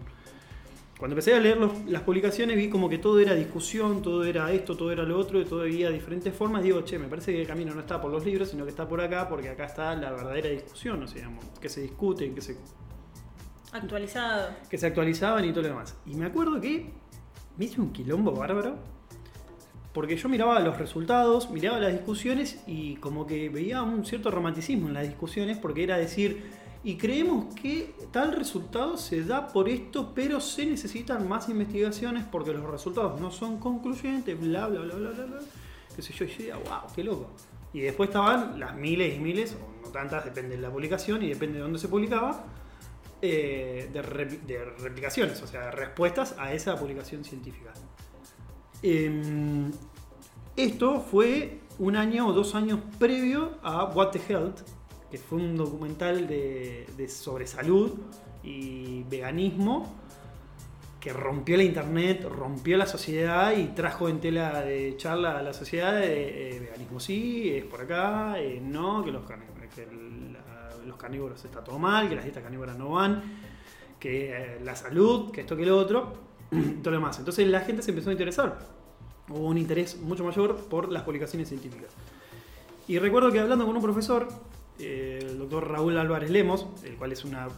cuando 1.05 1.17
empecé 1.17 1.35
a 1.35 1.38
leer 1.38 1.59
los- 1.59 1.85
las 1.85 2.01
publicaciones 2.01 2.57
vi 2.57 2.71
como 2.71 2.88
que 2.88 2.97
todo 2.97 3.21
era 3.21 3.35
discusión, 3.35 4.01
todo 4.01 4.25
era 4.25 4.51
esto, 4.53 4.75
todo 4.75 4.90
era 4.90 5.03
lo 5.03 5.19
otro, 5.19 5.38
y 5.38 5.45
todo 5.45 5.61
había 5.61 5.90
diferentes 5.90 6.35
formas. 6.35 6.62
Digo, 6.62 6.81
che, 6.81 6.99
me 6.99 7.09
parece 7.09 7.31
que 7.31 7.43
el 7.43 7.47
camino 7.47 7.75
no 7.75 7.81
está 7.81 8.01
por 8.01 8.11
los 8.11 8.25
libros, 8.25 8.49
sino 8.49 8.64
que 8.64 8.71
está 8.71 8.88
por 8.88 9.03
acá, 9.03 9.29
porque 9.29 9.51
acá 9.51 9.67
está 9.67 9.95
la 9.97 10.12
verdadera 10.12 10.49
discusión, 10.49 11.03
o 11.03 11.07
sea, 11.07 11.17
digamos, 11.17 11.45
que 11.61 11.69
se 11.69 11.83
discuten, 11.83 12.35
que 12.35 12.40
se, 12.40 12.57
Actualizado. 13.71 14.55
que 14.71 14.79
se 14.79 14.87
actualizaban 14.87 15.45
y 15.45 15.51
todo 15.51 15.61
lo 15.61 15.69
demás. 15.69 15.95
Y 16.07 16.14
me 16.14 16.25
acuerdo 16.25 16.59
que 16.59 16.90
me 17.59 17.64
hice 17.67 17.83
un 17.83 17.93
quilombo 17.93 18.33
bárbaro, 18.33 18.77
porque 19.93 20.17
yo 20.17 20.31
miraba 20.31 20.59
los 20.61 20.79
resultados, 20.79 21.51
miraba 21.51 21.81
las 21.81 21.93
discusiones 21.93 22.62
y 22.67 22.97
como 22.97 23.27
que 23.27 23.51
veía 23.51 23.83
un 23.83 24.07
cierto 24.07 24.31
romanticismo 24.31 24.88
en 24.88 24.95
las 24.95 25.03
discusiones, 25.07 25.59
porque 25.59 25.83
era 25.85 25.99
decir, 25.99 26.45
y 26.85 26.97
creemos 26.97 27.55
que 27.55 27.94
tal 28.12 28.37
resultado 28.37 28.99
se 28.99 29.25
da 29.25 29.49
por 29.49 29.70
esto, 29.70 30.12
pero 30.14 30.38
se 30.38 30.66
necesitan 30.66 31.27
más 31.27 31.49
investigaciones 31.49 32.25
porque 32.31 32.53
los 32.53 32.70
resultados 32.70 33.18
no 33.18 33.31
son 33.31 33.59
concluyentes, 33.59 34.38
bla, 34.38 34.66
bla, 34.68 34.81
bla, 34.81 34.94
bla, 34.94 35.11
bla, 35.11 35.25
bla. 35.25 35.38
Qué 35.97 36.03
sé 36.03 36.12
yo, 36.12 36.27
y 36.27 36.29
yo 36.29 36.35
decía, 36.37 36.57
wow, 36.57 36.92
qué 36.94 37.03
loco. 37.03 37.31
Y 37.73 37.81
después 37.81 38.11
estaban 38.11 38.61
las 38.61 38.77
miles 38.77 39.16
y 39.16 39.18
miles, 39.18 39.57
o 39.57 39.83
no 39.83 39.88
tantas, 39.88 40.27
depende 40.27 40.57
de 40.57 40.62
la 40.62 40.70
publicación 40.70 41.23
y 41.23 41.29
depende 41.31 41.57
de 41.57 41.62
dónde 41.62 41.79
se 41.79 41.88
publicaba, 41.88 42.44
eh, 43.23 43.88
de, 43.90 44.03
de 44.47 44.64
replicaciones, 44.64 45.40
o 45.42 45.47
sea, 45.47 45.70
respuestas 45.70 46.37
a 46.38 46.53
esa 46.53 46.77
publicación 46.77 47.25
científica. 47.25 47.73
Em, 48.83 49.73
esto 50.55 51.01
fue 51.01 51.61
un 51.79 51.97
año 51.97 52.29
o 52.29 52.35
dos 52.35 52.55
años 52.55 52.81
previo 52.99 53.53
a 53.62 53.85
What 53.85 54.11
the 54.11 54.20
Health, 54.29 54.61
que 55.14 55.20
fue 55.20 55.38
un 55.38 55.57
documental 55.57 56.27
de, 56.27 56.88
de- 56.96 57.09
sobre 57.09 57.46
salud 57.46 57.92
y 58.42 59.05
veganismo 59.05 59.94
que 60.98 61.12
rompió 61.12 61.57
la 61.57 61.62
internet, 61.62 62.27
rompió 62.29 62.77
la 62.77 62.87
sociedad 62.87 63.57
y 63.57 63.66
trajo 63.68 64.09
en 64.09 64.18
tela 64.18 64.62
de 64.62 64.96
charla 64.96 65.38
a 65.38 65.42
la 65.42 65.53
sociedad 65.53 65.94
de 65.94 66.57
eh, 66.57 66.59
veganismo 66.59 66.98
sí, 66.98 67.48
es 67.48 67.64
por 67.64 67.83
acá, 67.83 68.40
eh, 68.40 68.61
no, 68.61 69.05
que 69.05 69.12
los 69.12 69.22
que 69.22 69.87
carnívoros 70.96 71.44
está 71.44 71.62
todo 71.62 71.79
mal, 71.79 72.09
que 72.09 72.16
las 72.16 72.24
dietas 72.24 72.42
carnívoras 72.42 72.77
no 72.77 72.88
van, 72.88 73.22
que 74.00 74.33
eh, 74.33 74.61
la 74.64 74.74
salud, 74.74 75.31
que 75.31 75.42
esto 75.42 75.57
que 75.57 75.64
lo 75.64 75.79
otro, 75.79 76.14
todo 76.83 76.90
lo 76.90 76.96
demás. 76.96 77.20
Entonces 77.20 77.46
la 77.46 77.61
gente 77.61 77.83
se 77.83 77.92
empezó 77.92 78.11
a 78.11 78.12
interesar. 78.12 78.59
Hubo 79.29 79.46
un 79.46 79.59
interés 79.59 79.96
mucho 80.00 80.24
mayor 80.24 80.57
por 80.57 80.90
las 80.90 81.05
publicaciones 81.05 81.48
científicas. 81.48 81.90
Y 82.88 82.98
recuerdo 82.98 83.31
que 83.31 83.38
hablando 83.40 83.64
con 83.64 83.77
un 83.77 83.83
profesor, 83.83 84.29
el 84.79 85.39
doctor 85.39 85.71
Raúl 85.71 85.97
Álvarez 85.99 86.31
Lemos, 86.31 86.67
el 86.85 86.97
cual 86.97 87.13
es 87.13 87.25
una 87.25 87.47
eh, 87.47 87.51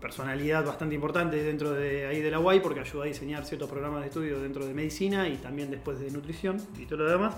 personalidad 0.00 0.64
bastante 0.64 0.94
importante 0.94 1.42
dentro 1.42 1.72
de 1.72 2.06
ahí 2.06 2.20
de 2.20 2.30
la 2.30 2.40
UAI 2.40 2.60
porque 2.60 2.80
ayuda 2.80 3.04
a 3.04 3.06
diseñar 3.06 3.44
ciertos 3.44 3.68
programas 3.68 4.00
de 4.00 4.08
estudio 4.08 4.40
dentro 4.40 4.66
de 4.66 4.74
medicina 4.74 5.28
y 5.28 5.36
también 5.36 5.70
después 5.70 5.98
de 6.00 6.10
nutrición 6.10 6.60
y 6.78 6.86
todo 6.86 7.04
lo 7.04 7.10
demás. 7.10 7.36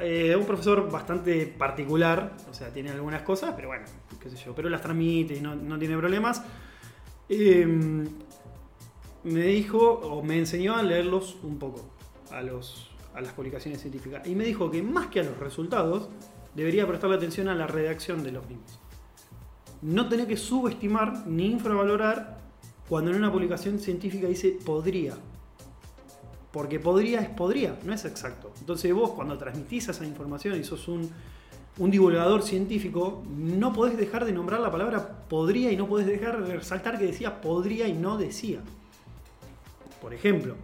Eh, 0.00 0.34
un 0.34 0.46
profesor 0.46 0.90
bastante 0.90 1.46
particular, 1.46 2.32
o 2.50 2.54
sea, 2.54 2.70
tiene 2.70 2.90
algunas 2.90 3.22
cosas, 3.22 3.52
pero 3.54 3.68
bueno, 3.68 3.84
qué 4.20 4.30
sé 4.30 4.36
yo, 4.36 4.54
pero 4.54 4.70
las 4.70 4.80
transmite 4.80 5.36
y 5.36 5.40
no, 5.40 5.54
no 5.54 5.78
tiene 5.78 5.96
problemas. 5.98 6.42
Eh, 7.28 7.66
me 9.24 9.42
dijo 9.42 9.78
o 9.78 10.22
me 10.22 10.38
enseñó 10.38 10.76
a 10.76 10.82
leerlos 10.82 11.36
un 11.42 11.58
poco 11.58 11.82
a, 12.30 12.42
los, 12.42 12.90
a 13.14 13.20
las 13.20 13.32
publicaciones 13.32 13.80
científicas 13.80 14.26
y 14.26 14.34
me 14.34 14.44
dijo 14.44 14.70
que 14.70 14.82
más 14.82 15.08
que 15.08 15.20
a 15.20 15.22
los 15.22 15.38
resultados 15.38 16.08
debería 16.54 16.86
prestarle 16.86 17.16
atención 17.16 17.48
a 17.48 17.54
la 17.54 17.66
redacción 17.66 18.22
de 18.22 18.32
los 18.32 18.46
mismos. 18.46 18.78
No 19.80 20.08
tener 20.08 20.26
que 20.26 20.36
subestimar 20.36 21.26
ni 21.26 21.46
infravalorar 21.46 22.38
cuando 22.88 23.10
en 23.10 23.16
una 23.16 23.32
publicación 23.32 23.78
científica 23.78 24.28
dice 24.28 24.58
podría. 24.64 25.14
Porque 26.52 26.78
podría 26.78 27.20
es 27.20 27.30
podría, 27.30 27.78
no 27.84 27.94
es 27.94 28.04
exacto. 28.04 28.52
Entonces 28.60 28.92
vos 28.92 29.10
cuando 29.10 29.38
transmitís 29.38 29.88
esa 29.88 30.04
información 30.04 30.60
y 30.60 30.64
sos 30.64 30.86
un, 30.88 31.10
un 31.78 31.90
divulgador 31.90 32.42
científico, 32.42 33.22
no 33.26 33.72
podés 33.72 33.96
dejar 33.96 34.24
de 34.24 34.32
nombrar 34.32 34.60
la 34.60 34.70
palabra 34.70 35.24
podría 35.28 35.72
y 35.72 35.76
no 35.76 35.88
podés 35.88 36.06
dejar 36.06 36.44
de 36.44 36.56
resaltar 36.56 36.98
que 36.98 37.06
decía 37.06 37.40
podría 37.40 37.88
y 37.88 37.94
no 37.94 38.18
decía. 38.18 38.60
Por 40.02 40.12
ejemplo, 40.12 40.56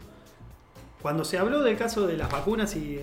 cuando 1.00 1.24
se 1.24 1.38
habló 1.38 1.62
del 1.62 1.76
caso 1.76 2.06
de 2.06 2.16
las 2.16 2.30
vacunas 2.30 2.76
y 2.76 2.98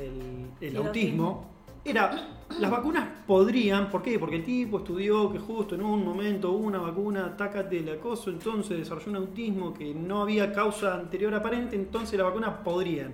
el, 0.62 0.78
autismo, 0.78 1.55
era, 1.86 2.30
las 2.60 2.72
vacunas 2.72 3.08
podrían, 3.28 3.90
¿por 3.90 4.02
qué? 4.02 4.18
Porque 4.18 4.38
el 4.38 4.44
tipo 4.44 4.80
estudió 4.80 5.32
que 5.32 5.38
justo 5.38 5.76
en 5.76 5.84
un 5.84 6.04
momento 6.04 6.52
hubo 6.52 6.66
una 6.66 6.80
vacuna, 6.80 7.28
atácate 7.28 7.78
el 7.78 7.90
acoso, 7.90 8.32
entonces 8.32 8.78
desarrolló 8.80 9.12
un 9.12 9.18
autismo 9.18 9.74
que 9.74 9.94
no 9.94 10.24
había 10.24 10.52
causa 10.52 10.96
anterior 10.96 11.34
aparente, 11.36 11.76
entonces 11.76 12.18
la 12.18 12.26
vacuna 12.26 12.64
podrían. 12.64 13.14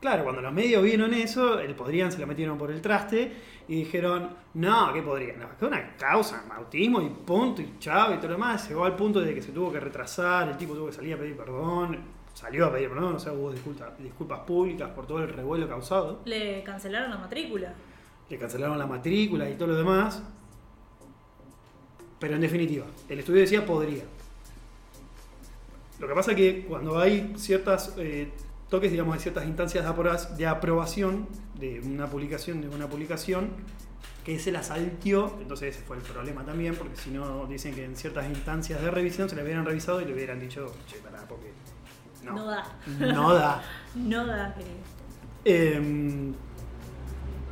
Claro, 0.00 0.24
cuando 0.24 0.40
los 0.40 0.52
medios 0.54 0.82
vieron 0.82 1.12
eso, 1.12 1.60
el 1.60 1.74
podrían 1.74 2.10
se 2.10 2.18
lo 2.18 2.26
metieron 2.26 2.56
por 2.56 2.70
el 2.70 2.80
traste 2.80 3.30
y 3.68 3.76
dijeron, 3.76 4.30
no, 4.54 4.90
¿qué 4.94 5.02
podrían? 5.02 5.40
La 5.40 5.46
vacuna 5.46 5.94
causa 5.98 6.44
autismo 6.56 7.02
y 7.02 7.10
punto 7.10 7.60
y 7.60 7.74
chavo 7.78 8.14
y 8.14 8.16
todo 8.16 8.28
lo 8.28 8.34
demás. 8.34 8.66
Llegó 8.66 8.86
al 8.86 8.96
punto 8.96 9.20
de 9.20 9.34
que 9.34 9.42
se 9.42 9.52
tuvo 9.52 9.70
que 9.70 9.78
retrasar, 9.78 10.48
el 10.48 10.56
tipo 10.56 10.72
tuvo 10.74 10.86
que 10.86 10.92
salir 10.92 11.12
a 11.12 11.18
pedir 11.18 11.36
perdón, 11.36 11.98
salió 12.34 12.66
a 12.66 12.72
pedir 12.72 12.88
perdón, 12.88 13.16
o 13.16 13.18
sea, 13.18 13.32
hubo 13.32 13.52
disculpas, 13.52 13.98
disculpas 13.98 14.40
públicas 14.40 14.90
por 14.90 15.06
todo 15.06 15.22
el 15.22 15.28
revuelo 15.28 15.68
causado. 15.68 16.20
Le 16.24 16.62
cancelaron 16.62 17.10
la 17.10 17.18
matrícula. 17.18 17.74
Le 18.28 18.38
cancelaron 18.38 18.78
la 18.78 18.86
matrícula 18.86 19.48
y 19.48 19.54
todo 19.54 19.68
lo 19.68 19.76
demás. 19.76 20.22
Pero 22.18 22.34
en 22.34 22.40
definitiva, 22.40 22.86
el 23.08 23.18
estudio 23.18 23.40
decía 23.40 23.64
podría. 23.64 24.04
Lo 25.98 26.08
que 26.08 26.14
pasa 26.14 26.30
es 26.32 26.36
que 26.36 26.64
cuando 26.64 26.98
hay 26.98 27.34
ciertas 27.36 27.94
eh, 27.98 28.30
toques, 28.70 28.90
digamos, 28.90 29.14
de 29.14 29.20
ciertas 29.20 29.46
instancias 29.46 29.84
de 30.36 30.46
aprobación 30.46 31.28
de 31.58 31.80
una 31.80 32.06
publicación, 32.06 32.62
de 32.62 32.68
una 32.68 32.88
publicación, 32.88 33.50
que 34.24 34.38
se 34.38 34.52
la 34.52 34.62
saltió, 34.62 35.36
entonces 35.40 35.76
ese 35.76 35.84
fue 35.84 35.96
el 35.96 36.02
problema 36.02 36.44
también, 36.44 36.74
porque 36.74 36.96
si 36.96 37.10
no 37.10 37.46
dicen 37.46 37.74
que 37.74 37.84
en 37.84 37.96
ciertas 37.96 38.28
instancias 38.28 38.80
de 38.80 38.90
revisión 38.90 39.28
se 39.28 39.36
le 39.36 39.42
hubieran 39.42 39.64
revisado 39.64 40.00
y 40.00 40.04
le 40.04 40.14
hubieran 40.14 40.38
dicho, 40.38 40.72
che, 40.86 40.98
pará, 40.98 41.24
porque 41.28 41.52
no, 42.24 42.34
No 42.34 42.44
da. 42.46 42.64
no 42.98 43.34
da. 43.34 43.62
No 43.94 44.26
da, 44.26 44.54
querido. 44.54 44.76
Eh, 45.44 46.32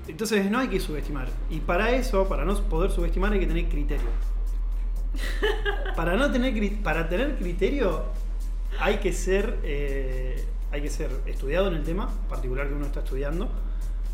entonces 0.07 0.51
no 0.51 0.59
hay 0.59 0.69
que 0.69 0.81
subestimar. 0.81 1.29
Y 1.51 1.61
para 1.61 1.91
eso, 1.91 2.29
para 2.29 2.45
no 2.45 2.55
poder 2.65 2.91
subestimar, 2.91 3.33
hay 3.33 3.41
que 3.41 3.47
tener 3.47 3.69
criterio. 3.69 4.09
Para, 5.97 6.17
no 6.17 6.31
tener, 6.31 6.83
para 6.83 7.09
tener 7.09 7.37
criterio 7.37 8.05
hay 8.79 8.99
que 8.99 9.13
ser 9.13 9.59
eh, 9.65 10.45
hay 10.71 10.83
que 10.83 10.91
ser 10.91 11.11
estudiado 11.27 11.69
en 11.69 11.75
el 11.75 11.83
tema 11.83 12.09
particular 12.29 12.69
que 12.69 12.75
uno 12.75 12.87
está 12.87 13.01
estudiando. 13.01 13.49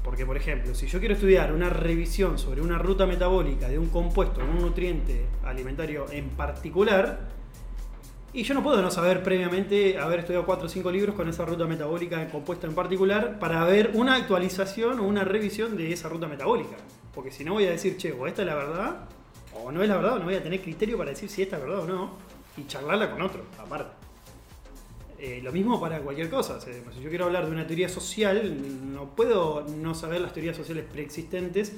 Porque, 0.02 0.26
por 0.26 0.36
ejemplo, 0.36 0.74
si 0.74 0.86
yo 0.86 0.98
quiero 0.98 1.14
estudiar 1.14 1.52
una 1.52 1.70
revisión 1.70 2.38
sobre 2.38 2.60
una 2.60 2.78
ruta 2.78 3.06
metabólica 3.06 3.68
de 3.68 3.78
un 3.78 3.88
compuesto, 3.88 4.40
de 4.40 4.46
un 4.46 4.60
nutriente 4.60 5.26
alimentario 5.42 6.06
en 6.10 6.28
particular, 6.30 7.20
y 8.34 8.42
yo 8.42 8.52
no 8.52 8.64
puedo 8.64 8.82
no 8.82 8.90
saber 8.90 9.22
previamente 9.22 9.96
haber 9.96 10.18
estudiado 10.18 10.44
4 10.44 10.66
o 10.66 10.68
5 10.68 10.90
libros 10.90 11.14
con 11.14 11.28
esa 11.28 11.44
ruta 11.44 11.66
metabólica 11.66 12.18
de 12.18 12.28
compuesto 12.28 12.66
en 12.66 12.74
particular 12.74 13.38
para 13.38 13.64
ver 13.64 13.92
una 13.94 14.16
actualización 14.16 14.98
o 14.98 15.04
una 15.04 15.22
revisión 15.22 15.76
de 15.76 15.92
esa 15.92 16.08
ruta 16.08 16.26
metabólica. 16.26 16.74
Porque 17.14 17.30
si 17.30 17.44
no 17.44 17.52
voy 17.52 17.66
a 17.66 17.70
decir, 17.70 17.96
che, 17.96 18.10
o 18.10 18.26
esta 18.26 18.42
es 18.42 18.48
la 18.48 18.56
verdad, 18.56 19.08
o 19.54 19.70
no 19.70 19.84
es 19.84 19.88
la 19.88 19.96
verdad, 19.98 20.18
no 20.18 20.24
voy 20.24 20.34
a 20.34 20.42
tener 20.42 20.60
criterio 20.60 20.98
para 20.98 21.10
decir 21.10 21.28
si 21.28 21.42
esta 21.42 21.58
es 21.58 21.62
verdad 21.62 21.78
o 21.84 21.86
no, 21.86 22.10
y 22.56 22.66
charlarla 22.66 23.12
con 23.12 23.22
otro, 23.22 23.44
aparte. 23.56 23.92
Eh, 25.20 25.40
lo 25.40 25.52
mismo 25.52 25.80
para 25.80 26.00
cualquier 26.00 26.28
cosa. 26.28 26.60
si 26.60 26.72
yo 27.00 27.08
quiero 27.08 27.26
hablar 27.26 27.46
de 27.46 27.52
una 27.52 27.68
teoría 27.68 27.88
social, 27.88 28.92
no 28.92 29.14
puedo 29.14 29.64
no 29.76 29.94
saber 29.94 30.20
las 30.20 30.32
teorías 30.32 30.56
sociales 30.56 30.84
preexistentes, 30.92 31.72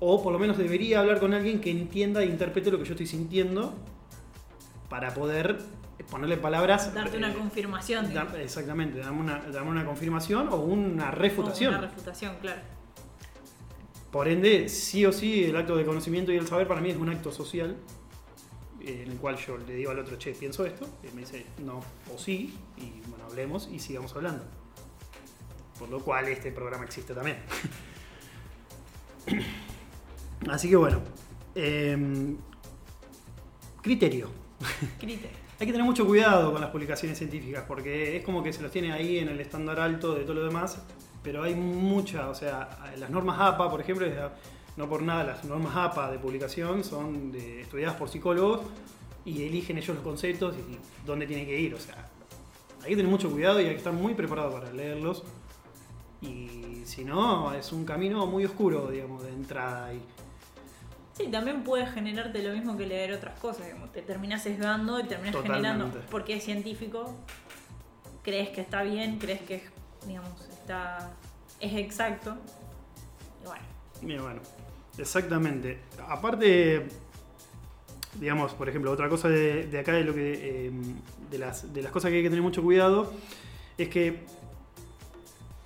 o 0.00 0.22
por 0.22 0.34
lo 0.34 0.38
menos 0.38 0.58
debería 0.58 1.00
hablar 1.00 1.18
con 1.18 1.32
alguien 1.32 1.62
que 1.62 1.70
entienda 1.70 2.22
e 2.22 2.26
interprete 2.26 2.70
lo 2.70 2.78
que 2.78 2.84
yo 2.84 2.92
estoy 2.92 3.06
sintiendo 3.06 3.72
para 4.90 5.14
poder 5.14 5.58
ponerle 6.10 6.36
palabras. 6.36 6.92
Darte 6.92 7.14
eh, 7.16 7.18
una 7.18 7.32
confirmación. 7.32 8.04
dar- 8.12 8.26
digamos. 8.26 8.34
exactamente, 8.40 8.98
darme 8.98 9.20
una, 9.20 9.38
darme 9.38 9.70
una 9.70 9.86
confirmación 9.86 10.48
o 10.48 10.56
una 10.56 11.08
O 11.08 11.12
refutación. 11.12 11.72
Una 11.74 11.80
refutación, 11.82 12.36
claro. 12.40 12.60
Por 14.10 14.26
ende, 14.28 14.68
sí 14.68 15.06
o 15.06 15.12
sí, 15.12 15.44
el 15.44 15.56
acto 15.56 15.76
de 15.76 15.84
conocimiento 15.86 16.32
y 16.32 16.36
el 16.36 16.46
saber 16.46 16.66
para 16.66 16.80
mí 16.80 16.90
es 16.90 16.96
un 16.96 17.08
acto 17.08 17.30
social 17.30 17.76
eh, 18.80 19.04
en 19.06 19.12
el 19.12 19.18
cual 19.18 19.36
yo 19.36 19.56
le 19.56 19.72
digo 19.74 19.92
al 19.92 20.00
otro, 20.00 20.18
che, 20.18 20.32
pienso 20.32 20.66
esto, 20.66 20.86
y 21.08 21.14
me 21.14 21.20
dice 21.20 21.46
no 21.64 21.80
o 22.12 22.18
sí, 22.18 22.58
y 22.76 23.00
bueno, 23.08 23.24
hablemos 23.26 23.68
y 23.72 23.78
sigamos 23.78 24.12
hablando. 24.16 24.44
Por 25.78 25.88
lo 25.90 26.00
cual 26.00 26.26
este 26.28 26.50
programa 26.50 26.84
existe 26.84 27.14
también. 27.14 27.38
Así 30.50 30.68
que 30.68 30.76
bueno, 30.76 31.00
em, 31.54 32.36
criterio. 33.82 34.39
Hay 35.02 35.66
que 35.66 35.72
tener 35.72 35.84
mucho 35.84 36.06
cuidado 36.06 36.52
con 36.52 36.60
las 36.60 36.70
publicaciones 36.70 37.18
científicas 37.18 37.64
porque 37.66 38.16
es 38.16 38.24
como 38.24 38.42
que 38.42 38.52
se 38.52 38.62
los 38.62 38.70
tiene 38.70 38.92
ahí 38.92 39.18
en 39.18 39.28
el 39.28 39.40
estándar 39.40 39.80
alto 39.80 40.14
de 40.14 40.22
todo 40.22 40.34
lo 40.34 40.44
demás, 40.44 40.82
pero 41.22 41.42
hay 41.42 41.54
mucha, 41.54 42.28
o 42.28 42.34
sea, 42.34 42.92
las 42.96 43.10
normas 43.10 43.38
APA, 43.38 43.70
por 43.70 43.80
ejemplo, 43.80 44.06
no 44.76 44.88
por 44.88 45.02
nada 45.02 45.24
las 45.24 45.44
normas 45.44 45.76
APA 45.76 46.10
de 46.10 46.18
publicación 46.18 46.84
son 46.84 47.32
estudiadas 47.34 47.96
por 47.96 48.08
psicólogos 48.08 48.62
y 49.24 49.42
eligen 49.42 49.76
ellos 49.78 49.94
los 49.96 50.04
conceptos 50.04 50.54
y, 50.56 50.78
dónde 51.06 51.26
tienen 51.26 51.46
que 51.46 51.58
ir. 51.58 51.74
O 51.74 51.78
sea, 51.78 52.08
hay 52.82 52.90
que 52.90 52.96
tener 52.96 53.10
mucho 53.10 53.30
cuidado 53.30 53.60
y 53.60 53.64
hay 53.64 53.72
que 53.72 53.78
estar 53.78 53.92
muy 53.92 54.14
preparado 54.14 54.52
para 54.52 54.72
leerlos. 54.72 55.24
Y 56.22 56.82
si 56.84 57.04
no, 57.04 57.52
es 57.54 57.72
un 57.72 57.84
camino 57.84 58.26
muy 58.26 58.44
oscuro, 58.44 58.90
digamos, 58.90 59.22
de 59.22 59.30
entrada 59.30 59.86
ahí. 59.86 60.02
Sí, 61.20 61.28
también 61.30 61.62
puede 61.62 61.86
generarte 61.86 62.42
lo 62.42 62.54
mismo 62.54 62.76
que 62.76 62.86
leer 62.86 63.12
otras 63.12 63.38
cosas, 63.38 63.66
digamos, 63.66 63.92
te 63.92 64.02
terminas 64.02 64.42
sesgando 64.42 65.00
y 65.00 65.04
terminas 65.04 65.42
generando, 65.42 65.92
porque 66.10 66.34
es 66.34 66.44
científico, 66.44 67.14
crees 68.22 68.48
que 68.50 68.60
está 68.60 68.82
bien, 68.82 69.18
crees 69.18 69.40
que 69.42 69.62
digamos, 70.06 70.48
está, 70.48 71.10
es 71.60 71.74
exacto. 71.74 72.36
Y 73.42 73.46
bueno. 73.46 73.62
Bien, 74.02 74.22
bueno, 74.22 74.40
exactamente. 74.96 75.80
Aparte, 76.08 76.86
digamos, 78.14 78.54
por 78.54 78.68
ejemplo, 78.68 78.90
otra 78.90 79.08
cosa 79.08 79.28
de, 79.28 79.78
acá 79.78 79.92
de 79.92 80.04
lo 80.04 80.14
que 80.14 80.66
em, 80.66 80.96
de, 81.30 81.38
las, 81.38 81.72
de 81.72 81.82
las 81.82 81.92
cosas 81.92 82.10
que 82.10 82.18
hay 82.18 82.22
que 82.22 82.30
tener 82.30 82.42
mucho 82.42 82.62
cuidado 82.62 83.12
es 83.76 83.88
que 83.88 84.24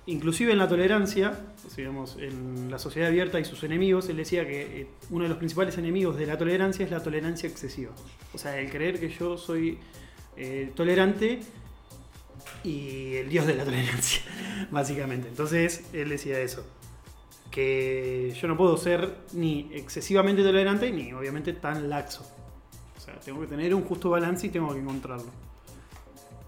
inclusive 0.05 0.51
en 0.51 0.59
la 0.59 0.67
tolerancia, 0.67 1.39
digamos, 1.75 2.17
en 2.19 2.69
la 2.69 2.79
sociedad 2.79 3.09
abierta 3.09 3.39
y 3.39 3.45
sus 3.45 3.63
enemigos, 3.63 4.07
él 4.09 4.17
decía 4.17 4.45
que 4.45 4.81
eh, 4.81 4.87
uno 5.09 5.23
de 5.23 5.29
los 5.29 5.37
principales 5.37 5.77
enemigos 5.77 6.17
de 6.17 6.25
la 6.25 6.37
tolerancia 6.37 6.85
es 6.85 6.91
la 6.91 7.01
tolerancia 7.01 7.49
excesiva. 7.49 7.91
O 8.33 8.37
sea, 8.37 8.59
el 8.59 8.69
creer 8.69 8.99
que 8.99 9.09
yo 9.09 9.37
soy 9.37 9.79
eh, 10.37 10.71
tolerante 10.75 11.41
y 12.63 13.15
el 13.15 13.29
dios 13.29 13.47
de 13.47 13.55
la 13.55 13.63
tolerancia, 13.65 14.21
básicamente. 14.71 15.27
Entonces, 15.27 15.85
él 15.93 16.09
decía 16.09 16.39
eso. 16.39 16.65
Que 17.51 18.35
yo 18.39 18.47
no 18.49 18.57
puedo 18.57 18.75
ser 18.75 19.15
ni 19.31 19.69
excesivamente 19.73 20.43
tolerante 20.43 20.91
ni 20.91 21.13
obviamente 21.13 21.53
tan 21.53 21.89
laxo. 21.89 22.25
O 22.97 22.99
sea, 22.99 23.17
tengo 23.19 23.39
que 23.39 23.47
tener 23.47 23.73
un 23.73 23.83
justo 23.83 24.09
balance 24.09 24.47
y 24.47 24.49
tengo 24.49 24.73
que 24.73 24.79
encontrarlo. 24.79 25.31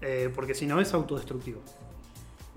Eh, 0.02 0.30
porque 0.34 0.54
si 0.54 0.66
no 0.66 0.80
es 0.80 0.92
autodestructivo. 0.92 1.62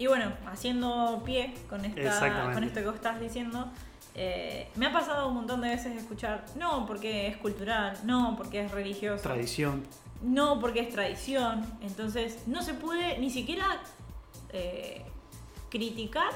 Y 0.02 0.08
bueno, 0.08 0.34
haciendo 0.52 1.22
pie 1.24 1.54
con, 1.70 1.86
esta, 1.86 2.54
con 2.56 2.64
esto 2.64 2.80
que 2.80 2.88
vos 2.88 2.96
estás 2.96 3.20
diciendo, 3.20 3.72
eh, 4.16 4.68
me 4.74 4.88
ha 4.88 4.92
pasado 4.92 5.28
un 5.28 5.36
montón 5.36 5.62
de 5.62 5.70
veces 5.70 5.96
escuchar, 5.96 6.44
no 6.56 6.88
porque 6.88 7.28
es 7.28 7.38
cultural, 7.38 7.96
no 8.04 8.34
porque 8.36 8.66
es 8.66 8.72
religioso. 8.72 9.22
Tradición. 9.22 9.84
No 10.24 10.60
porque 10.60 10.80
es 10.80 10.90
tradición. 10.90 11.64
Entonces 11.82 12.48
no 12.48 12.64
se 12.64 12.74
puede 12.74 13.20
ni 13.20 13.30
siquiera 13.30 13.80
eh, 14.52 15.06
criticar 15.70 16.32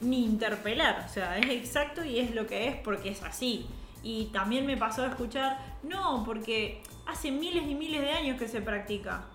ni 0.00 0.24
interpelar. 0.24 1.06
O 1.08 1.12
sea, 1.12 1.38
es 1.38 1.48
exacto 1.50 2.04
y 2.04 2.18
es 2.18 2.34
lo 2.34 2.48
que 2.48 2.66
es 2.66 2.74
porque 2.78 3.10
es 3.10 3.22
así. 3.22 3.68
Y 4.02 4.24
también 4.32 4.66
me 4.66 4.76
pasó 4.76 5.04
a 5.04 5.10
escuchar, 5.10 5.60
no, 5.84 6.24
porque 6.24 6.82
hace 7.06 7.30
miles 7.30 7.68
y 7.68 7.76
miles 7.76 8.00
de 8.00 8.10
años 8.10 8.36
que 8.36 8.48
se 8.48 8.60
practica. 8.60 9.26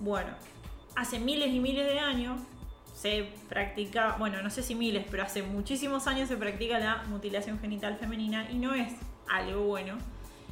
Bueno, 0.00 0.30
hace 0.96 1.18
miles 1.18 1.50
y 1.50 1.60
miles 1.60 1.86
de 1.86 2.00
años 2.00 2.40
se 3.00 3.30
practica, 3.48 4.16
bueno, 4.18 4.42
no 4.42 4.50
sé 4.50 4.62
si 4.62 4.74
miles, 4.74 5.06
pero 5.10 5.22
hace 5.22 5.42
muchísimos 5.42 6.06
años 6.06 6.28
se 6.28 6.36
practica 6.36 6.78
la 6.78 7.02
mutilación 7.08 7.58
genital 7.58 7.96
femenina 7.96 8.50
y 8.50 8.56
no 8.56 8.74
es 8.74 8.92
algo 9.26 9.62
bueno. 9.62 9.96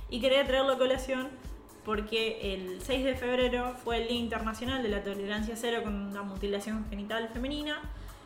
Y 0.08 0.18
quería 0.20 0.46
traerlo 0.46 0.72
a 0.72 0.78
colación 0.78 1.28
porque 1.84 2.54
el 2.54 2.80
6 2.80 3.04
de 3.04 3.14
febrero 3.16 3.76
fue 3.84 3.98
el 3.98 4.08
Día 4.08 4.16
Internacional 4.16 4.82
de 4.82 4.88
la 4.88 5.02
Tolerancia 5.02 5.56
Cero 5.56 5.82
con 5.84 6.14
la 6.14 6.22
Mutilación 6.22 6.86
Genital 6.88 7.28
Femenina, 7.28 7.82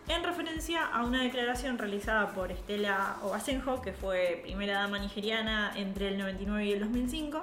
en 0.06 0.22
referencia 0.22 0.86
a 0.86 1.04
una 1.04 1.22
declaración 1.24 1.78
realizada 1.78 2.32
por 2.32 2.52
Estela 2.52 3.16
Obasenjo, 3.22 3.82
que 3.82 3.92
fue 3.92 4.38
primera 4.44 4.74
dama 4.74 5.00
nigeriana 5.00 5.72
entre 5.74 6.08
el 6.08 6.18
99 6.18 6.66
y 6.66 6.72
el 6.72 6.80
2005, 6.80 7.40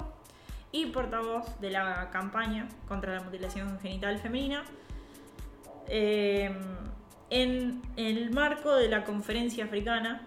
y 0.71 0.85
portavoz 0.85 1.59
de 1.59 1.71
la 1.71 2.09
campaña 2.11 2.69
contra 2.87 3.15
la 3.15 3.21
mutilación 3.21 3.77
genital 3.81 4.17
femenina, 4.19 4.63
Em, 5.89 6.53
en 7.31 7.81
el 7.95 8.31
marco 8.31 8.75
de 8.75 8.87
la 8.89 9.03
conferencia 9.03 9.65
africana 9.65 10.25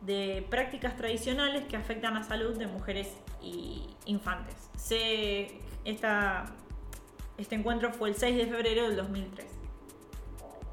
de 0.00 0.46
prácticas 0.48 0.96
tradicionales 0.96 1.64
que 1.66 1.76
afectan 1.76 2.14
la 2.14 2.22
salud 2.22 2.56
de 2.56 2.66
mujeres 2.66 3.08
y 3.42 3.82
infantes. 4.06 4.70
Se, 4.76 5.60
este 5.84 7.54
encuentro 7.54 7.92
fue 7.92 8.10
el 8.10 8.14
6 8.14 8.36
de 8.36 8.46
febrero 8.46 8.84
del 8.84 8.96
2003. 8.96 9.46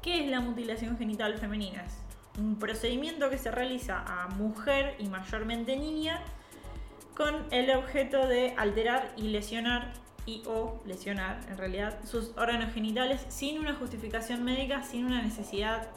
¿Qué 0.02 0.24
es 0.24 0.30
la 0.30 0.40
mutilación 0.40 0.96
genital 0.98 1.36
femenina? 1.38 1.84
Es 1.84 1.94
un 2.38 2.58
procedimiento 2.58 3.30
que 3.30 3.38
se 3.38 3.50
realiza 3.50 4.04
a 4.06 4.28
mujer 4.28 4.96
y 4.98 5.08
mayormente 5.08 5.76
niña 5.76 6.20
con 7.16 7.46
el 7.50 7.70
objeto 7.70 8.26
de 8.26 8.54
alterar 8.56 9.12
y 9.16 9.28
lesionar 9.28 9.92
y 10.26 10.42
o 10.46 10.80
lesionar 10.86 11.40
en 11.48 11.58
realidad 11.58 11.98
sus 12.04 12.30
órganos 12.36 12.72
genitales 12.72 13.24
sin 13.28 13.58
una 13.58 13.74
justificación 13.74 14.42
médica, 14.44 14.82
sin 14.82 15.04
una 15.04 15.22
necesidad 15.22 15.88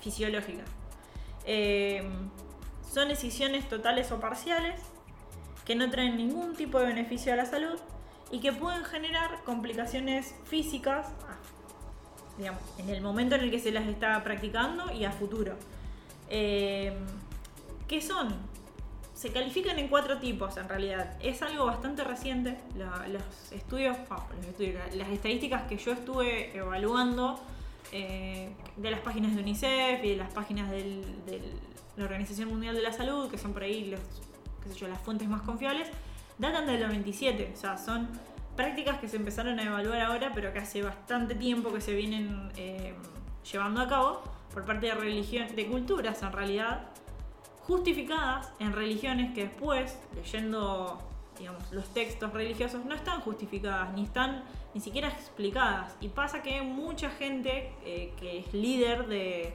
fisiológica. 0.00 0.64
Eh, 1.44 2.08
son 2.92 3.08
decisiones 3.08 3.68
totales 3.68 4.10
o 4.12 4.20
parciales 4.20 4.80
que 5.64 5.74
no 5.74 5.90
traen 5.90 6.16
ningún 6.16 6.54
tipo 6.56 6.78
de 6.78 6.86
beneficio 6.86 7.32
a 7.32 7.36
la 7.36 7.46
salud 7.46 7.78
y 8.30 8.40
que 8.40 8.52
pueden 8.52 8.84
generar 8.84 9.42
complicaciones 9.44 10.34
físicas 10.44 11.06
digamos, 12.38 12.60
en 12.78 12.90
el 12.90 13.00
momento 13.00 13.34
en 13.34 13.42
el 13.42 13.50
que 13.50 13.58
se 13.58 13.72
las 13.72 13.86
está 13.86 14.22
practicando 14.22 14.92
y 14.92 15.04
a 15.04 15.12
futuro. 15.12 15.54
Eh, 16.28 16.96
¿Qué 17.88 18.02
son? 18.02 18.34
Se 19.16 19.32
califican 19.32 19.78
en 19.78 19.88
cuatro 19.88 20.18
tipos 20.18 20.58
en 20.58 20.68
realidad. 20.68 21.16
Es 21.20 21.40
algo 21.40 21.64
bastante 21.64 22.04
reciente. 22.04 22.58
los, 22.76 23.50
estudios, 23.50 23.96
las 24.94 25.08
estadísticas 25.08 25.62
que 25.62 25.78
yo 25.78 25.92
estuve 25.92 26.54
evaluando 26.54 27.40
eh, 27.92 28.50
de 28.76 28.90
las 28.90 29.00
páginas 29.00 29.34
de 29.34 29.40
UNICEF 29.40 30.04
y 30.04 30.10
de 30.10 30.16
las 30.16 30.32
páginas 30.34 30.70
de 30.70 31.02
la 31.96 32.04
Organización 32.04 32.50
Mundial 32.50 32.74
de 32.74 32.82
la 32.82 32.92
Salud, 32.92 33.30
que 33.30 33.38
son 33.38 33.54
por 33.54 33.62
ahí 33.62 33.86
los, 33.86 34.00
las 34.82 35.00
fuentes 35.00 35.26
más 35.28 35.40
confiables, 35.40 35.88
datan 36.36 36.66
del 36.66 36.80
97. 36.80 37.52
O 37.54 37.56
sea, 37.56 37.78
son 37.78 38.10
prácticas 38.54 38.98
que 38.98 39.08
se 39.08 39.16
empezaron 39.16 39.58
a 39.58 39.62
evaluar 39.62 40.02
ahora, 40.02 40.32
pero 40.34 40.52
que 40.52 40.58
hace 40.58 40.82
bastante 40.82 41.34
tiempo 41.34 41.72
que 41.72 41.80
se 41.80 41.94
vienen 41.94 42.50
eh, 42.58 42.92
llevando 43.50 43.80
a 43.80 43.88
cabo 43.88 44.22
por 44.52 44.66
parte 44.66 44.86
de 44.86 44.94
religión, 44.94 45.56
de 45.56 45.66
culturas 45.66 46.22
en 46.22 46.32
realidad 46.32 46.90
justificadas 47.66 48.52
en 48.58 48.72
religiones 48.72 49.34
que 49.34 49.44
después, 49.44 49.98
leyendo 50.14 50.98
digamos, 51.38 51.70
los 51.72 51.86
textos 51.92 52.32
religiosos, 52.32 52.84
no 52.84 52.94
están 52.94 53.20
justificadas, 53.20 53.92
ni 53.94 54.04
están 54.04 54.44
ni 54.74 54.80
siquiera 54.80 55.08
explicadas. 55.08 55.96
Y 56.00 56.08
pasa 56.08 56.42
que 56.42 56.62
mucha 56.62 57.10
gente 57.10 57.72
eh, 57.84 58.12
que 58.18 58.38
es 58.38 58.54
líder 58.54 59.06
de, 59.06 59.54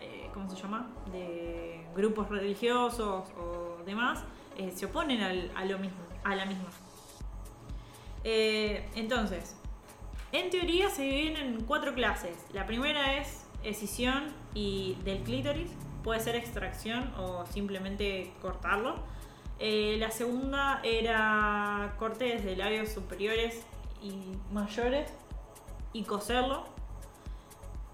eh, 0.00 0.30
¿cómo 0.32 0.48
se 0.48 0.56
llama? 0.56 0.90
De 1.12 1.84
grupos 1.94 2.28
religiosos 2.28 3.28
o 3.38 3.82
demás, 3.84 4.24
eh, 4.56 4.72
se 4.74 4.86
oponen 4.86 5.20
a, 5.54 5.64
lo 5.64 5.78
mismo, 5.78 5.98
a 6.24 6.34
la 6.34 6.46
misma. 6.46 6.68
entonces, 8.22 9.56
en 10.32 10.50
teoría 10.50 10.88
se 10.90 11.02
dividen 11.02 11.36
en 11.36 11.64
cuatro 11.64 11.94
clases. 11.94 12.36
La 12.52 12.66
primera 12.66 13.16
es 13.18 13.46
escisión 13.64 14.32
y 14.54 14.96
del 15.04 15.22
clítoris, 15.22 15.70
puede 16.02 16.20
ser 16.20 16.36
extracción 16.36 17.12
o 17.18 17.44
simplemente 17.46 18.32
cortarlo. 18.40 18.96
Eh, 19.58 19.96
la 19.98 20.10
segunda 20.10 20.80
era 20.82 21.94
corte 21.98 22.24
desde 22.24 22.56
labios 22.56 22.88
superiores 22.88 23.62
y 24.02 24.14
mayores 24.52 25.12
y 25.92 26.04
coserlo. 26.04 26.64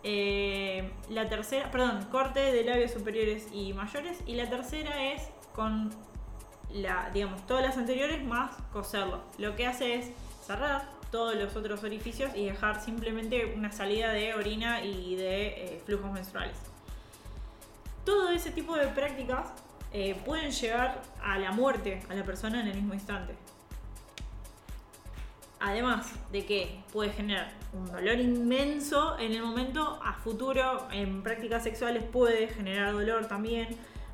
Eh, 0.04 0.92
la 1.08 1.28
tercera, 1.28 1.70
perdón, 1.70 2.04
corte 2.10 2.40
de 2.52 2.62
labios 2.64 2.92
superiores 2.92 3.48
y 3.52 3.72
mayores. 3.72 4.18
Y 4.26 4.36
la 4.36 4.48
tercera 4.48 5.12
es 5.12 5.28
con 5.54 5.90
la, 6.72 7.10
digamos, 7.12 7.44
todas 7.46 7.64
las 7.64 7.76
anteriores 7.76 8.24
más 8.24 8.52
coserlo. 8.72 9.22
Lo 9.38 9.56
que 9.56 9.66
hace 9.66 9.96
es 9.96 10.10
cerrar 10.44 10.88
todos 11.10 11.34
los 11.34 11.56
otros 11.56 11.82
orificios 11.82 12.30
y 12.36 12.46
dejar 12.46 12.80
simplemente 12.80 13.54
una 13.56 13.72
salida 13.72 14.12
de 14.12 14.34
orina 14.34 14.84
y 14.84 15.16
de 15.16 15.46
eh, 15.46 15.82
flujos 15.84 16.12
menstruales 16.12 16.75
ese 18.36 18.50
tipo 18.50 18.76
de 18.76 18.86
prácticas 18.88 19.52
eh, 19.92 20.14
pueden 20.24 20.50
llevar 20.50 21.02
a 21.22 21.38
la 21.38 21.52
muerte 21.52 22.02
a 22.08 22.14
la 22.14 22.24
persona 22.24 22.60
en 22.60 22.68
el 22.68 22.74
mismo 22.74 22.94
instante. 22.94 23.34
Además 25.58 26.12
de 26.30 26.44
que 26.44 26.80
puede 26.92 27.10
generar 27.10 27.50
un 27.72 27.86
dolor 27.86 28.20
inmenso 28.20 29.18
en 29.18 29.32
el 29.32 29.42
momento, 29.42 29.98
a 30.04 30.12
futuro 30.12 30.86
en 30.92 31.22
prácticas 31.22 31.64
sexuales 31.64 32.04
puede 32.04 32.48
generar 32.48 32.92
dolor 32.92 33.26
también, 33.26 33.68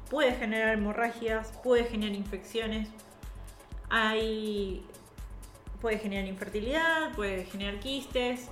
puede 0.08 0.34
generar 0.34 0.74
hemorragias, 0.74 1.52
puede 1.64 1.84
generar 1.84 2.14
infecciones, 2.14 2.88
hay, 3.90 4.86
puede 5.80 5.98
generar 5.98 6.26
infertilidad, 6.26 7.12
puede 7.16 7.44
generar 7.44 7.80
quistes, 7.80 8.48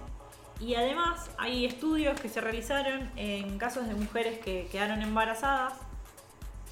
y 0.61 0.75
además 0.75 1.31
hay 1.39 1.65
estudios 1.65 2.21
que 2.21 2.29
se 2.29 2.41
realizaron 2.41 3.11
en 3.17 3.59
casos 3.59 3.89
de 3.89 3.95
mujeres 3.95 4.39
que 4.41 4.69
quedaron 4.71 5.01
embarazadas 5.01 5.73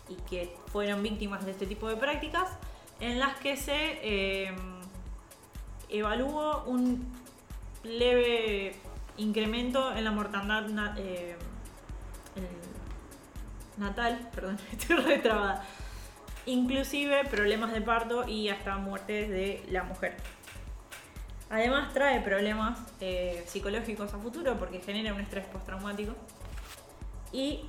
y 0.09 0.15
que 0.29 0.55
fueron 0.67 1.03
víctimas 1.03 1.45
de 1.45 1.53
este 1.53 1.67
tipo 1.67 1.89
de 1.89 1.97
prácticas, 1.97 2.51
en 3.01 3.19
las 3.19 3.37
que 3.39 3.57
se, 3.57 3.99
eh, 4.03 4.55
evalúo 5.89 6.65
un 6.67 7.11
leve 7.83 8.75
incremento 9.17 9.95
en 9.97 10.05
la 10.05 10.11
mortandad 10.11 10.67
eh, 10.99 11.37
natal, 13.79 14.29
perdón, 14.35 14.59
estoy 14.73 14.97
retrabada. 14.97 15.65
Inclusive 16.47 17.25
problemas 17.25 17.73
de 17.73 17.81
parto 17.81 18.27
y 18.27 18.49
hasta 18.49 18.77
muertes 18.77 19.29
de 19.29 19.65
la 19.71 19.85
mujer. 19.85 20.17
Además 21.51 21.95
trae 21.95 22.21
problemas 22.21 22.79
eh, 23.01 23.43
psicológicos 23.47 24.13
a 24.13 24.19
futuro 24.19 24.59
porque 24.59 24.81
genera 24.81 25.15
un 25.15 25.21
estrés 25.21 25.47
postraumático 25.47 26.15
y 27.33 27.61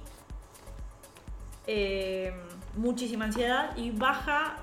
eh, 1.65 2.33
muchísima 2.75 3.25
ansiedad 3.25 3.77
y 3.77 3.91
baja 3.91 4.57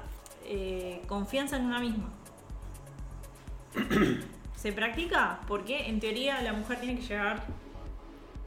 eh, 0.45 1.03
confianza 1.07 1.57
en 1.57 1.65
una 1.65 1.81
misma. 1.81 2.11
Se 4.57 4.73
practica 4.73 5.41
porque 5.49 5.89
en 5.89 5.99
teoría 5.99 6.43
la 6.43 6.53
mujer 6.53 6.81
tiene 6.81 6.97
que 6.97 7.07
llegar 7.07 7.43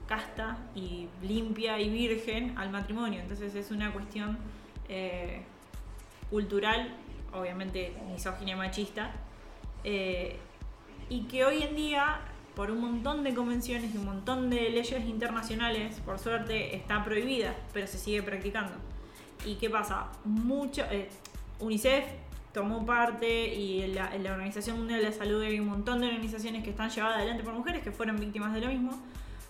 casta 0.08 0.58
y 0.76 1.08
limpia 1.24 1.80
y 1.80 1.90
virgen 1.90 2.56
al 2.58 2.70
matrimonio. 2.70 3.22
Entonces 3.22 3.56
es 3.56 3.72
una 3.72 3.92
cuestión 3.92 4.38
cultural, 6.32 6.96
obviamente 7.32 7.96
misógina 8.12 8.56
machista, 8.56 9.12
y 11.10 11.22
que 11.24 11.46
hoy 11.46 11.64
en 11.64 11.76
día, 11.76 12.22
por 12.56 12.72
un 12.72 12.82
montón 12.82 13.24
de 13.24 13.34
convenciones 13.34 13.94
y 13.94 13.98
un 13.98 14.06
montón 14.06 14.50
de 14.50 14.70
leyes 14.70 15.06
internacionales, 15.06 16.00
por 16.06 16.20
suerte 16.20 16.76
está 16.76 17.04
prohibida, 17.04 17.56
pero 17.74 17.88
se 17.88 17.98
sigue 17.98 18.22
practicando. 18.22 18.74
¿Y 19.46 19.56
qué 19.56 19.70
pasa? 19.70 20.08
Mucho, 20.24 20.84
eh, 20.92 21.10
UNICEF 21.60 22.06
tomó 22.54 22.86
parte 22.86 23.54
y 23.54 23.88
la, 23.88 24.16
la 24.18 24.34
Organización 24.34 24.78
Mundial 24.78 25.00
de 25.00 25.06
la 25.08 25.12
Salud 25.12 25.42
hay 25.42 25.60
un 25.60 25.68
montón 25.68 26.02
de 26.02 26.08
organizaciones 26.08 26.64
que 26.64 26.72
están 26.72 26.90
llevadas 26.90 27.18
adelante 27.18 27.44
por 27.44 27.54
mujeres 27.54 27.84
que 27.84 27.92
fueron 27.92 28.20
víctimas 28.20 28.54
de 28.54 28.62
lo 28.62 28.68
mismo, 28.68 28.92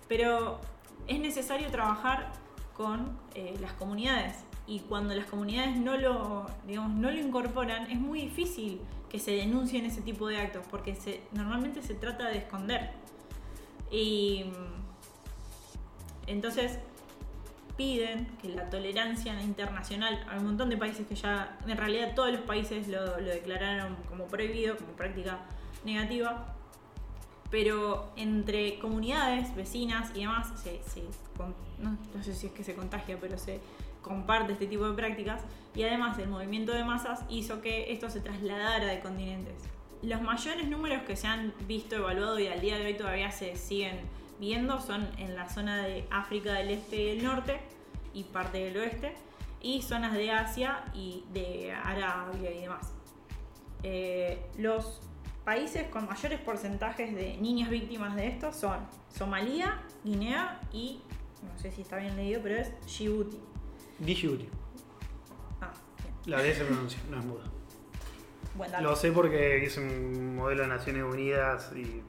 pero 0.08 0.60
es 1.08 1.20
necesario 1.20 1.70
trabajar 1.70 2.32
con 2.74 3.18
eh, 3.36 3.56
las 3.60 3.74
comunidades 3.74 4.36
y 4.70 4.82
cuando 4.82 5.16
las 5.16 5.26
comunidades 5.26 5.76
no 5.78 5.98
lo, 5.98 6.46
digamos, 6.68 6.92
no 6.92 7.10
lo 7.10 7.18
incorporan 7.18 7.90
es 7.90 8.00
muy 8.00 8.22
difícil 8.22 8.80
que 9.10 9.18
se 9.18 9.32
denuncien 9.32 9.84
ese 9.86 10.02
tipo 10.02 10.28
de 10.28 10.38
actos 10.38 10.64
porque 10.70 10.96
normalmente 11.32 11.82
se 11.82 11.96
trata 11.96 12.28
de 12.28 12.38
esconder. 12.38 12.92
Y 13.90 14.44
mm, 14.46 16.30
entonces 16.30 16.78
piden 17.76 18.28
que 18.40 18.50
la 18.50 18.70
tolerancia 18.70 19.42
internacional, 19.42 20.24
hay 20.30 20.38
un 20.38 20.46
montón 20.46 20.70
de 20.70 20.78
países 20.78 21.08
que 21.08 21.16
ya, 21.16 21.58
en 21.66 21.76
realidad 21.76 22.14
todos 22.14 22.32
los 22.32 22.42
países 22.42 22.88
lo, 22.88 23.20
lo 23.20 23.30
declararon 23.30 23.96
como 24.08 24.26
prohibido, 24.26 24.78
como 24.78 24.92
práctica 24.92 25.40
negativa, 25.84 26.54
pero 27.50 28.12
entre 28.16 28.78
comunidades, 28.78 29.56
vecinas 29.56 30.12
y 30.14 30.20
demás, 30.20 30.48
se, 30.62 30.80
no 31.80 32.24
sé 32.24 32.36
si 32.36 32.48
es 32.48 32.54
que 32.54 32.64
se 32.64 32.76
contagia, 32.76 33.18
pero 33.20 33.40
se 33.40 33.60
comparte 34.02 34.54
este 34.54 34.68
tipo 34.68 34.88
de 34.88 34.96
prácticas 34.96 35.42
y 35.76 35.84
además 35.84 36.18
el 36.20 36.30
movimiento 36.30 36.72
de 36.72 36.84
masas 36.84 37.24
hizo 37.30 37.62
que 37.62 37.92
esto 37.92 38.10
se 38.10 38.22
trasladara 38.22 38.86
de 38.86 39.00
continentes. 39.00 39.56
Los 40.02 40.22
mayores 40.22 40.68
números 40.68 41.04
que 41.04 41.16
se 41.16 41.28
han 41.28 41.54
visto, 41.68 41.96
evaluado 41.96 42.40
y 42.40 42.48
al 42.48 42.62
día 42.62 42.78
de 42.78 42.86
hoy 42.86 42.94
todavía 42.96 43.32
se 43.32 43.56
siguen 43.56 44.00
viendo 44.40 44.80
son 44.80 45.08
en 45.18 45.36
la 45.36 45.50
zona 45.50 45.84
de 45.84 46.08
África 46.10 46.54
del 46.54 46.70
Este 46.70 46.96
y 46.96 47.06
del 47.16 47.24
Norte 47.24 47.60
y 48.14 48.24
parte 48.24 48.64
del 48.64 48.78
Oeste 48.78 49.14
y 49.62 49.82
zonas 49.82 50.14
de 50.14 50.32
Asia 50.32 50.86
y 50.94 51.26
de 51.34 51.74
Arabia 51.74 52.52
y 52.52 52.62
demás. 52.62 52.94
Eh, 53.84 54.42
los 54.58 55.02
países 55.44 55.88
con 55.88 56.06
mayores 56.06 56.40
porcentajes 56.40 57.14
de 57.16 57.38
niñas 57.38 57.70
víctimas 57.70 58.16
de 58.16 58.28
esto 58.28 58.54
son 58.54 58.80
Somalia, 59.10 59.82
Guinea 60.04 60.62
y, 60.72 61.02
no 61.42 61.58
sé 61.60 61.72
si 61.72 61.82
está 61.82 61.98
bien 61.98 62.16
leído, 62.16 62.42
pero 62.42 62.56
es 62.56 62.72
Djibouti. 62.86 63.40
Djibouti. 64.00 64.48
Ah, 65.62 65.72
bien. 66.02 66.14
La 66.26 66.42
D 66.42 66.54
se 66.56 66.64
pronuncia, 66.66 67.00
no 67.10 67.20
es 67.20 67.26
muda. 67.26 67.44
Buen 68.56 68.72
dato. 68.72 68.84
Lo 68.84 68.96
sé 68.96 69.12
porque 69.12 69.64
hice 69.66 69.80
un 69.82 70.36
modelo 70.36 70.64
de 70.64 70.68
Naciones 70.70 71.04
Unidas 71.04 71.72
y 71.76 72.02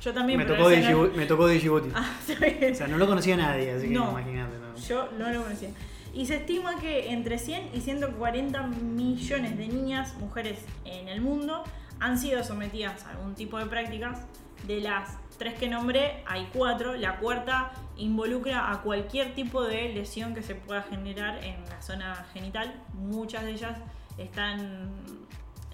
Yo 0.00 0.12
también 0.12 0.38
me 0.38 0.44
tocó, 0.44 0.62
no- 0.64 0.68
Djibouti, 0.70 1.16
me 1.16 1.26
tocó 1.26 1.48
Djibouti. 1.48 1.90
Ah. 1.94 2.10
O 2.72 2.74
sea, 2.74 2.88
no 2.88 2.98
lo 2.98 3.06
conocía 3.06 3.36
nadie, 3.36 3.70
así 3.72 3.88
que 3.88 3.94
No. 3.94 4.10
imagínate. 4.10 4.56
¿no? 4.58 4.76
Yo 4.76 5.08
no 5.18 5.30
lo 5.30 5.42
conocía. 5.42 5.70
Y 6.14 6.26
se 6.26 6.36
estima 6.36 6.78
que 6.78 7.10
entre 7.10 7.38
100 7.38 7.70
y 7.74 7.80
140 7.80 8.62
millones 8.66 9.56
de 9.56 9.68
niñas, 9.68 10.14
mujeres 10.18 10.58
en 10.84 11.08
el 11.08 11.20
mundo, 11.22 11.64
han 12.00 12.18
sido 12.18 12.44
sometidas 12.44 13.04
a 13.06 13.10
algún 13.10 13.34
tipo 13.34 13.58
de 13.58 13.66
prácticas. 13.66 14.18
De 14.66 14.80
las 14.80 15.16
tres 15.36 15.58
que 15.58 15.68
nombré, 15.68 16.22
hay 16.26 16.48
cuatro. 16.52 16.94
La 16.94 17.18
cuarta 17.18 17.72
involucra 17.96 18.72
a 18.72 18.82
cualquier 18.82 19.34
tipo 19.34 19.62
de 19.62 19.88
lesión 19.90 20.34
que 20.34 20.42
se 20.42 20.54
pueda 20.54 20.82
generar 20.82 21.42
en 21.44 21.64
la 21.68 21.80
zona 21.82 22.26
genital. 22.32 22.82
Muchas 22.94 23.44
de 23.44 23.52
ellas 23.52 23.78
están, 24.18 24.90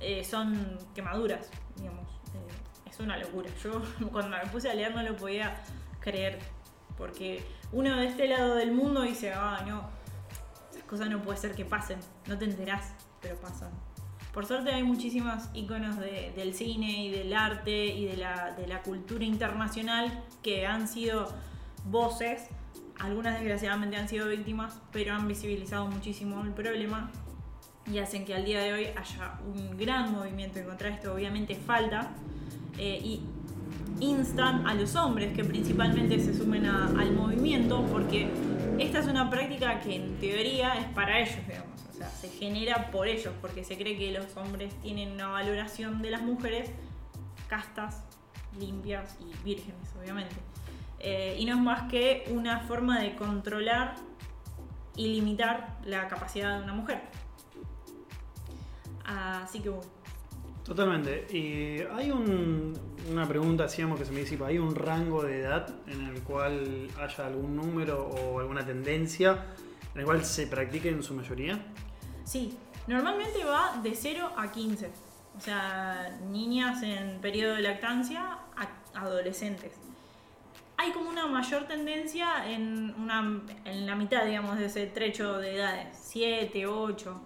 eh, 0.01 0.25
son 0.25 0.79
quemaduras, 0.95 1.51
digamos. 1.77 2.07
Eh, 2.35 2.89
es 2.91 3.01
una 3.01 3.17
locura. 3.17 3.51
Yo 3.63 3.83
cuando 4.13 4.37
me 4.37 4.47
puse 4.51 4.71
a 4.71 4.75
leer 4.75 4.95
no 4.95 5.03
lo 5.03 5.17
podía 5.17 5.57
creer. 6.01 6.39
Porque 6.97 7.45
uno 7.73 7.97
de 7.97 8.07
este 8.07 8.27
lado 8.27 8.57
del 8.57 8.73
mundo 8.73 9.03
dice, 9.03 9.33
ah, 9.33 9.65
no, 9.67 9.89
esas 10.71 10.83
cosas 10.85 11.09
no 11.09 11.23
puede 11.23 11.39
ser 11.39 11.55
que 11.55 11.65
pasen. 11.65 12.01
No 12.27 12.37
te 12.37 12.45
enterás, 12.45 12.93
pero 13.21 13.37
pasan. 13.37 13.71
Por 14.39 14.47
suerte 14.47 14.71
hay 14.71 14.85
muchísimos 14.85 15.49
iconos 15.53 15.99
de- 15.99 16.33
del 16.37 16.55
cine 16.55 17.07
y 17.07 17.11
del 17.11 17.35
arte 17.35 17.87
y 17.87 18.05
de 18.05 18.17
la, 18.17 18.83
cultura 18.85 19.25
internacional 19.25 20.23
que 20.45 20.65
han 20.65 20.87
sido 20.87 21.27
voces. 21.87 22.47
Algunas 23.01 23.35
desgraciadamente 23.35 23.97
han 23.97 24.09
sido 24.09 24.29
víctimas, 24.29 24.81
pero 24.93 25.13
han 25.13 25.27
visibilizado 25.27 25.89
muchísimo 25.89 26.41
el 26.45 26.53
problema 26.53 27.11
y 27.93 27.99
hacen 27.99 28.25
que 28.25 28.33
al 28.33 28.45
día 28.45 28.61
de 28.61 28.73
hoy 28.75 28.85
haya 28.97 29.41
un 29.45 29.77
gran 29.77 30.13
movimiento 30.13 30.61
en 30.61 30.67
contra 30.67 30.91
de 30.91 30.95
esto. 30.95 31.15
Obviamente 31.15 31.57
falta. 31.57 32.13
eh, 32.79 33.01
y 33.03 33.23
instan 33.99 34.69
a 34.69 34.75
los 34.75 34.95
hombres 34.95 35.35
que 35.35 35.43
principalmente 35.45 36.21
se 36.21 36.33
sumen 36.33 36.65
al 36.65 37.11
movimiento 37.13 37.85
porque 37.91 38.29
esta 38.79 39.01
es 39.01 39.09
una 39.09 39.29
práctica 39.29 39.81
que 39.81 39.97
en 39.97 40.15
teoría 40.21 40.75
es 40.79 40.87
para 40.95 41.19
ellos, 41.19 41.45
digamos, 41.45 41.68
sea, 41.99 42.11
se 42.11 42.29
genera 42.29 42.91
por 42.91 43.07
ellos 43.09 43.33
porque 43.41 43.65
se 43.65 43.77
cree 43.77 43.99
que 43.99 44.11
los 44.13 44.37
hombres 44.37 44.75
tienen 44.81 45.13
una 45.13 45.29
valoración 45.29 46.01
de 46.03 46.11
las 46.11 46.23
mujeres 46.23 46.71
castas, 47.49 48.03
limpias 48.59 49.17
y 49.21 49.45
vírgenes, 49.45 49.95
obviamente. 50.01 50.35
Eh, 51.01 51.37
y 51.39 51.45
no 51.45 51.55
es 51.57 51.61
más 51.61 51.91
que 51.91 52.25
una 52.31 52.61
forma 52.61 53.01
de 53.01 53.15
controlar 53.15 53.95
y 54.97 55.09
limitar 55.15 55.79
la 55.85 56.09
capacidad 56.09 56.59
de 56.59 56.65
una 56.65 56.75
mujer. 56.75 57.03
Así 59.05 59.61
que 59.61 59.69
bueno. 59.71 59.91
Totalmente. 60.65 61.27
Y 61.35 61.81
hay 61.95 62.11
un- 62.11 62.75
una 63.11 63.27
pregunta, 63.27 63.65
hacíamos 63.65 63.99
que 63.99 64.05
se 64.05 64.13
me 64.13 64.21
disipa. 64.21 64.49
¿Hay 64.49 64.59
un 64.59 64.75
rango 64.75 65.23
de 65.23 65.41
edad 65.41 65.67
en 65.87 66.05
el 66.09 66.23
cual 66.23 66.89
haya 67.01 67.27
algún 67.27 67.57
número 67.57 68.07
o 68.07 68.39
alguna 68.41 68.67
tendencia 68.67 69.47
en 69.95 70.01
el 70.01 70.05
cual 70.05 70.23
se 70.25 70.47
practique 70.47 70.91
en 70.91 71.03
su 71.03 71.15
mayoría? 71.15 71.65
Sí, 72.29 72.55
normalmente 72.87 73.43
va 73.43 73.81
de 73.83 73.95
0 73.95 74.33
a 74.37 74.53
15. 74.53 74.91
O 75.39 75.41
sea, 75.41 76.15
niñas 76.31 76.83
en 76.83 77.23
periodo 77.23 77.55
de 77.55 77.63
lactancia 77.63 78.37
a 78.55 78.69
adolescentes. 79.01 79.73
Hay 80.77 80.93
como 80.93 81.09
una 81.09 81.27
mayor 81.27 81.67
tendencia 81.67 82.47
en, 82.51 82.95
una, 82.99 83.41
en 83.65 83.87
la 83.87 83.95
mitad, 83.95 84.27
digamos, 84.27 84.59
de 84.59 84.67
ese 84.67 84.87
trecho 84.87 85.39
de 85.39 85.57
edades, 85.57 85.99
7, 86.03 86.67
8. 86.67 87.19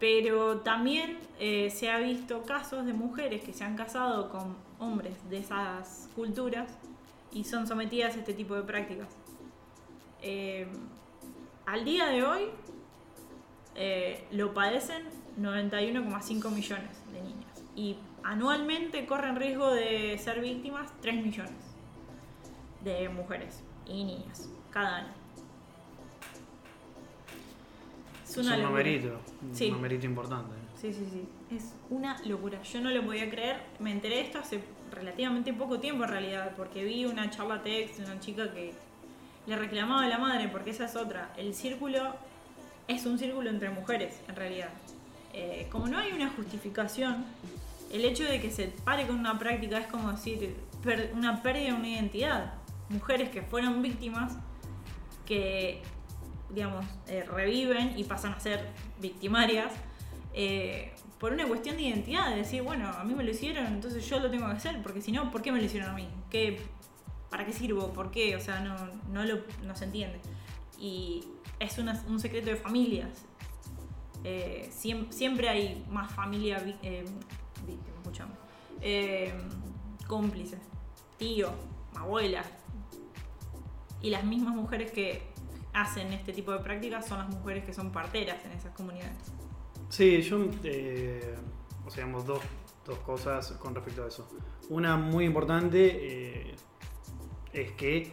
Pero 0.00 0.60
también 0.60 1.18
eh, 1.38 1.68
se 1.68 1.90
ha 1.90 1.98
visto 1.98 2.42
casos 2.44 2.86
de 2.86 2.94
mujeres 2.94 3.44
que 3.44 3.52
se 3.52 3.64
han 3.64 3.76
casado 3.76 4.30
con 4.30 4.56
hombres 4.78 5.28
de 5.28 5.38
esas 5.40 6.08
culturas 6.16 6.70
y 7.32 7.44
son 7.44 7.66
sometidas 7.66 8.16
a 8.16 8.20
este 8.20 8.32
tipo 8.32 8.54
de 8.54 8.62
prácticas. 8.62 9.08
Eh, 10.22 10.66
al 11.66 11.84
día 11.84 12.06
de 12.06 12.24
hoy, 12.24 12.50
eh, 13.76 14.24
lo 14.32 14.52
padecen 14.54 15.02
91,5 15.40 16.50
millones 16.50 16.90
de 17.12 17.20
niñas. 17.22 17.62
Y 17.74 17.96
anualmente 18.22 19.06
corren 19.06 19.36
riesgo 19.36 19.70
de 19.70 20.18
ser 20.18 20.40
víctimas 20.40 20.90
3 21.02 21.22
millones 21.22 21.52
de 22.82 23.08
mujeres 23.08 23.62
y 23.86 24.04
niñas 24.04 24.48
cada 24.70 24.96
año. 24.98 25.12
Es 28.24 28.30
Es 28.30 28.36
una 28.38 28.56
un 28.56 28.62
locura. 28.62 28.68
numerito, 28.82 29.20
un 29.42 29.54
Sí. 29.54 29.70
numerito 29.70 30.06
importante. 30.06 30.54
Sí, 30.80 30.92
sí, 30.92 31.06
sí. 31.10 31.28
Es 31.54 31.74
una 31.90 32.20
locura. 32.26 32.62
Yo 32.62 32.80
no 32.80 32.90
lo 32.90 33.04
podía 33.04 33.30
creer. 33.30 33.62
Me 33.78 33.92
enteré 33.92 34.16
de 34.16 34.20
esto 34.22 34.38
hace 34.38 34.60
relativamente 34.90 35.52
poco 35.52 35.78
tiempo 35.80 36.04
en 36.04 36.10
realidad, 36.10 36.52
porque 36.56 36.84
vi 36.84 37.04
una 37.06 37.30
charla 37.30 37.62
TEDx 37.62 37.98
de 37.98 38.04
una 38.04 38.20
chica 38.20 38.52
que 38.52 38.74
le 39.46 39.56
reclamaba 39.56 40.04
a 40.04 40.08
la 40.08 40.18
madre, 40.18 40.48
porque 40.48 40.70
esa 40.70 40.84
es 40.86 40.96
otra. 40.96 41.32
El 41.36 41.54
círculo 41.54 42.14
es 42.88 43.06
un 43.06 43.18
círculo 43.18 43.50
entre 43.50 43.70
mujeres, 43.70 44.20
en 44.28 44.36
realidad. 44.36 44.70
Eh, 45.32 45.68
como 45.70 45.86
no 45.86 45.98
hay 45.98 46.12
una 46.12 46.30
justificación 46.30 47.24
el 47.92 48.04
hecho 48.04 48.24
de 48.24 48.40
que 48.40 48.50
se 48.50 48.66
pare 48.84 49.06
con 49.06 49.18
una 49.18 49.38
práctica 49.38 49.78
es 49.78 49.86
como 49.86 50.10
decir 50.12 50.56
una 51.14 51.42
pérdida 51.42 51.66
de 51.66 51.72
una 51.72 51.88
identidad. 51.88 52.54
Mujeres 52.88 53.30
que 53.30 53.42
fueron 53.42 53.82
víctimas, 53.82 54.36
que, 55.24 55.82
digamos, 56.50 56.84
eh, 57.08 57.24
reviven 57.24 57.98
y 57.98 58.04
pasan 58.04 58.34
a 58.34 58.40
ser 58.40 58.64
victimarias 59.00 59.72
eh, 60.32 60.92
por 61.18 61.32
una 61.32 61.46
cuestión 61.48 61.76
de 61.76 61.82
identidad, 61.84 62.30
de 62.30 62.36
decir, 62.36 62.62
bueno, 62.62 62.88
a 62.88 63.02
mí 63.02 63.14
me 63.14 63.24
lo 63.24 63.30
hicieron, 63.30 63.66
entonces 63.66 64.08
yo 64.08 64.20
lo 64.20 64.30
tengo 64.30 64.46
que 64.46 64.52
hacer, 64.52 64.80
porque 64.82 65.00
si 65.00 65.10
no, 65.10 65.30
¿por 65.30 65.42
qué 65.42 65.50
me 65.50 65.58
lo 65.58 65.64
hicieron 65.64 65.90
a 65.90 65.94
mí? 65.94 66.06
¿Qué, 66.30 66.60
¿Para 67.30 67.44
qué 67.44 67.52
sirvo? 67.52 67.92
¿Por 67.92 68.10
qué? 68.10 68.36
O 68.36 68.40
sea, 68.40 68.60
no, 68.60 68.76
no, 69.12 69.24
lo, 69.24 69.40
no 69.64 69.74
se 69.74 69.86
entiende. 69.86 70.20
Y 70.78 71.24
es 71.58 71.78
un 71.78 72.20
secreto 72.20 72.50
de 72.50 72.56
familias. 72.56 73.24
Eh, 74.24 74.68
siem- 74.72 75.10
siempre 75.10 75.48
hay 75.48 75.84
más 75.88 76.12
familia 76.12 76.58
eh, 76.82 77.04
víctima, 77.66 77.96
escuchame, 77.98 78.32
eh, 78.80 79.32
cómplices, 80.06 80.60
tíos, 81.16 81.52
abuelas. 81.94 82.46
Y 84.02 84.10
las 84.10 84.24
mismas 84.24 84.54
mujeres 84.54 84.90
que 84.92 85.22
hacen 85.72 86.12
este 86.12 86.32
tipo 86.32 86.52
de 86.52 86.58
prácticas 86.58 87.06
son 87.06 87.18
las 87.18 87.28
mujeres 87.28 87.64
que 87.64 87.72
son 87.72 87.92
parteras 87.92 88.44
en 88.44 88.52
esas 88.52 88.74
comunidades. 88.74 89.16
Sí, 89.88 90.20
yo, 90.22 90.38
eh, 90.64 91.34
o 91.86 91.90
sea, 91.90 92.04
digamos, 92.04 92.26
dos, 92.26 92.40
dos 92.84 92.98
cosas 93.00 93.52
con 93.52 93.74
respecto 93.74 94.04
a 94.04 94.08
eso. 94.08 94.28
Una 94.68 94.96
muy 94.96 95.24
importante 95.24 96.54
es 97.52 97.72
que 97.72 98.12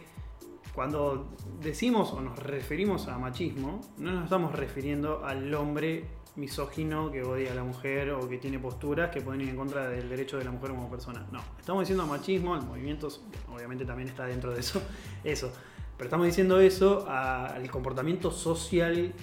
cuando 0.74 1.28
decimos 1.60 2.12
o 2.12 2.20
nos 2.20 2.38
referimos 2.38 3.06
a 3.06 3.16
machismo, 3.16 3.80
no 3.98 4.12
nos 4.12 4.24
estamos 4.24 4.52
refiriendo 4.52 5.24
al 5.24 5.54
hombre 5.54 6.04
misógino 6.36 7.12
que 7.12 7.22
odia 7.22 7.52
a 7.52 7.54
la 7.54 7.62
mujer 7.62 8.10
o 8.10 8.28
que 8.28 8.38
tiene 8.38 8.58
posturas 8.58 9.10
que 9.10 9.20
pueden 9.20 9.42
ir 9.42 9.50
en 9.50 9.56
contra 9.56 9.88
del 9.88 10.08
derecho 10.08 10.36
de 10.36 10.44
la 10.44 10.50
mujer 10.50 10.70
como 10.70 10.90
persona. 10.90 11.24
No, 11.30 11.40
estamos 11.60 11.82
diciendo 11.82 12.04
machismo, 12.06 12.56
el 12.56 12.62
movimiento 12.62 13.08
obviamente 13.54 13.84
también 13.84 14.08
está 14.08 14.26
dentro 14.26 14.52
de 14.52 14.60
eso, 14.60 14.82
eso. 15.24 15.52
Pero 15.96 16.08
estamos 16.08 16.26
diciendo 16.26 16.58
eso 16.58 17.08
al 17.08 17.70
comportamiento 17.70 18.32
social 18.32 19.14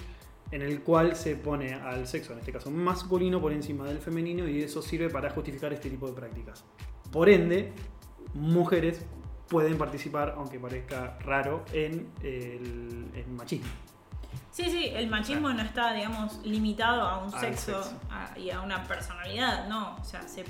en 0.50 0.62
el 0.62 0.80
cual 0.80 1.16
se 1.16 1.36
pone 1.36 1.74
al 1.74 2.06
sexo, 2.06 2.32
en 2.32 2.38
este 2.38 2.52
caso 2.52 2.70
masculino, 2.70 3.42
por 3.42 3.52
encima 3.52 3.86
del 3.86 3.98
femenino 3.98 4.48
y 4.48 4.62
eso 4.62 4.80
sirve 4.80 5.10
para 5.10 5.28
justificar 5.30 5.70
este 5.74 5.90
tipo 5.90 6.06
de 6.06 6.14
prácticas. 6.14 6.64
Por 7.10 7.28
ende, 7.28 7.74
mujeres 8.32 9.04
pueden 9.52 9.76
participar, 9.76 10.32
aunque 10.38 10.58
parezca 10.58 11.18
raro, 11.20 11.62
en 11.74 12.10
el, 12.22 13.10
en 13.14 13.36
machismo. 13.36 13.68
Sí, 14.50 14.64
sí, 14.70 14.86
el 14.94 15.08
machismo 15.10 15.50
no 15.50 15.60
está, 15.62 15.92
digamos, 15.92 16.40
limitado 16.42 17.02
a 17.02 17.18
un 17.18 17.34
Al 17.34 17.40
sexo, 17.40 17.82
sexo. 17.82 18.00
a- 18.10 18.38
y 18.38 18.50
a 18.50 18.62
una 18.62 18.82
personalidad, 18.84 19.68
no. 19.68 19.96
O 20.00 20.04
sea, 20.04 20.26
se 20.26 20.44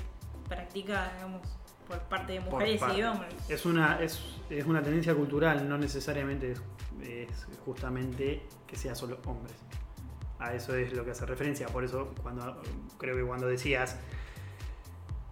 practica, 0.47 1.11
digamos, 1.15 1.41
por 1.85 1.99
parte 2.03 2.33
de 2.33 2.39
mujeres 2.39 2.75
y 2.75 2.79
parte. 2.79 3.05
hombres. 3.05 3.33
Es 3.49 3.65
una, 3.65 4.01
es, 4.01 4.21
es 4.49 4.65
una 4.65 4.81
tendencia 4.81 5.13
cultural, 5.13 5.67
no 5.67 5.77
necesariamente 5.77 6.53
es, 6.53 6.61
es 7.01 7.47
justamente 7.65 8.45
que 8.65 8.77
sea 8.77 8.95
solo 8.95 9.19
hombres. 9.25 9.55
A 10.39 10.53
eso 10.53 10.75
es 10.75 10.93
lo 10.93 11.03
que 11.03 11.11
hace 11.11 11.25
referencia. 11.25 11.67
Por 11.67 11.83
eso 11.83 12.13
cuando 12.21 12.61
creo 12.97 13.17
que 13.17 13.23
cuando 13.23 13.47
decías 13.47 13.97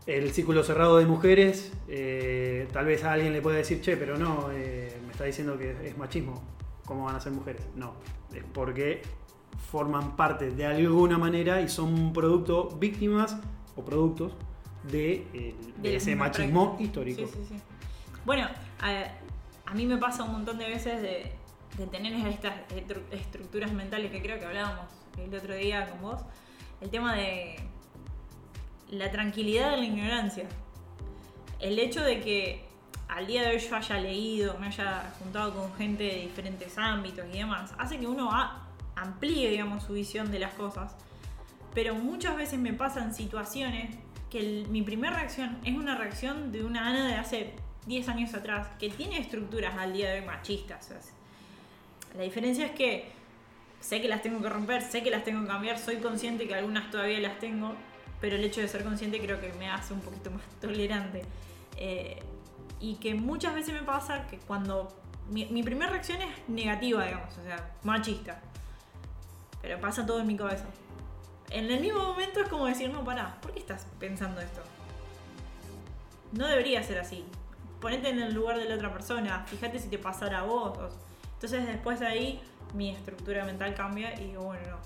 el 0.08 0.32
círculo 0.32 0.64
cerrado 0.64 0.97
de 0.97 1.06
mujeres, 1.06 1.72
eh, 1.88 2.68
tal 2.74 2.86
vez 2.86 3.04
a 3.04 3.14
alguien 3.14 3.34
le 3.34 3.41
pueda 3.41 3.58
decir, 3.58 3.82
che, 3.82 3.97
pero 3.97 4.18
no, 4.18 4.49
eh, 4.52 4.97
me 5.06 5.12
está 5.12 5.26
diciendo 5.26 5.58
que 5.58 5.72
es 5.88 5.97
machismo. 5.97 6.41
¿Cómo 6.86 7.06
van 7.06 7.16
a 7.16 7.20
ser 7.20 7.32
mujeres? 7.32 7.62
No, 7.76 7.93
es 8.34 8.43
porque 8.54 9.02
forman 9.72 10.16
parte 10.16 10.52
de 10.52 10.66
alguna 10.66 11.18
manera 11.18 11.62
y 11.62 11.70
son 11.70 12.12
producto 12.14 12.70
víctimas 12.80 13.38
o 13.76 13.86
productos 13.86 14.34
de, 14.91 15.28
el- 15.34 15.56
de 15.78 15.82
De 15.82 15.89
la 15.91 15.97
ese 15.97 16.16
machismo 16.16 16.78
práctica. 16.78 16.84
histórico. 16.84 17.22
Sí, 17.22 17.28
sí, 17.34 17.45
sí. 17.56 17.62
Bueno, 18.26 18.47
a, 18.80 19.04
a 19.70 19.74
mí 19.76 19.86
me 19.86 19.97
pasa 19.97 20.24
un 20.24 20.32
montón 20.32 20.58
de 20.58 20.68
veces 20.68 21.02
de, 21.02 21.32
de 21.78 21.88
tener 21.88 22.14
estas 22.28 22.56
estru- 22.70 23.04
estructuras 23.12 23.72
mentales 23.72 24.12
que 24.12 24.22
creo 24.22 24.39
que 24.39 24.45
hablábamos 24.45 24.86
el 25.18 25.34
otro 25.34 25.54
día 25.56 25.89
con 25.89 26.02
vos. 26.02 26.22
El 26.82 26.89
tema 26.89 27.16
de 27.16 27.58
la 28.92 29.10
tranquilidad 29.10 29.72
de 29.72 29.78
la 29.78 29.86
ignorancia. 29.86 30.46
El 31.60 31.80
hecho 31.80 32.04
de 32.04 32.20
que 32.20 32.66
al 33.08 33.28
día 33.28 33.42
de 33.42 33.56
hoy 33.56 33.60
yo 33.60 33.76
haya 33.76 34.00
leído, 34.00 34.58
me 34.60 34.68
haya 34.68 35.14
juntado 35.20 35.54
con 35.54 35.74
gente 35.76 36.04
de 36.04 36.16
diferentes 36.22 36.78
ámbitos 36.78 37.26
y 37.34 37.38
demás, 37.39 37.74
hace 37.78 38.00
que 38.00 38.08
uno 38.08 38.30
amplíe, 38.96 39.50
digamos, 39.50 39.84
su 39.84 39.94
visión 39.94 40.32
de 40.32 40.39
las 40.39 40.54
cosas. 40.54 40.96
Pero 41.74 41.96
muchas 41.96 42.36
veces 42.36 42.60
me 42.60 42.74
pasan 42.74 43.14
situaciones 43.14 43.96
que 44.30 44.66
mi 44.70 44.82
primera 44.82 45.16
reacción 45.16 45.58
es 45.66 45.76
una 45.76 45.98
reacción 45.98 46.52
de 46.52 46.64
una 46.64 46.88
Ana 46.88 47.08
de 47.08 47.16
hace 47.16 47.54
10 47.86 48.08
años 48.10 48.34
atrás, 48.34 48.68
que 48.80 48.89
tiene 48.89 49.18
estructuras 49.18 49.76
al 49.78 49.94
día 49.94 50.12
de 50.12 50.20
hoy 50.20 50.26
machistas. 50.26 50.89
la 52.16 52.24
diferencia 52.24 52.66
es 52.66 52.72
que 52.72 53.12
sé 53.80 54.02
que 54.02 54.08
las 54.08 54.22
tengo 54.22 54.42
que 54.42 54.50
romper, 54.50 54.82
sé 54.82 55.04
que 55.04 55.10
las 55.10 55.24
tengo 55.24 55.42
que 55.42 55.48
cambiar, 55.48 55.78
soy 55.80 55.98
consciente 55.98 56.48
que 56.48 56.54
algunas 56.54 56.92
todavía 56.92 57.20
las 57.20 57.39
tengo, 57.39 57.74
pero 58.22 58.36
el 58.36 58.44
hecho 58.44 58.62
de 58.62 58.68
ser 58.68 58.84
consciente 58.84 59.20
creo 59.20 59.42
que 59.42 59.52
me 59.54 59.70
hace 59.70 59.94
un 59.94 60.00
poquito 60.00 60.32
más 60.32 60.44
tolerante. 60.62 61.24
Eh, 61.76 62.22
y 62.80 62.96
que 62.96 63.14
muchas 63.16 63.54
veces 63.54 63.74
me 63.74 63.82
pasa 63.82 64.28
que 64.28 64.38
cuando 64.38 64.88
mi, 65.30 65.46
mi 65.48 65.64
primera 65.64 65.92
reacción 65.92 66.22
es 66.22 66.30
negativa, 66.48 67.06
digamos, 67.06 67.38
o 67.38 67.44
sea, 67.44 67.76
machista. 67.84 68.40
Pero 69.62 69.80
pasa 69.80 70.06
todo 70.06 70.22
en 70.22 70.28
mi 70.28 70.38
cabeza. 70.38 70.66
En 71.50 71.70
el 71.70 71.82
mismo 71.82 72.00
momento 72.00 72.42
es 72.42 72.50
como 72.50 72.66
decir, 72.66 72.90
no, 72.90 73.04
pará, 73.04 73.38
¿por 73.42 73.52
qué 73.52 73.60
estás 73.60 73.86
pensando 74.00 74.40
esto? 74.40 74.62
No 76.32 76.48
debería 76.48 76.82
ser 76.82 77.00
así. 77.00 77.26
Ponete 77.82 78.10
en 78.10 78.20
el 78.20 78.34
lugar 78.34 78.58
de 78.58 78.66
la 78.66 78.76
otra 78.76 78.94
persona, 78.94 79.44
fíjate 79.48 79.80
si 79.80 79.90
te 79.90 79.98
pasara 79.98 80.40
a 80.40 80.44
vos. 80.44 80.78
Entonces 81.34 81.68
después 81.68 82.00
de 82.00 82.08
ahí 82.08 82.42
mi 82.74 82.92
estructura 82.92 83.44
mental 83.44 83.74
cambia 83.74 84.14
y 84.20 84.28
digo, 84.28 84.44
bueno, 84.44 84.62
no. 84.70 84.78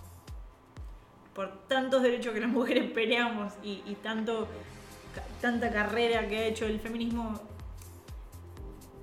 Por 1.35 1.67
tantos 1.67 2.01
derechos 2.01 2.33
que 2.33 2.39
las 2.39 2.49
mujeres 2.49 2.89
peleamos 2.91 3.53
y, 3.61 3.83
y 3.85 3.95
tanto, 4.01 4.47
tanta 5.41 5.71
carrera 5.71 6.27
que 6.27 6.37
ha 6.37 6.45
hecho 6.45 6.65
el 6.65 6.79
feminismo, 6.79 7.39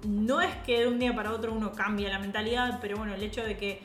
no 0.09 0.41
es 0.41 0.55
que 0.67 0.81
de 0.81 0.89
un 0.89 0.99
día 0.99 1.15
para 1.15 1.33
otro 1.33 1.53
uno 1.53 1.73
cambie 1.73 2.09
la 2.09 2.19
mentalidad, 2.19 2.79
pero 2.81 2.97
bueno, 2.97 3.15
el 3.15 3.23
hecho 3.23 3.45
de 3.45 3.57
que 3.57 3.81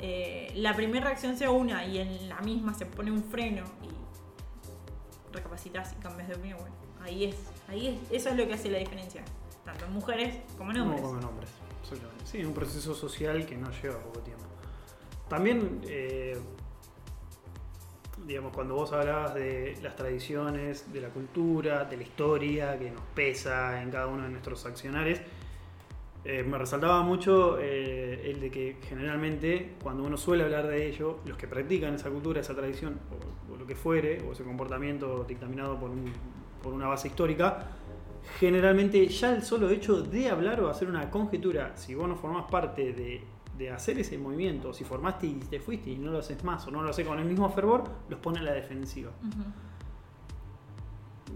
eh, 0.00 0.52
la 0.54 0.74
primera 0.74 1.06
reacción 1.06 1.36
sea 1.36 1.50
una 1.50 1.84
y 1.84 1.98
en 1.98 2.28
la 2.28 2.40
misma 2.40 2.72
se 2.72 2.86
pone 2.86 3.10
un 3.10 3.22
freno 3.22 3.64
y 3.82 5.34
recapacitas 5.34 5.92
y 5.92 5.96
cambias 5.96 6.28
de 6.28 6.34
opinión, 6.36 6.58
bueno, 6.58 6.74
ahí 7.02 7.24
es, 7.24 7.36
ahí 7.68 7.88
es, 7.88 8.10
eso 8.10 8.30
es 8.30 8.36
lo 8.36 8.46
que 8.46 8.54
hace 8.54 8.70
la 8.70 8.78
diferencia, 8.78 9.22
tanto 9.64 9.84
en 9.84 9.92
mujeres 9.92 10.38
como 10.56 10.70
en 10.70 10.80
hombres. 10.80 11.00
como 11.02 11.18
en 11.18 11.24
hombres. 11.24 11.50
absolutamente. 11.80 12.26
Sí, 12.26 12.42
un 12.44 12.54
proceso 12.54 12.94
social 12.94 13.44
que 13.44 13.56
no 13.56 13.70
lleva 13.82 13.98
poco 13.98 14.20
tiempo. 14.20 14.44
También, 15.28 15.82
eh, 15.86 16.40
digamos, 18.26 18.52
cuando 18.52 18.74
vos 18.74 18.92
hablabas 18.92 19.34
de 19.34 19.76
las 19.82 19.96
tradiciones, 19.96 20.92
de 20.92 21.00
la 21.00 21.08
cultura, 21.08 21.84
de 21.84 21.96
la 21.96 22.02
historia 22.02 22.78
que 22.78 22.90
nos 22.90 23.02
pesa 23.14 23.82
en 23.82 23.90
cada 23.90 24.06
uno 24.06 24.22
de 24.22 24.30
nuestros 24.30 24.64
accionares, 24.66 25.20
eh, 26.22 26.42
me 26.42 26.58
resaltaba 26.58 27.02
mucho 27.02 27.58
eh, 27.58 28.30
el 28.30 28.40
de 28.40 28.50
que 28.50 28.76
generalmente 28.86 29.76
cuando 29.82 30.04
uno 30.04 30.18
suele 30.18 30.44
hablar 30.44 30.66
de 30.66 30.86
ello, 30.86 31.20
los 31.24 31.38
que 31.38 31.46
practican 31.46 31.94
esa 31.94 32.10
cultura, 32.10 32.40
esa 32.40 32.54
tradición, 32.54 33.00
o, 33.50 33.56
lo 33.56 33.66
que 33.66 33.74
fuere, 33.74 34.22
o 34.28 34.32
ese 34.32 34.44
comportamiento 34.44 35.24
dictaminado 35.24 35.78
por, 35.78 35.90
por 36.62 36.72
una 36.74 36.88
base 36.88 37.08
histórica, 37.08 37.68
generalmente 38.38 39.06
ya 39.08 39.34
el 39.34 39.42
solo 39.42 39.70
hecho 39.70 40.02
de 40.02 40.28
hablar 40.28 40.60
o 40.60 40.68
hacer 40.68 40.88
una 40.88 41.10
conjetura, 41.10 41.76
si 41.76 41.94
vos 41.94 42.08
no 42.08 42.16
formás 42.16 42.50
parte 42.50 42.92
de, 42.92 43.22
de 43.58 43.70
hacer 43.70 43.98
ese 43.98 44.16
movimiento, 44.18 44.72
si 44.72 44.84
formaste 44.84 45.26
y 45.26 45.34
te 45.34 45.60
fuiste 45.60 45.90
y 45.90 45.98
no 45.98 46.10
lo 46.10 46.18
haces 46.18 46.42
más 46.44 46.66
o 46.66 46.70
no 46.70 46.82
lo 46.82 46.90
haces 46.90 47.06
con 47.06 47.18
el 47.18 47.24
mismo 47.26 47.48
fervor, 47.50 47.84
los 48.08 48.18
pone 48.20 48.38
a 48.38 48.42
la 48.42 48.52
defensiva. 48.52 49.10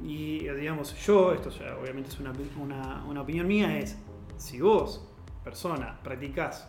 Y 0.02 0.40
digamos, 0.48 0.94
yo, 1.06 1.32
esto 1.32 1.50
ya 1.50 1.76
obviamente 1.76 2.10
es 2.10 2.18
una, 2.18 2.32
una- 2.60 3.04
una 3.04 3.20
opinión 3.22 3.46
mía, 3.46 3.78
es 3.78 3.96
si 4.36 4.60
vos, 4.60 5.06
persona, 5.44 5.98
practicás 6.02 6.68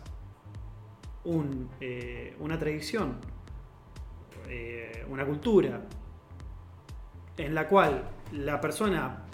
un, 1.24 1.68
eh, 1.80 2.36
una 2.38 2.58
tradición, 2.58 3.16
eh, 4.48 5.04
una 5.10 5.26
cultura, 5.26 5.82
en 7.36 7.54
la 7.54 7.66
cual 7.68 8.08
la 8.32 8.60
persona, 8.60 9.25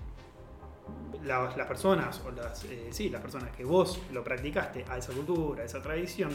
la- 1.25 1.55
las 1.57 1.67
personas, 1.67 2.21
o 2.27 2.31
las, 2.31 2.65
eh, 2.65 2.89
sí, 2.91 3.09
las 3.09 3.21
personas 3.21 3.51
que 3.57 3.65
vos 3.65 4.01
lo 4.13 4.23
practicaste 4.25 4.85
a 4.89 4.99
esa 4.99 5.13
cultura, 5.13 5.63
a 5.63 5.67
esa 5.67 5.81
tradición, 5.83 6.31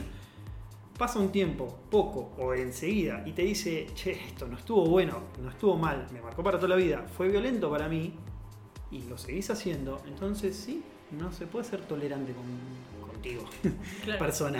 pasa 0.97 1.19
un 1.19 1.31
tiempo, 1.31 1.79
poco 1.91 2.31
o 2.37 2.53
enseguida, 2.53 3.23
y 3.25 3.31
te 3.33 3.43
dice, 3.43 3.87
che, 3.93 4.11
esto 4.11 4.47
no 4.47 4.57
estuvo 4.57 4.85
bueno, 4.87 5.21
no 5.41 5.49
estuvo 5.49 5.77
mal, 5.77 6.07
me 6.11 6.21
marcó 6.21 6.43
para 6.43 6.57
toda 6.57 6.69
la 6.69 6.75
vida, 6.75 7.05
fue 7.15 7.27
violento 7.29 7.69
para 7.69 7.87
mí, 7.87 8.13
y 8.89 9.03
lo 9.03 9.17
seguís 9.17 9.49
haciendo, 9.51 10.01
entonces 10.07 10.55
sí, 10.55 10.83
no 11.11 11.31
se 11.31 11.45
puede 11.45 11.65
ser 11.65 11.81
tolerante 11.81 12.33
con- 12.33 13.07
contigo, 13.11 13.43
Claro. 14.03 14.19
persona. 14.19 14.59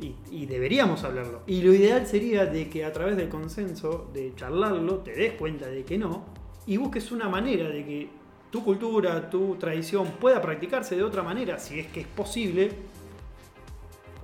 Y, 0.00 0.14
y 0.30 0.46
deberíamos 0.46 1.04
hablarlo. 1.04 1.42
Y 1.46 1.60
lo 1.60 1.74
ideal 1.74 2.06
sería 2.06 2.46
de 2.46 2.70
que 2.70 2.86
a 2.86 2.92
través 2.92 3.16
del 3.18 3.28
consenso, 3.28 4.10
de 4.14 4.34
charlarlo, 4.34 4.98
te 5.00 5.12
des 5.12 5.34
cuenta 5.34 5.66
de 5.66 5.84
que 5.84 5.98
no, 5.98 6.24
y 6.66 6.76
busques 6.78 7.12
una 7.12 7.28
manera 7.28 7.68
de 7.68 7.84
que 7.84 8.08
tu 8.50 8.64
cultura, 8.64 9.30
tu 9.30 9.56
tradición 9.56 10.06
pueda 10.12 10.40
practicarse 10.42 10.96
de 10.96 11.02
otra 11.04 11.22
manera, 11.22 11.58
si 11.58 11.78
es 11.80 11.86
que 11.88 12.00
es 12.00 12.06
posible, 12.06 12.72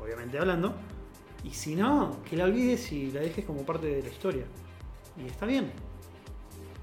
obviamente 0.00 0.38
hablando, 0.38 0.74
y 1.44 1.50
si 1.50 1.76
no, 1.76 2.16
que 2.28 2.36
la 2.36 2.44
olvides 2.44 2.90
y 2.92 3.10
la 3.12 3.20
dejes 3.20 3.44
como 3.44 3.64
parte 3.64 3.86
de 3.86 4.02
la 4.02 4.08
historia. 4.08 4.44
Y 5.16 5.26
está 5.26 5.46
bien. 5.46 5.70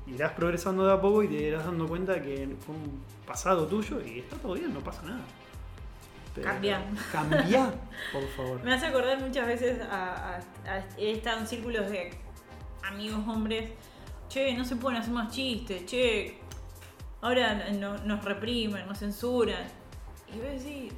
Irás 0.07 0.31
progresando 0.33 0.85
de 0.85 0.93
a 0.93 0.99
poco 1.01 1.23
y 1.23 1.27
te 1.27 1.35
irás 1.35 1.65
dando 1.65 1.87
cuenta 1.87 2.21
que 2.21 2.55
fue 2.65 2.75
un 2.75 3.01
pasado 3.25 3.67
tuyo 3.67 4.01
y 4.05 4.19
está 4.19 4.35
todo 4.37 4.53
bien, 4.53 4.73
no 4.73 4.79
pasa 4.81 5.01
nada. 5.03 5.21
Pero- 6.35 6.47
Cambia. 6.47 6.83
Cambia, 7.11 7.73
por 8.13 8.27
favor. 8.29 8.63
Me 8.63 8.73
hace 8.73 8.87
acordar 8.87 9.19
muchas 9.21 9.47
veces 9.47 9.79
a, 9.81 10.35
a- 10.35 10.37
a- 10.37 10.85
he 10.97 11.11
estado 11.11 11.39
en 11.41 11.47
círculos 11.47 11.89
de 11.89 12.11
amigos 12.83 13.19
hombres. 13.27 13.69
Che, 14.29 14.53
no 14.57 14.65
se 14.65 14.75
pueden 14.77 14.99
hacer 14.99 15.13
más 15.13 15.31
chistes. 15.33 15.85
Che, 15.85 16.39
ahora 17.23 17.69
no- 17.71 17.97
nos 17.99 18.23
reprimen, 18.23 18.85
nos 18.87 18.99
censuran. 18.99 19.63
Y 20.33 20.37
vos 20.37 20.63
decís, 20.63 20.93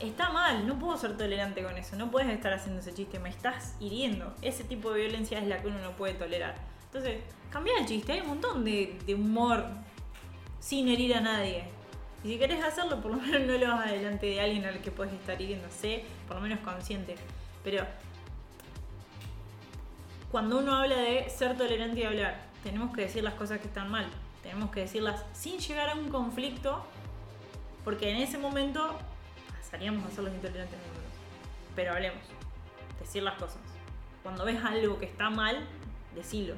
está 0.00 0.30
mal, 0.30 0.66
no 0.66 0.78
puedo 0.78 0.96
ser 0.96 1.16
tolerante 1.16 1.62
con 1.62 1.76
eso. 1.76 1.96
No 1.96 2.10
puedes 2.10 2.28
estar 2.30 2.52
haciendo 2.52 2.80
ese 2.80 2.94
chiste, 2.94 3.18
me 3.18 3.28
estás 3.28 3.74
hiriendo. 3.80 4.34
Ese 4.42 4.64
tipo 4.64 4.92
de 4.92 5.00
violencia 5.02 5.38
es 5.38 5.46
la 5.46 5.60
que 5.60 5.68
uno 5.68 5.78
no 5.80 5.92
puede 5.92 6.14
tolerar. 6.14 6.54
Entonces, 6.86 7.20
cambia 7.50 7.72
el 7.78 7.86
chiste. 7.86 8.12
Hay 8.12 8.20
un 8.20 8.28
montón 8.28 8.64
de, 8.64 8.98
de 9.06 9.14
humor 9.14 9.64
sin 10.58 10.88
herir 10.88 11.14
a 11.14 11.20
nadie. 11.20 11.64
Y 12.24 12.28
si 12.28 12.38
querés 12.38 12.62
hacerlo, 12.62 13.00
por 13.00 13.12
lo 13.12 13.16
menos 13.18 13.40
no 13.46 13.56
lo 13.56 13.72
hagas 13.72 13.92
delante 13.92 14.26
de 14.26 14.40
alguien 14.40 14.64
al 14.66 14.80
que 14.80 14.90
puedes 14.90 15.12
estar 15.14 15.40
hiriéndose, 15.40 16.04
por 16.26 16.36
lo 16.36 16.42
menos 16.42 16.58
consciente. 16.60 17.14
Pero 17.64 17.84
cuando 20.30 20.58
uno 20.58 20.76
habla 20.76 20.96
de 20.96 21.28
ser 21.30 21.56
tolerante 21.56 22.00
y 22.00 22.04
hablar, 22.04 22.40
tenemos 22.62 22.94
que 22.94 23.02
decir 23.02 23.22
las 23.24 23.34
cosas 23.34 23.58
que 23.60 23.66
están 23.66 23.90
mal. 23.90 24.06
Tenemos 24.42 24.70
que 24.70 24.80
decirlas 24.80 25.24
sin 25.32 25.58
llegar 25.58 25.90
a 25.90 25.94
un 25.94 26.08
conflicto, 26.08 26.84
porque 27.84 28.10
en 28.10 28.16
ese 28.16 28.38
momento 28.38 28.96
pasaríamos 29.56 30.04
a 30.06 30.10
ser 30.10 30.24
los 30.24 30.34
intolerantes 30.34 30.78
nosotros. 30.78 31.12
Pero 31.76 31.92
hablemos, 31.92 32.22
decir 32.98 33.22
las 33.22 33.34
cosas. 33.34 33.58
Cuando 34.22 34.44
ves 34.44 34.62
algo 34.64 34.98
que 34.98 35.06
está 35.06 35.30
mal, 35.30 35.66
decilo. 36.14 36.54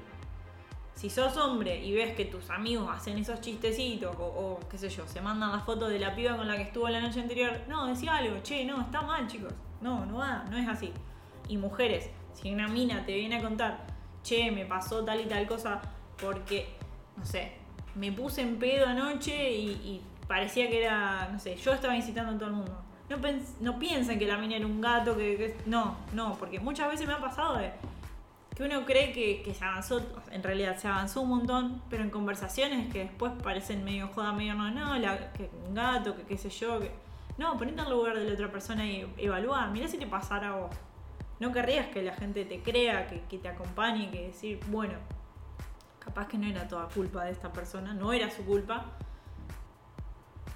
Si 0.95 1.11
sos 1.11 1.37
hombre 1.37 1.83
y 1.83 1.95
ves 1.95 2.15
que 2.15 2.27
tus 2.27 2.51
amigos 2.51 2.89
hacen 2.91 3.19
esos 3.19 3.41
chistecitos 3.41 4.15
o, 4.17 4.25
o, 4.25 4.61
qué 4.69 4.79
sé 4.79 4.89
yo, 4.89 5.07
se 5.07 5.21
mandan 5.21 5.51
la 5.51 5.61
foto 5.61 5.89
de 5.89 5.99
la 5.99 6.15
piba 6.15 6.37
con 6.37 6.47
la 6.47 6.57
que 6.57 6.65
estuvo 6.65 6.89
la 6.89 7.01
noche 7.01 7.21
anterior, 7.21 7.61
no, 7.67 7.87
decía 7.87 8.17
algo, 8.17 8.41
che, 8.43 8.65
no, 8.65 8.81
está 8.81 9.03
mal 9.03 9.27
chicos. 9.27 9.53
No, 9.81 10.07
no 10.07 10.19
va, 10.19 10.45
no 10.51 10.57
es 10.59 10.69
así. 10.69 10.93
Y 11.49 11.57
mujeres, 11.57 12.11
si 12.35 12.53
una 12.53 12.69
mina 12.69 13.05
te 13.05 13.15
viene 13.15 13.37
a 13.37 13.43
contar, 13.43 13.87
che, 14.23 14.51
me 14.51 14.67
pasó 14.67 15.05
tal 15.05 15.21
y 15.21 15.25
tal 15.25 15.47
cosa 15.47 15.81
porque, 16.21 16.77
no 17.17 17.25
sé, 17.25 17.62
me 17.95 18.13
puse 18.13 18.43
en 18.43 18.59
pedo 18.59 18.87
anoche 18.87 19.53
y, 19.53 19.71
y 19.71 20.03
parecía 20.27 20.69
que 20.69 20.83
era, 20.85 21.29
no 21.31 21.39
sé, 21.39 21.57
yo 21.57 21.73
estaba 21.73 21.97
incitando 21.97 22.33
a 22.33 22.39
todo 22.39 22.49
el 22.49 22.55
mundo. 22.55 22.83
No, 23.09 23.19
no 23.61 23.79
piensen 23.79 24.19
que 24.19 24.27
la 24.27 24.39
mina 24.39 24.57
era 24.57 24.67
un 24.67 24.81
gato, 24.81 25.17
que, 25.17 25.57
No, 25.67 25.97
no, 26.15 26.35
porque 26.39 26.59
muchas 26.59 26.91
veces 26.91 27.07
me 27.07 27.13
ha 27.13 27.21
pasado 27.21 27.61
que 28.57 28.63
uno 28.65 28.85
cree 28.85 29.13
que, 29.13 29.55
se 29.55 29.65
avanzó, 29.65 30.03
en 30.31 30.43
realidad 30.43 30.77
se 30.77 30.89
avanzó 30.89 31.23
un 31.23 31.31
montón, 31.31 31.83
pero 31.89 32.03
en 32.03 32.11
conversaciones 32.11 32.93
que 32.93 33.01
después 33.01 33.33
parecen 33.43 33.85
medio 33.85 34.09
joda, 34.09 34.33
medio 34.33 34.55
no, 34.55 34.71
no, 34.71 34.99
la, 34.99 35.33
que 35.33 35.51
un 35.67 35.75
gato, 35.75 36.17
que 36.17 36.23
qué 36.23 36.37
sé 36.37 36.51
yo, 36.51 36.81
que... 36.81 36.91
No, 37.39 37.57
ponete 37.57 37.81
en 37.81 37.91
lugar 37.91 38.19
de 38.19 38.25
la 38.25 38.35
otra 38.35 38.53
persona 38.53 38.87
y 38.87 39.07
evalúa, 39.17 39.67
mirá 39.69 39.89
si 39.89 39.97
te 39.97 40.07
pasara 40.07 40.51
a 40.51 40.57
vos. 40.57 40.71
No 41.41 41.51
querrías 41.51 41.89
que 41.89 42.03
la 42.03 42.15
gente 42.15 42.45
te 42.45 42.61
crea, 42.61 43.07
que, 43.07 43.23
que 43.23 43.39
te 43.39 43.49
acompañe, 43.49 44.11
que 44.11 44.29
decir, 44.29 44.61
bueno, 44.69 44.95
capaz 46.03 46.29
que 46.29 46.39
no 46.39 46.47
era 46.47 46.67
toda 46.67 46.89
culpa 46.89 47.25
de 47.25 47.33
esta 47.33 47.53
persona, 47.53 47.95
no 47.95 48.13
era 48.13 48.31
su 48.31 48.45
culpa. 48.45 48.85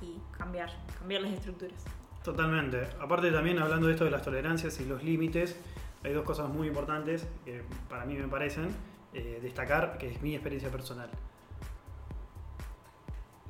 Y 0.03 0.19
cambiar, 0.37 0.71
cambiar 0.99 1.23
las 1.23 1.33
estructuras. 1.33 1.85
Totalmente. 2.23 2.89
Aparte 3.01 3.31
también 3.31 3.59
hablando 3.59 3.87
de 3.87 3.93
esto 3.93 4.05
de 4.05 4.11
las 4.11 4.23
tolerancias 4.23 4.79
y 4.81 4.85
los 4.85 5.03
límites, 5.03 5.57
hay 6.03 6.13
dos 6.13 6.25
cosas 6.25 6.49
muy 6.49 6.69
importantes 6.69 7.27
que 7.45 7.63
para 7.89 8.05
mí 8.05 8.15
me 8.15 8.29
parecen 8.29 8.69
eh, 9.15 9.39
destacar, 9.43 9.97
que 9.99 10.11
es 10.11 10.23
mi 10.23 10.35
experiencia 10.35 10.71
personal. 10.71 11.09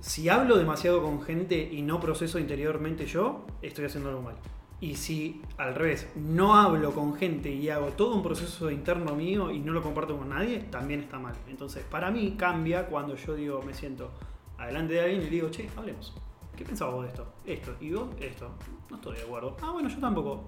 Si 0.01 0.29
hablo 0.29 0.57
demasiado 0.57 1.03
con 1.03 1.23
gente 1.23 1.57
y 1.57 1.83
no 1.83 1.99
proceso 1.99 2.39
interiormente 2.39 3.07
yo, 3.07 3.47
estoy 3.63 3.87
haciendo 3.87 4.11
algo 4.11 4.23
mal. 4.23 4.37
Y 4.79 4.97
si 4.97 5.41
al 5.57 5.75
revés, 5.75 6.09
no 6.17 6.55
hablo 6.55 6.93
con 6.93 7.17
gente 7.17 7.51
y 7.51 7.71
hago 7.71 7.89
todo 7.89 8.15
un 8.15 8.23
proceso 8.23 8.71
interno 8.71 9.15
mío 9.15 9.51
y 9.51 9.59
no 9.59 9.73
lo 9.73 9.83
comparto 9.83 10.17
con 10.19 10.29
nadie, 10.29 10.61
también 10.71 11.01
está 11.01 11.19
mal. 11.19 11.35
Entonces, 11.49 11.83
para 11.85 12.11
mí 12.11 12.35
cambia 12.37 12.87
cuando 12.87 13.17
yo 13.17 13.35
digo, 13.35 13.63
me 13.63 13.73
siento 13.73 14.11
adelante 14.59 14.95
de 14.95 15.01
alguien 15.01 15.21
y 15.23 15.25
le 15.25 15.31
digo, 15.31 15.51
che, 15.51 15.69
hablemos. 15.77 16.15
¿Qué 16.57 16.65
pensabas 16.65 16.95
vos 16.95 17.03
de 17.05 17.09
esto? 17.09 17.27
Esto. 17.45 17.77
¿Y 17.81 17.93
vos? 17.93 18.09
Esto. 18.21 18.51
No 18.91 18.97
estoy 18.97 19.17
de 19.17 19.23
acuerdo. 19.23 19.57
Ah, 19.63 19.73
bueno, 19.73 19.89
yo 19.89 19.99
tampoco. 19.99 20.45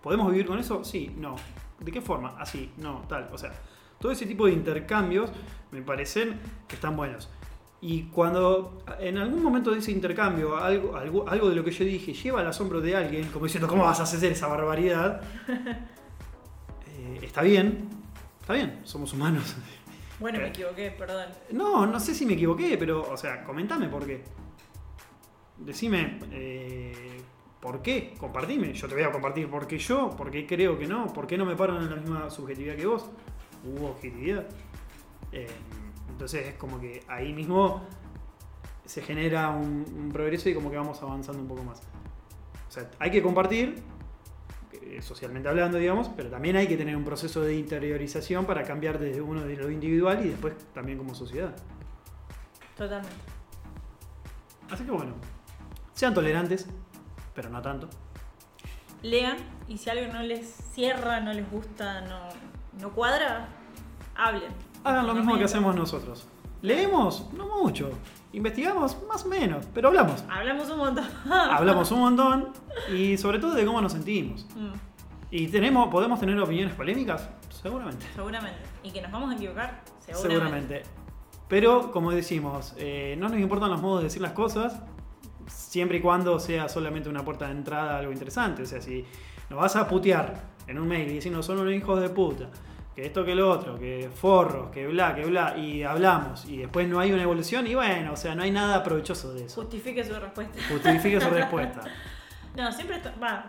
¿Podemos 0.00 0.30
vivir 0.30 0.46
con 0.46 0.58
eso? 0.58 0.82
Sí, 0.84 1.14
no. 1.16 1.36
¿De 1.78 1.92
qué 1.92 2.00
forma? 2.00 2.34
Así, 2.38 2.72
no, 2.78 3.02
tal. 3.08 3.28
O 3.32 3.38
sea, 3.38 3.52
todo 4.00 4.10
ese 4.10 4.26
tipo 4.26 4.46
de 4.46 4.52
intercambios 4.52 5.30
me 5.70 5.82
parecen 5.82 6.40
que 6.66 6.74
están 6.74 6.96
buenos. 6.96 7.30
Y 7.84 8.04
cuando 8.04 8.84
en 9.00 9.18
algún 9.18 9.42
momento 9.42 9.72
de 9.72 9.80
ese 9.80 9.90
intercambio 9.90 10.56
algo, 10.56 10.96
algo, 10.96 11.28
algo 11.28 11.48
de 11.48 11.56
lo 11.56 11.64
que 11.64 11.72
yo 11.72 11.84
dije 11.84 12.12
lleva 12.14 12.40
al 12.40 12.46
asombro 12.46 12.80
de 12.80 12.94
alguien, 12.94 13.26
como 13.30 13.46
diciendo, 13.46 13.66
¿cómo 13.66 13.82
vas 13.82 13.98
a 13.98 14.04
hacer 14.04 14.32
esa 14.32 14.46
barbaridad? 14.46 15.20
Eh, 16.94 17.18
está 17.22 17.42
bien, 17.42 17.88
está 18.40 18.52
bien, 18.52 18.80
somos 18.84 19.12
humanos. 19.12 19.56
Bueno, 20.20 20.38
me 20.38 20.48
equivoqué, 20.48 20.92
perdón. 20.92 21.26
No, 21.50 21.84
no 21.84 21.98
sé 21.98 22.14
si 22.14 22.24
me 22.24 22.34
equivoqué, 22.34 22.76
pero, 22.78 23.10
o 23.10 23.16
sea, 23.16 23.42
comentame 23.42 23.88
por 23.88 24.06
qué. 24.06 24.22
Decime, 25.58 26.20
eh, 26.30 27.20
¿por 27.60 27.82
qué? 27.82 28.14
Compartime. 28.16 28.72
Yo 28.72 28.86
te 28.86 28.94
voy 28.94 29.02
a 29.02 29.10
compartir 29.10 29.48
por 29.48 29.66
qué 29.66 29.78
yo, 29.78 30.10
por 30.10 30.30
qué 30.30 30.46
creo 30.46 30.78
que 30.78 30.86
no, 30.86 31.12
por 31.12 31.26
qué 31.26 31.36
no 31.36 31.44
me 31.44 31.56
paro 31.56 31.76
en 31.76 31.90
la 31.90 31.96
misma 31.96 32.30
subjetividad 32.30 32.76
que 32.76 32.86
vos. 32.86 33.06
Hubo 33.64 33.88
objetividad. 33.88 34.46
Eh, 35.32 35.48
entonces 36.22 36.46
es 36.46 36.54
como 36.54 36.78
que 36.78 37.02
ahí 37.08 37.32
mismo 37.32 37.82
se 38.84 39.02
genera 39.02 39.50
un, 39.50 39.84
un 39.92 40.12
progreso 40.12 40.48
y 40.48 40.54
como 40.54 40.70
que 40.70 40.76
vamos 40.76 41.02
avanzando 41.02 41.42
un 41.42 41.48
poco 41.48 41.64
más. 41.64 41.80
O 42.68 42.70
sea, 42.70 42.88
hay 43.00 43.10
que 43.10 43.20
compartir, 43.20 43.82
eh, 44.72 45.02
socialmente 45.02 45.48
hablando, 45.48 45.78
digamos, 45.78 46.08
pero 46.10 46.30
también 46.30 46.54
hay 46.54 46.68
que 46.68 46.76
tener 46.76 46.94
un 46.94 47.02
proceso 47.04 47.40
de 47.40 47.56
interiorización 47.56 48.46
para 48.46 48.62
cambiar 48.62 49.00
desde 49.00 49.20
uno 49.20 49.40
de 49.40 49.56
lo 49.56 49.68
individual 49.68 50.24
y 50.24 50.28
después 50.28 50.54
también 50.72 50.96
como 50.96 51.12
sociedad. 51.12 51.56
Totalmente. 52.76 53.16
Así 54.70 54.84
que 54.84 54.92
bueno, 54.92 55.14
sean 55.92 56.14
tolerantes, 56.14 56.68
pero 57.34 57.50
no 57.50 57.60
tanto. 57.60 57.90
Lean 59.02 59.38
y 59.66 59.76
si 59.76 59.90
algo 59.90 60.12
no 60.12 60.22
les 60.22 60.46
cierra, 60.72 61.18
no 61.18 61.32
les 61.32 61.50
gusta, 61.50 62.02
no, 62.02 62.28
no 62.80 62.92
cuadra, 62.92 63.48
hablen. 64.14 64.71
Hagan 64.84 65.06
lo 65.06 65.14
mismo 65.14 65.36
que 65.36 65.44
hacemos 65.44 65.74
nosotros. 65.74 66.26
Leemos, 66.60 67.26
no 67.36 67.46
mucho. 67.46 67.90
Investigamos, 68.32 68.96
más 69.08 69.24
o 69.24 69.28
menos, 69.28 69.66
pero 69.74 69.88
hablamos. 69.88 70.24
Hablamos 70.28 70.70
un 70.70 70.78
montón. 70.78 71.04
Hablamos 71.30 71.90
un 71.92 72.00
montón 72.00 72.48
y 72.92 73.16
sobre 73.16 73.38
todo 73.38 73.54
de 73.54 73.64
cómo 73.64 73.80
nos 73.80 73.92
sentimos. 73.92 74.46
Mm, 74.56 74.72
¿Y 75.30 75.48
tenemos, 75.48 75.88
podemos 75.88 76.18
tener 76.18 76.38
opiniones 76.40 76.74
polémicas? 76.74 77.28
Seguramente. 77.50 78.06
seguramente. 78.14 78.58
Y 78.82 78.90
que 78.90 79.02
nos 79.02 79.12
vamos 79.12 79.30
a 79.30 79.34
equivocar, 79.34 79.82
seguramente. 80.00 80.34
Seguramente. 80.34 80.82
Pero, 81.48 81.92
como 81.92 82.12
decimos, 82.12 82.74
eh, 82.78 83.16
no 83.18 83.28
nos 83.28 83.38
importan 83.38 83.70
los 83.70 83.80
modos 83.80 84.00
de 84.00 84.04
decir 84.04 84.22
las 84.22 84.32
cosas, 84.32 84.80
siempre 85.46 85.98
y 85.98 86.00
cuando 86.00 86.40
sea 86.40 86.68
solamente 86.68 87.08
una 87.08 87.24
puerta 87.24 87.46
de 87.46 87.52
entrada 87.52 87.96
a 87.96 87.98
algo 87.98 88.12
interesante. 88.12 88.62
O 88.62 88.66
sea, 88.66 88.80
si 88.80 89.04
nos 89.50 89.60
vas 89.60 89.76
a 89.76 89.86
putear 89.86 90.42
en 90.66 90.78
un 90.78 90.88
mail 90.88 91.10
y 91.10 91.14
diciendo 91.14 91.42
son 91.42 91.58
unos 91.58 91.74
hijos 91.74 92.00
de 92.00 92.08
puta, 92.08 92.48
que 92.94 93.06
esto 93.06 93.24
que 93.24 93.34
lo 93.34 93.50
otro, 93.50 93.78
que 93.78 94.10
forros, 94.14 94.70
que 94.70 94.86
bla, 94.86 95.14
que 95.14 95.24
bla, 95.24 95.56
y 95.56 95.82
hablamos, 95.82 96.44
y 96.44 96.58
después 96.58 96.86
no 96.88 97.00
hay 97.00 97.12
una 97.12 97.22
evolución, 97.22 97.66
y 97.66 97.74
bueno, 97.74 98.12
o 98.12 98.16
sea, 98.16 98.34
no 98.34 98.42
hay 98.42 98.50
nada 98.50 98.82
provechoso 98.82 99.32
de 99.32 99.46
eso. 99.46 99.62
Justifique 99.62 100.04
su 100.04 100.14
respuesta. 100.14 100.58
Justifique 100.68 101.20
su 101.20 101.30
respuesta. 101.30 101.80
No, 102.54 102.70
siempre 102.70 103.00
va, 103.18 103.46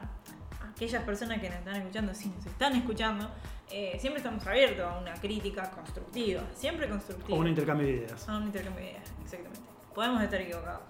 aquellas 0.72 1.04
personas 1.04 1.42
que 1.42 1.50
nos 1.50 1.60
están 1.60 1.76
escuchando, 1.76 2.16
si 2.16 2.30
nos 2.30 2.46
están 2.46 2.74
escuchando, 2.74 3.30
eh, 3.70 3.98
siempre 4.00 4.20
estamos 4.20 4.48
abiertos 4.48 4.86
a 4.86 4.98
una 4.98 5.14
crítica 5.16 5.70
constructiva, 5.72 6.42
siempre 6.54 6.88
constructiva. 6.88 7.38
O 7.38 7.42
un 7.42 7.50
intercambio 7.50 7.86
de 7.86 7.94
ideas. 7.94 8.30
A 8.30 8.38
un 8.38 8.44
intercambio 8.44 8.82
de 8.82 8.92
ideas, 8.92 9.12
exactamente. 9.22 9.60
Podemos 9.94 10.24
estar 10.24 10.40
equivocados. 10.40 10.82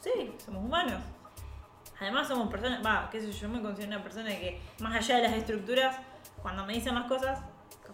Sí, 0.00 0.32
somos 0.42 0.64
humanos. 0.64 1.02
Además 2.00 2.28
somos 2.28 2.48
personas, 2.50 2.84
va, 2.84 3.08
qué 3.10 3.20
sé 3.20 3.30
yo, 3.30 3.40
yo 3.40 3.48
me 3.50 3.60
considero 3.60 3.94
una 3.94 4.02
persona 4.02 4.30
que 4.30 4.58
más 4.80 4.94
allá 4.94 5.16
de 5.16 5.22
las 5.24 5.32
estructuras, 5.34 5.96
cuando 6.42 6.64
me 6.64 6.72
dicen 6.72 6.94
las 6.94 7.04
cosas, 7.04 7.40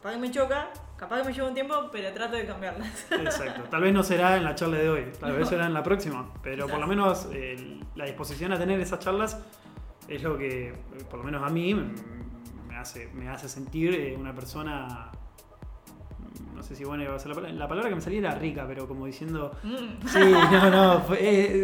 capaz 0.01 0.13
que 0.15 0.19
me 0.19 0.31
choca, 0.31 0.69
capaz 0.97 1.19
que 1.23 1.29
me 1.29 1.33
lleva 1.35 1.49
un 1.49 1.55
tiempo, 1.55 1.75
pero 1.93 2.13
trato 2.13 2.37
de 2.37 2.47
cambiarlas. 2.47 3.07
Exacto. 3.11 3.63
Tal 3.71 3.83
vez 3.83 3.93
no 3.93 4.03
será 4.03 4.37
en 4.37 4.45
la 4.45 4.55
charla 4.55 4.79
de 4.79 4.89
hoy, 4.89 5.07
tal 5.21 5.33
vez 5.33 5.41
No. 5.41 5.47
será 5.47 5.67
en 5.67 5.75
la 5.75 5.83
próxima, 5.83 6.29
pero 6.43 6.67
por 6.67 6.77
Quizás. 6.77 6.81
lo 6.81 6.87
menos 6.87 7.29
eh, 7.33 7.81
la 7.97 8.07
disposición 8.07 8.53
a 8.53 8.59
tener 8.59 8.81
esas 8.81 8.99
charlas 9.01 9.39
es 10.09 10.23
lo 10.23 10.37
que, 10.39 10.73
por 11.11 11.19
lo 11.19 11.25
menos 11.25 11.43
a 11.43 11.51
mí, 11.51 11.75
me- 11.75 11.93
me 12.69 12.77
hace, 12.77 13.09
me 13.15 13.29
hace 13.29 13.49
sentir 13.49 13.95
eh, 13.95 14.17
una 14.19 14.35
persona 14.35 15.11
no 16.55 16.63
sé 16.63 16.77
si 16.77 16.85
bueno 16.85 17.03
iba 17.03 17.15
a 17.15 17.19
ser 17.19 17.29
la 17.29 17.35
palabra, 17.35 17.57
la 17.59 17.69
palabra 17.69 17.89
que 17.89 17.95
me 17.97 18.01
salía 18.03 18.19
era 18.21 18.35
rica, 18.35 18.65
pero 18.69 18.87
como 18.87 19.07
diciendo, 19.07 19.53
Mm. 19.63 20.07
sí, 20.07 20.19
no, 20.53 20.71
no, 20.71 21.01
fue- 21.01 21.19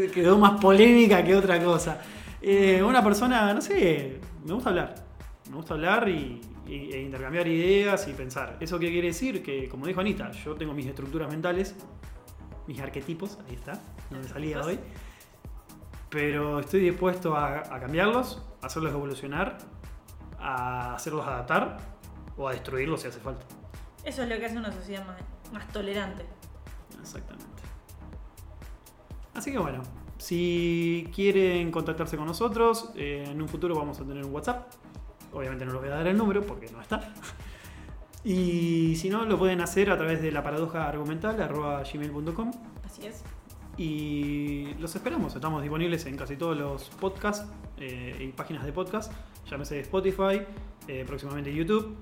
eh, 0.06 0.10
quedó 0.12 0.38
más 0.38 0.58
polémica 0.60 1.22
que 1.22 1.34
otra 1.36 1.62
cosa. 1.62 2.00
Eh, 2.40 2.82
una 2.82 3.02
persona, 3.04 3.52
no 3.52 3.60
sé, 3.60 4.20
me 4.44 4.52
gusta 4.54 4.70
hablar, 4.70 4.94
me 5.50 5.56
gusta 5.56 5.74
hablar 5.74 6.08
y, 6.08 6.40
y- 6.66 6.92
e 6.92 7.02
intercambiar 7.02 7.46
ideas 7.48 8.06
y 8.08 8.12
pensar. 8.12 8.56
¿Eso 8.60 8.78
qué 8.78 8.90
quiere 8.90 9.08
decir? 9.08 9.42
Que, 9.42 9.68
como 9.68 9.86
dijo 9.86 10.00
Anita, 10.00 10.30
yo 10.32 10.54
tengo 10.54 10.72
mis 10.74 10.86
estructuras 10.86 11.30
mentales, 11.30 11.74
mis 12.66 12.80
arquetipos, 12.80 13.38
ahí 13.48 13.54
está, 13.54 13.80
no 14.10 14.18
me 14.18 14.24
salía 14.28 14.60
hoy. 14.62 14.78
Pero 16.10 16.60
estoy 16.60 16.80
dispuesto 16.80 17.36
a, 17.36 17.58
a 17.74 17.80
cambiarlos, 17.80 18.42
a 18.62 18.66
hacerlos 18.66 18.92
evolucionar, 18.92 19.58
a 20.38 20.94
hacerlos 20.94 21.26
adaptar 21.26 21.78
o 22.36 22.48
a 22.48 22.52
destruirlos 22.52 23.02
si 23.02 23.08
hace 23.08 23.20
falta. 23.20 23.44
Eso 24.04 24.22
es 24.22 24.28
lo 24.28 24.38
que 24.38 24.46
hace 24.46 24.56
una 24.56 24.72
sociedad 24.72 25.04
más, 25.06 25.16
más 25.52 25.66
tolerante. 25.72 26.24
Exactamente. 27.00 27.46
Así 29.34 29.52
que 29.52 29.58
bueno, 29.58 29.82
si 30.18 31.10
quieren 31.14 31.70
contactarse 31.70 32.16
con 32.16 32.26
nosotros, 32.26 32.90
eh, 32.94 33.24
en 33.28 33.42
un 33.42 33.48
futuro 33.48 33.74
vamos 33.74 34.00
a 34.00 34.04
tener 34.04 34.24
un 34.24 34.32
WhatsApp. 34.32 34.72
Obviamente 35.36 35.64
no 35.66 35.72
les 35.72 35.80
voy 35.82 35.90
a 35.90 35.94
dar 35.96 36.06
el 36.06 36.16
número 36.16 36.42
porque 36.42 36.68
no 36.70 36.80
está. 36.80 37.12
Y 38.24 38.96
si 38.96 39.08
no, 39.08 39.24
lo 39.24 39.38
pueden 39.38 39.60
hacer 39.60 39.88
a 39.88 39.96
través 39.96 40.20
de 40.20 40.32
la 40.32 40.42
paradoja 40.42 40.88
argumental 40.88 41.36
gmail.com 41.36 42.50
Así 42.84 43.06
es. 43.06 43.22
y 43.76 44.74
los 44.80 44.96
esperamos. 44.96 45.32
Estamos 45.36 45.62
disponibles 45.62 46.04
en 46.06 46.16
casi 46.16 46.36
todos 46.36 46.56
los 46.56 46.88
podcasts 46.98 47.46
eh, 47.78 48.16
y 48.20 48.32
páginas 48.32 48.64
de 48.66 48.72
podcast. 48.72 49.12
Llámese 49.48 49.78
Spotify, 49.78 50.42
eh, 50.88 51.04
próximamente 51.06 51.54
YouTube. 51.54 51.96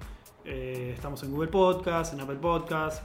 Eh, 0.46 0.92
estamos 0.94 1.22
en 1.24 1.30
Google 1.30 1.48
Podcast, 1.48 2.14
en 2.14 2.20
Apple 2.20 2.36
Podcast, 2.36 3.02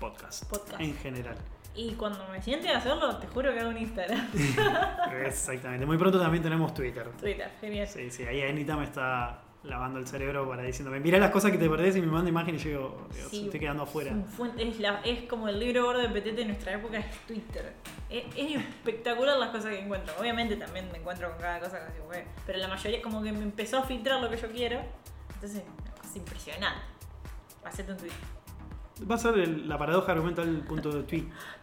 podcast, 0.00 0.50
Podcast. 0.50 0.80
en 0.80 0.94
general. 0.96 1.36
Y 1.76 1.92
cuando 1.92 2.26
me 2.28 2.40
siente 2.42 2.68
a 2.70 2.78
hacerlo, 2.78 3.16
te 3.18 3.26
juro 3.26 3.52
que 3.52 3.60
hago 3.60 3.68
un 3.70 3.76
Instagram. 3.78 4.26
Exactamente. 5.26 5.84
Muy 5.86 5.98
pronto 5.98 6.18
también 6.20 6.42
tenemos 6.42 6.72
Twitter. 6.74 7.08
Twitter, 7.20 7.50
genial. 7.60 7.86
Sí, 7.86 8.10
sí, 8.10 8.22
ahí 8.24 8.42
Anita 8.42 8.76
me 8.76 8.84
está 8.84 9.42
lavando 9.62 9.98
el 9.98 10.06
cerebro 10.06 10.48
para 10.48 10.62
diciéndome, 10.62 11.00
mira 11.00 11.18
las 11.18 11.30
cosas 11.32 11.50
que 11.50 11.58
te 11.58 11.68
perdés 11.68 11.96
y 11.96 12.00
me 12.00 12.06
manda 12.06 12.30
imágenes 12.30 12.64
y 12.64 12.70
yo 12.70 13.08
digo, 13.12 13.28
Sí, 13.28 13.44
estoy 13.46 13.58
quedando 13.60 13.82
afuera. 13.82 14.12
Es, 14.12 14.60
es 14.74 14.78
la- 14.80 15.00
es 15.04 15.22
como 15.28 15.48
el 15.48 15.58
libro 15.58 15.84
gordo 15.86 16.00
de 16.02 16.08
Petete 16.08 16.36
de 16.36 16.44
nuestra 16.46 16.72
época, 16.74 16.98
es 16.98 17.06
Twitter. 17.26 17.74
Es, 18.08 18.24
es 18.36 18.56
espectacular 18.56 19.36
las 19.38 19.50
cosas 19.50 19.70
que 19.70 19.80
encuentro. 19.80 20.14
Obviamente 20.20 20.56
también 20.56 20.88
me 20.92 20.98
encuentro 20.98 21.28
con 21.30 21.38
cada 21.40 21.58
cosa 21.58 21.84
que 21.84 21.92
se 21.94 22.00
mueve. 22.00 22.26
Pero 22.46 22.58
la 22.60 22.68
mayoría 22.68 23.02
como 23.02 23.20
que 23.22 23.32
me 23.32 23.42
empezó 23.42 23.78
a 23.78 23.82
filtrar 23.82 24.22
lo 24.22 24.30
que 24.30 24.36
yo 24.36 24.48
quiero. 24.52 24.80
Entonces, 25.34 25.62
cosa 26.00 26.16
impresionante. 26.18 26.80
Hacete 27.64 27.90
un 27.90 27.98
tweet. 27.98 28.10
Va 29.10 29.16
a 29.16 29.18
ser 29.18 29.34
el- 29.38 29.68
la 29.68 29.76
paradoja 29.76 30.12
argumental 30.12 30.64
punto 30.66 30.90
de 30.92 31.02
tweet. 31.02 31.24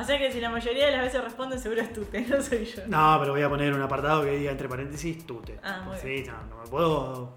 O 0.00 0.04
sea 0.04 0.18
que 0.18 0.32
si 0.32 0.40
la 0.40 0.48
mayoría 0.50 0.86
de 0.86 0.92
las 0.92 1.02
veces 1.02 1.22
responden, 1.22 1.58
seguro 1.58 1.82
es 1.82 1.92
Tute, 1.92 2.20
no 2.28 2.40
soy 2.42 2.64
yo. 2.64 2.82
No, 2.86 3.16
pero 3.20 3.32
voy 3.32 3.42
a 3.42 3.48
poner 3.48 3.72
un 3.74 3.82
apartado 3.82 4.22
que 4.22 4.30
diga 4.30 4.50
entre 4.50 4.68
paréntesis 4.68 5.26
tute. 5.26 5.58
Ah, 5.62 5.82
muy 5.86 5.96
sí, 5.98 6.24
no, 6.26 6.32
no 6.48 6.62
me 6.62 6.70
puedo 6.70 7.34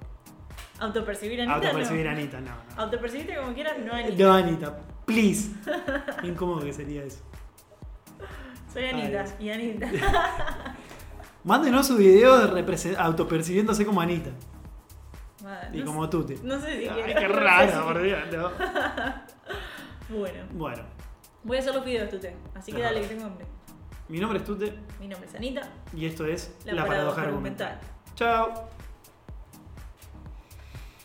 Autopercibir 0.79 1.39
a 1.41 1.43
Anita. 1.43 1.55
autopercibir 1.55 2.05
no. 2.05 2.09
a 2.09 2.13
Anita, 2.13 2.41
no, 2.41 2.51
no. 2.51 2.81
Autopercibirte 2.81 3.35
como 3.35 3.53
quieras, 3.53 3.77
no 3.79 3.93
Anita. 3.93 4.23
No, 4.23 4.33
Anita, 4.33 4.77
please. 5.05 5.51
Incómodo 6.23 6.61
que 6.61 6.73
sería 6.73 7.03
eso. 7.03 7.19
Soy 8.71 8.85
Anita. 8.85 9.25
Ay, 9.39 9.45
y 9.45 9.49
Anita. 9.51 9.87
Mándenos 11.43 11.87
su 11.87 11.97
video 11.97 12.47
de 12.47 12.95
autopercibiéndose 12.97 13.85
como 13.85 13.99
Anita 13.99 14.31
Madre, 15.43 15.69
y 15.73 15.79
no 15.79 15.85
como 15.87 16.09
Tute. 16.09 16.37
No 16.41 16.59
sé 16.59 16.79
si 16.79 16.87
Ay, 16.87 17.03
quiero. 17.03 17.19
qué 17.19 17.27
raro, 17.27 17.85
por 17.85 18.01
Dios, 18.01 18.19
no. 18.31 18.51
Bueno, 20.09 20.43
Bueno, 20.51 20.83
voy 21.43 21.57
a 21.57 21.59
hacer 21.59 21.73
los 21.75 21.85
videos, 21.85 22.09
Tute. 22.09 22.35
Así 22.55 22.71
que 22.71 22.77
Ajá. 22.83 22.93
dale, 22.93 23.01
que 23.01 23.07
tengo 23.07 23.25
hambre. 23.25 23.45
mi 24.09 24.19
nombre 24.19 24.39
es 24.39 24.45
Tute 24.45 24.73
Mi 24.99 25.07
nombre 25.07 25.27
es 25.29 25.35
Anita. 25.35 25.61
y 25.95 26.05
esto 26.05 26.25
es 26.25 26.53
La, 26.65 26.85
paradoja 26.85 27.21
argumental. 27.23 27.79
Chao. 28.15 28.69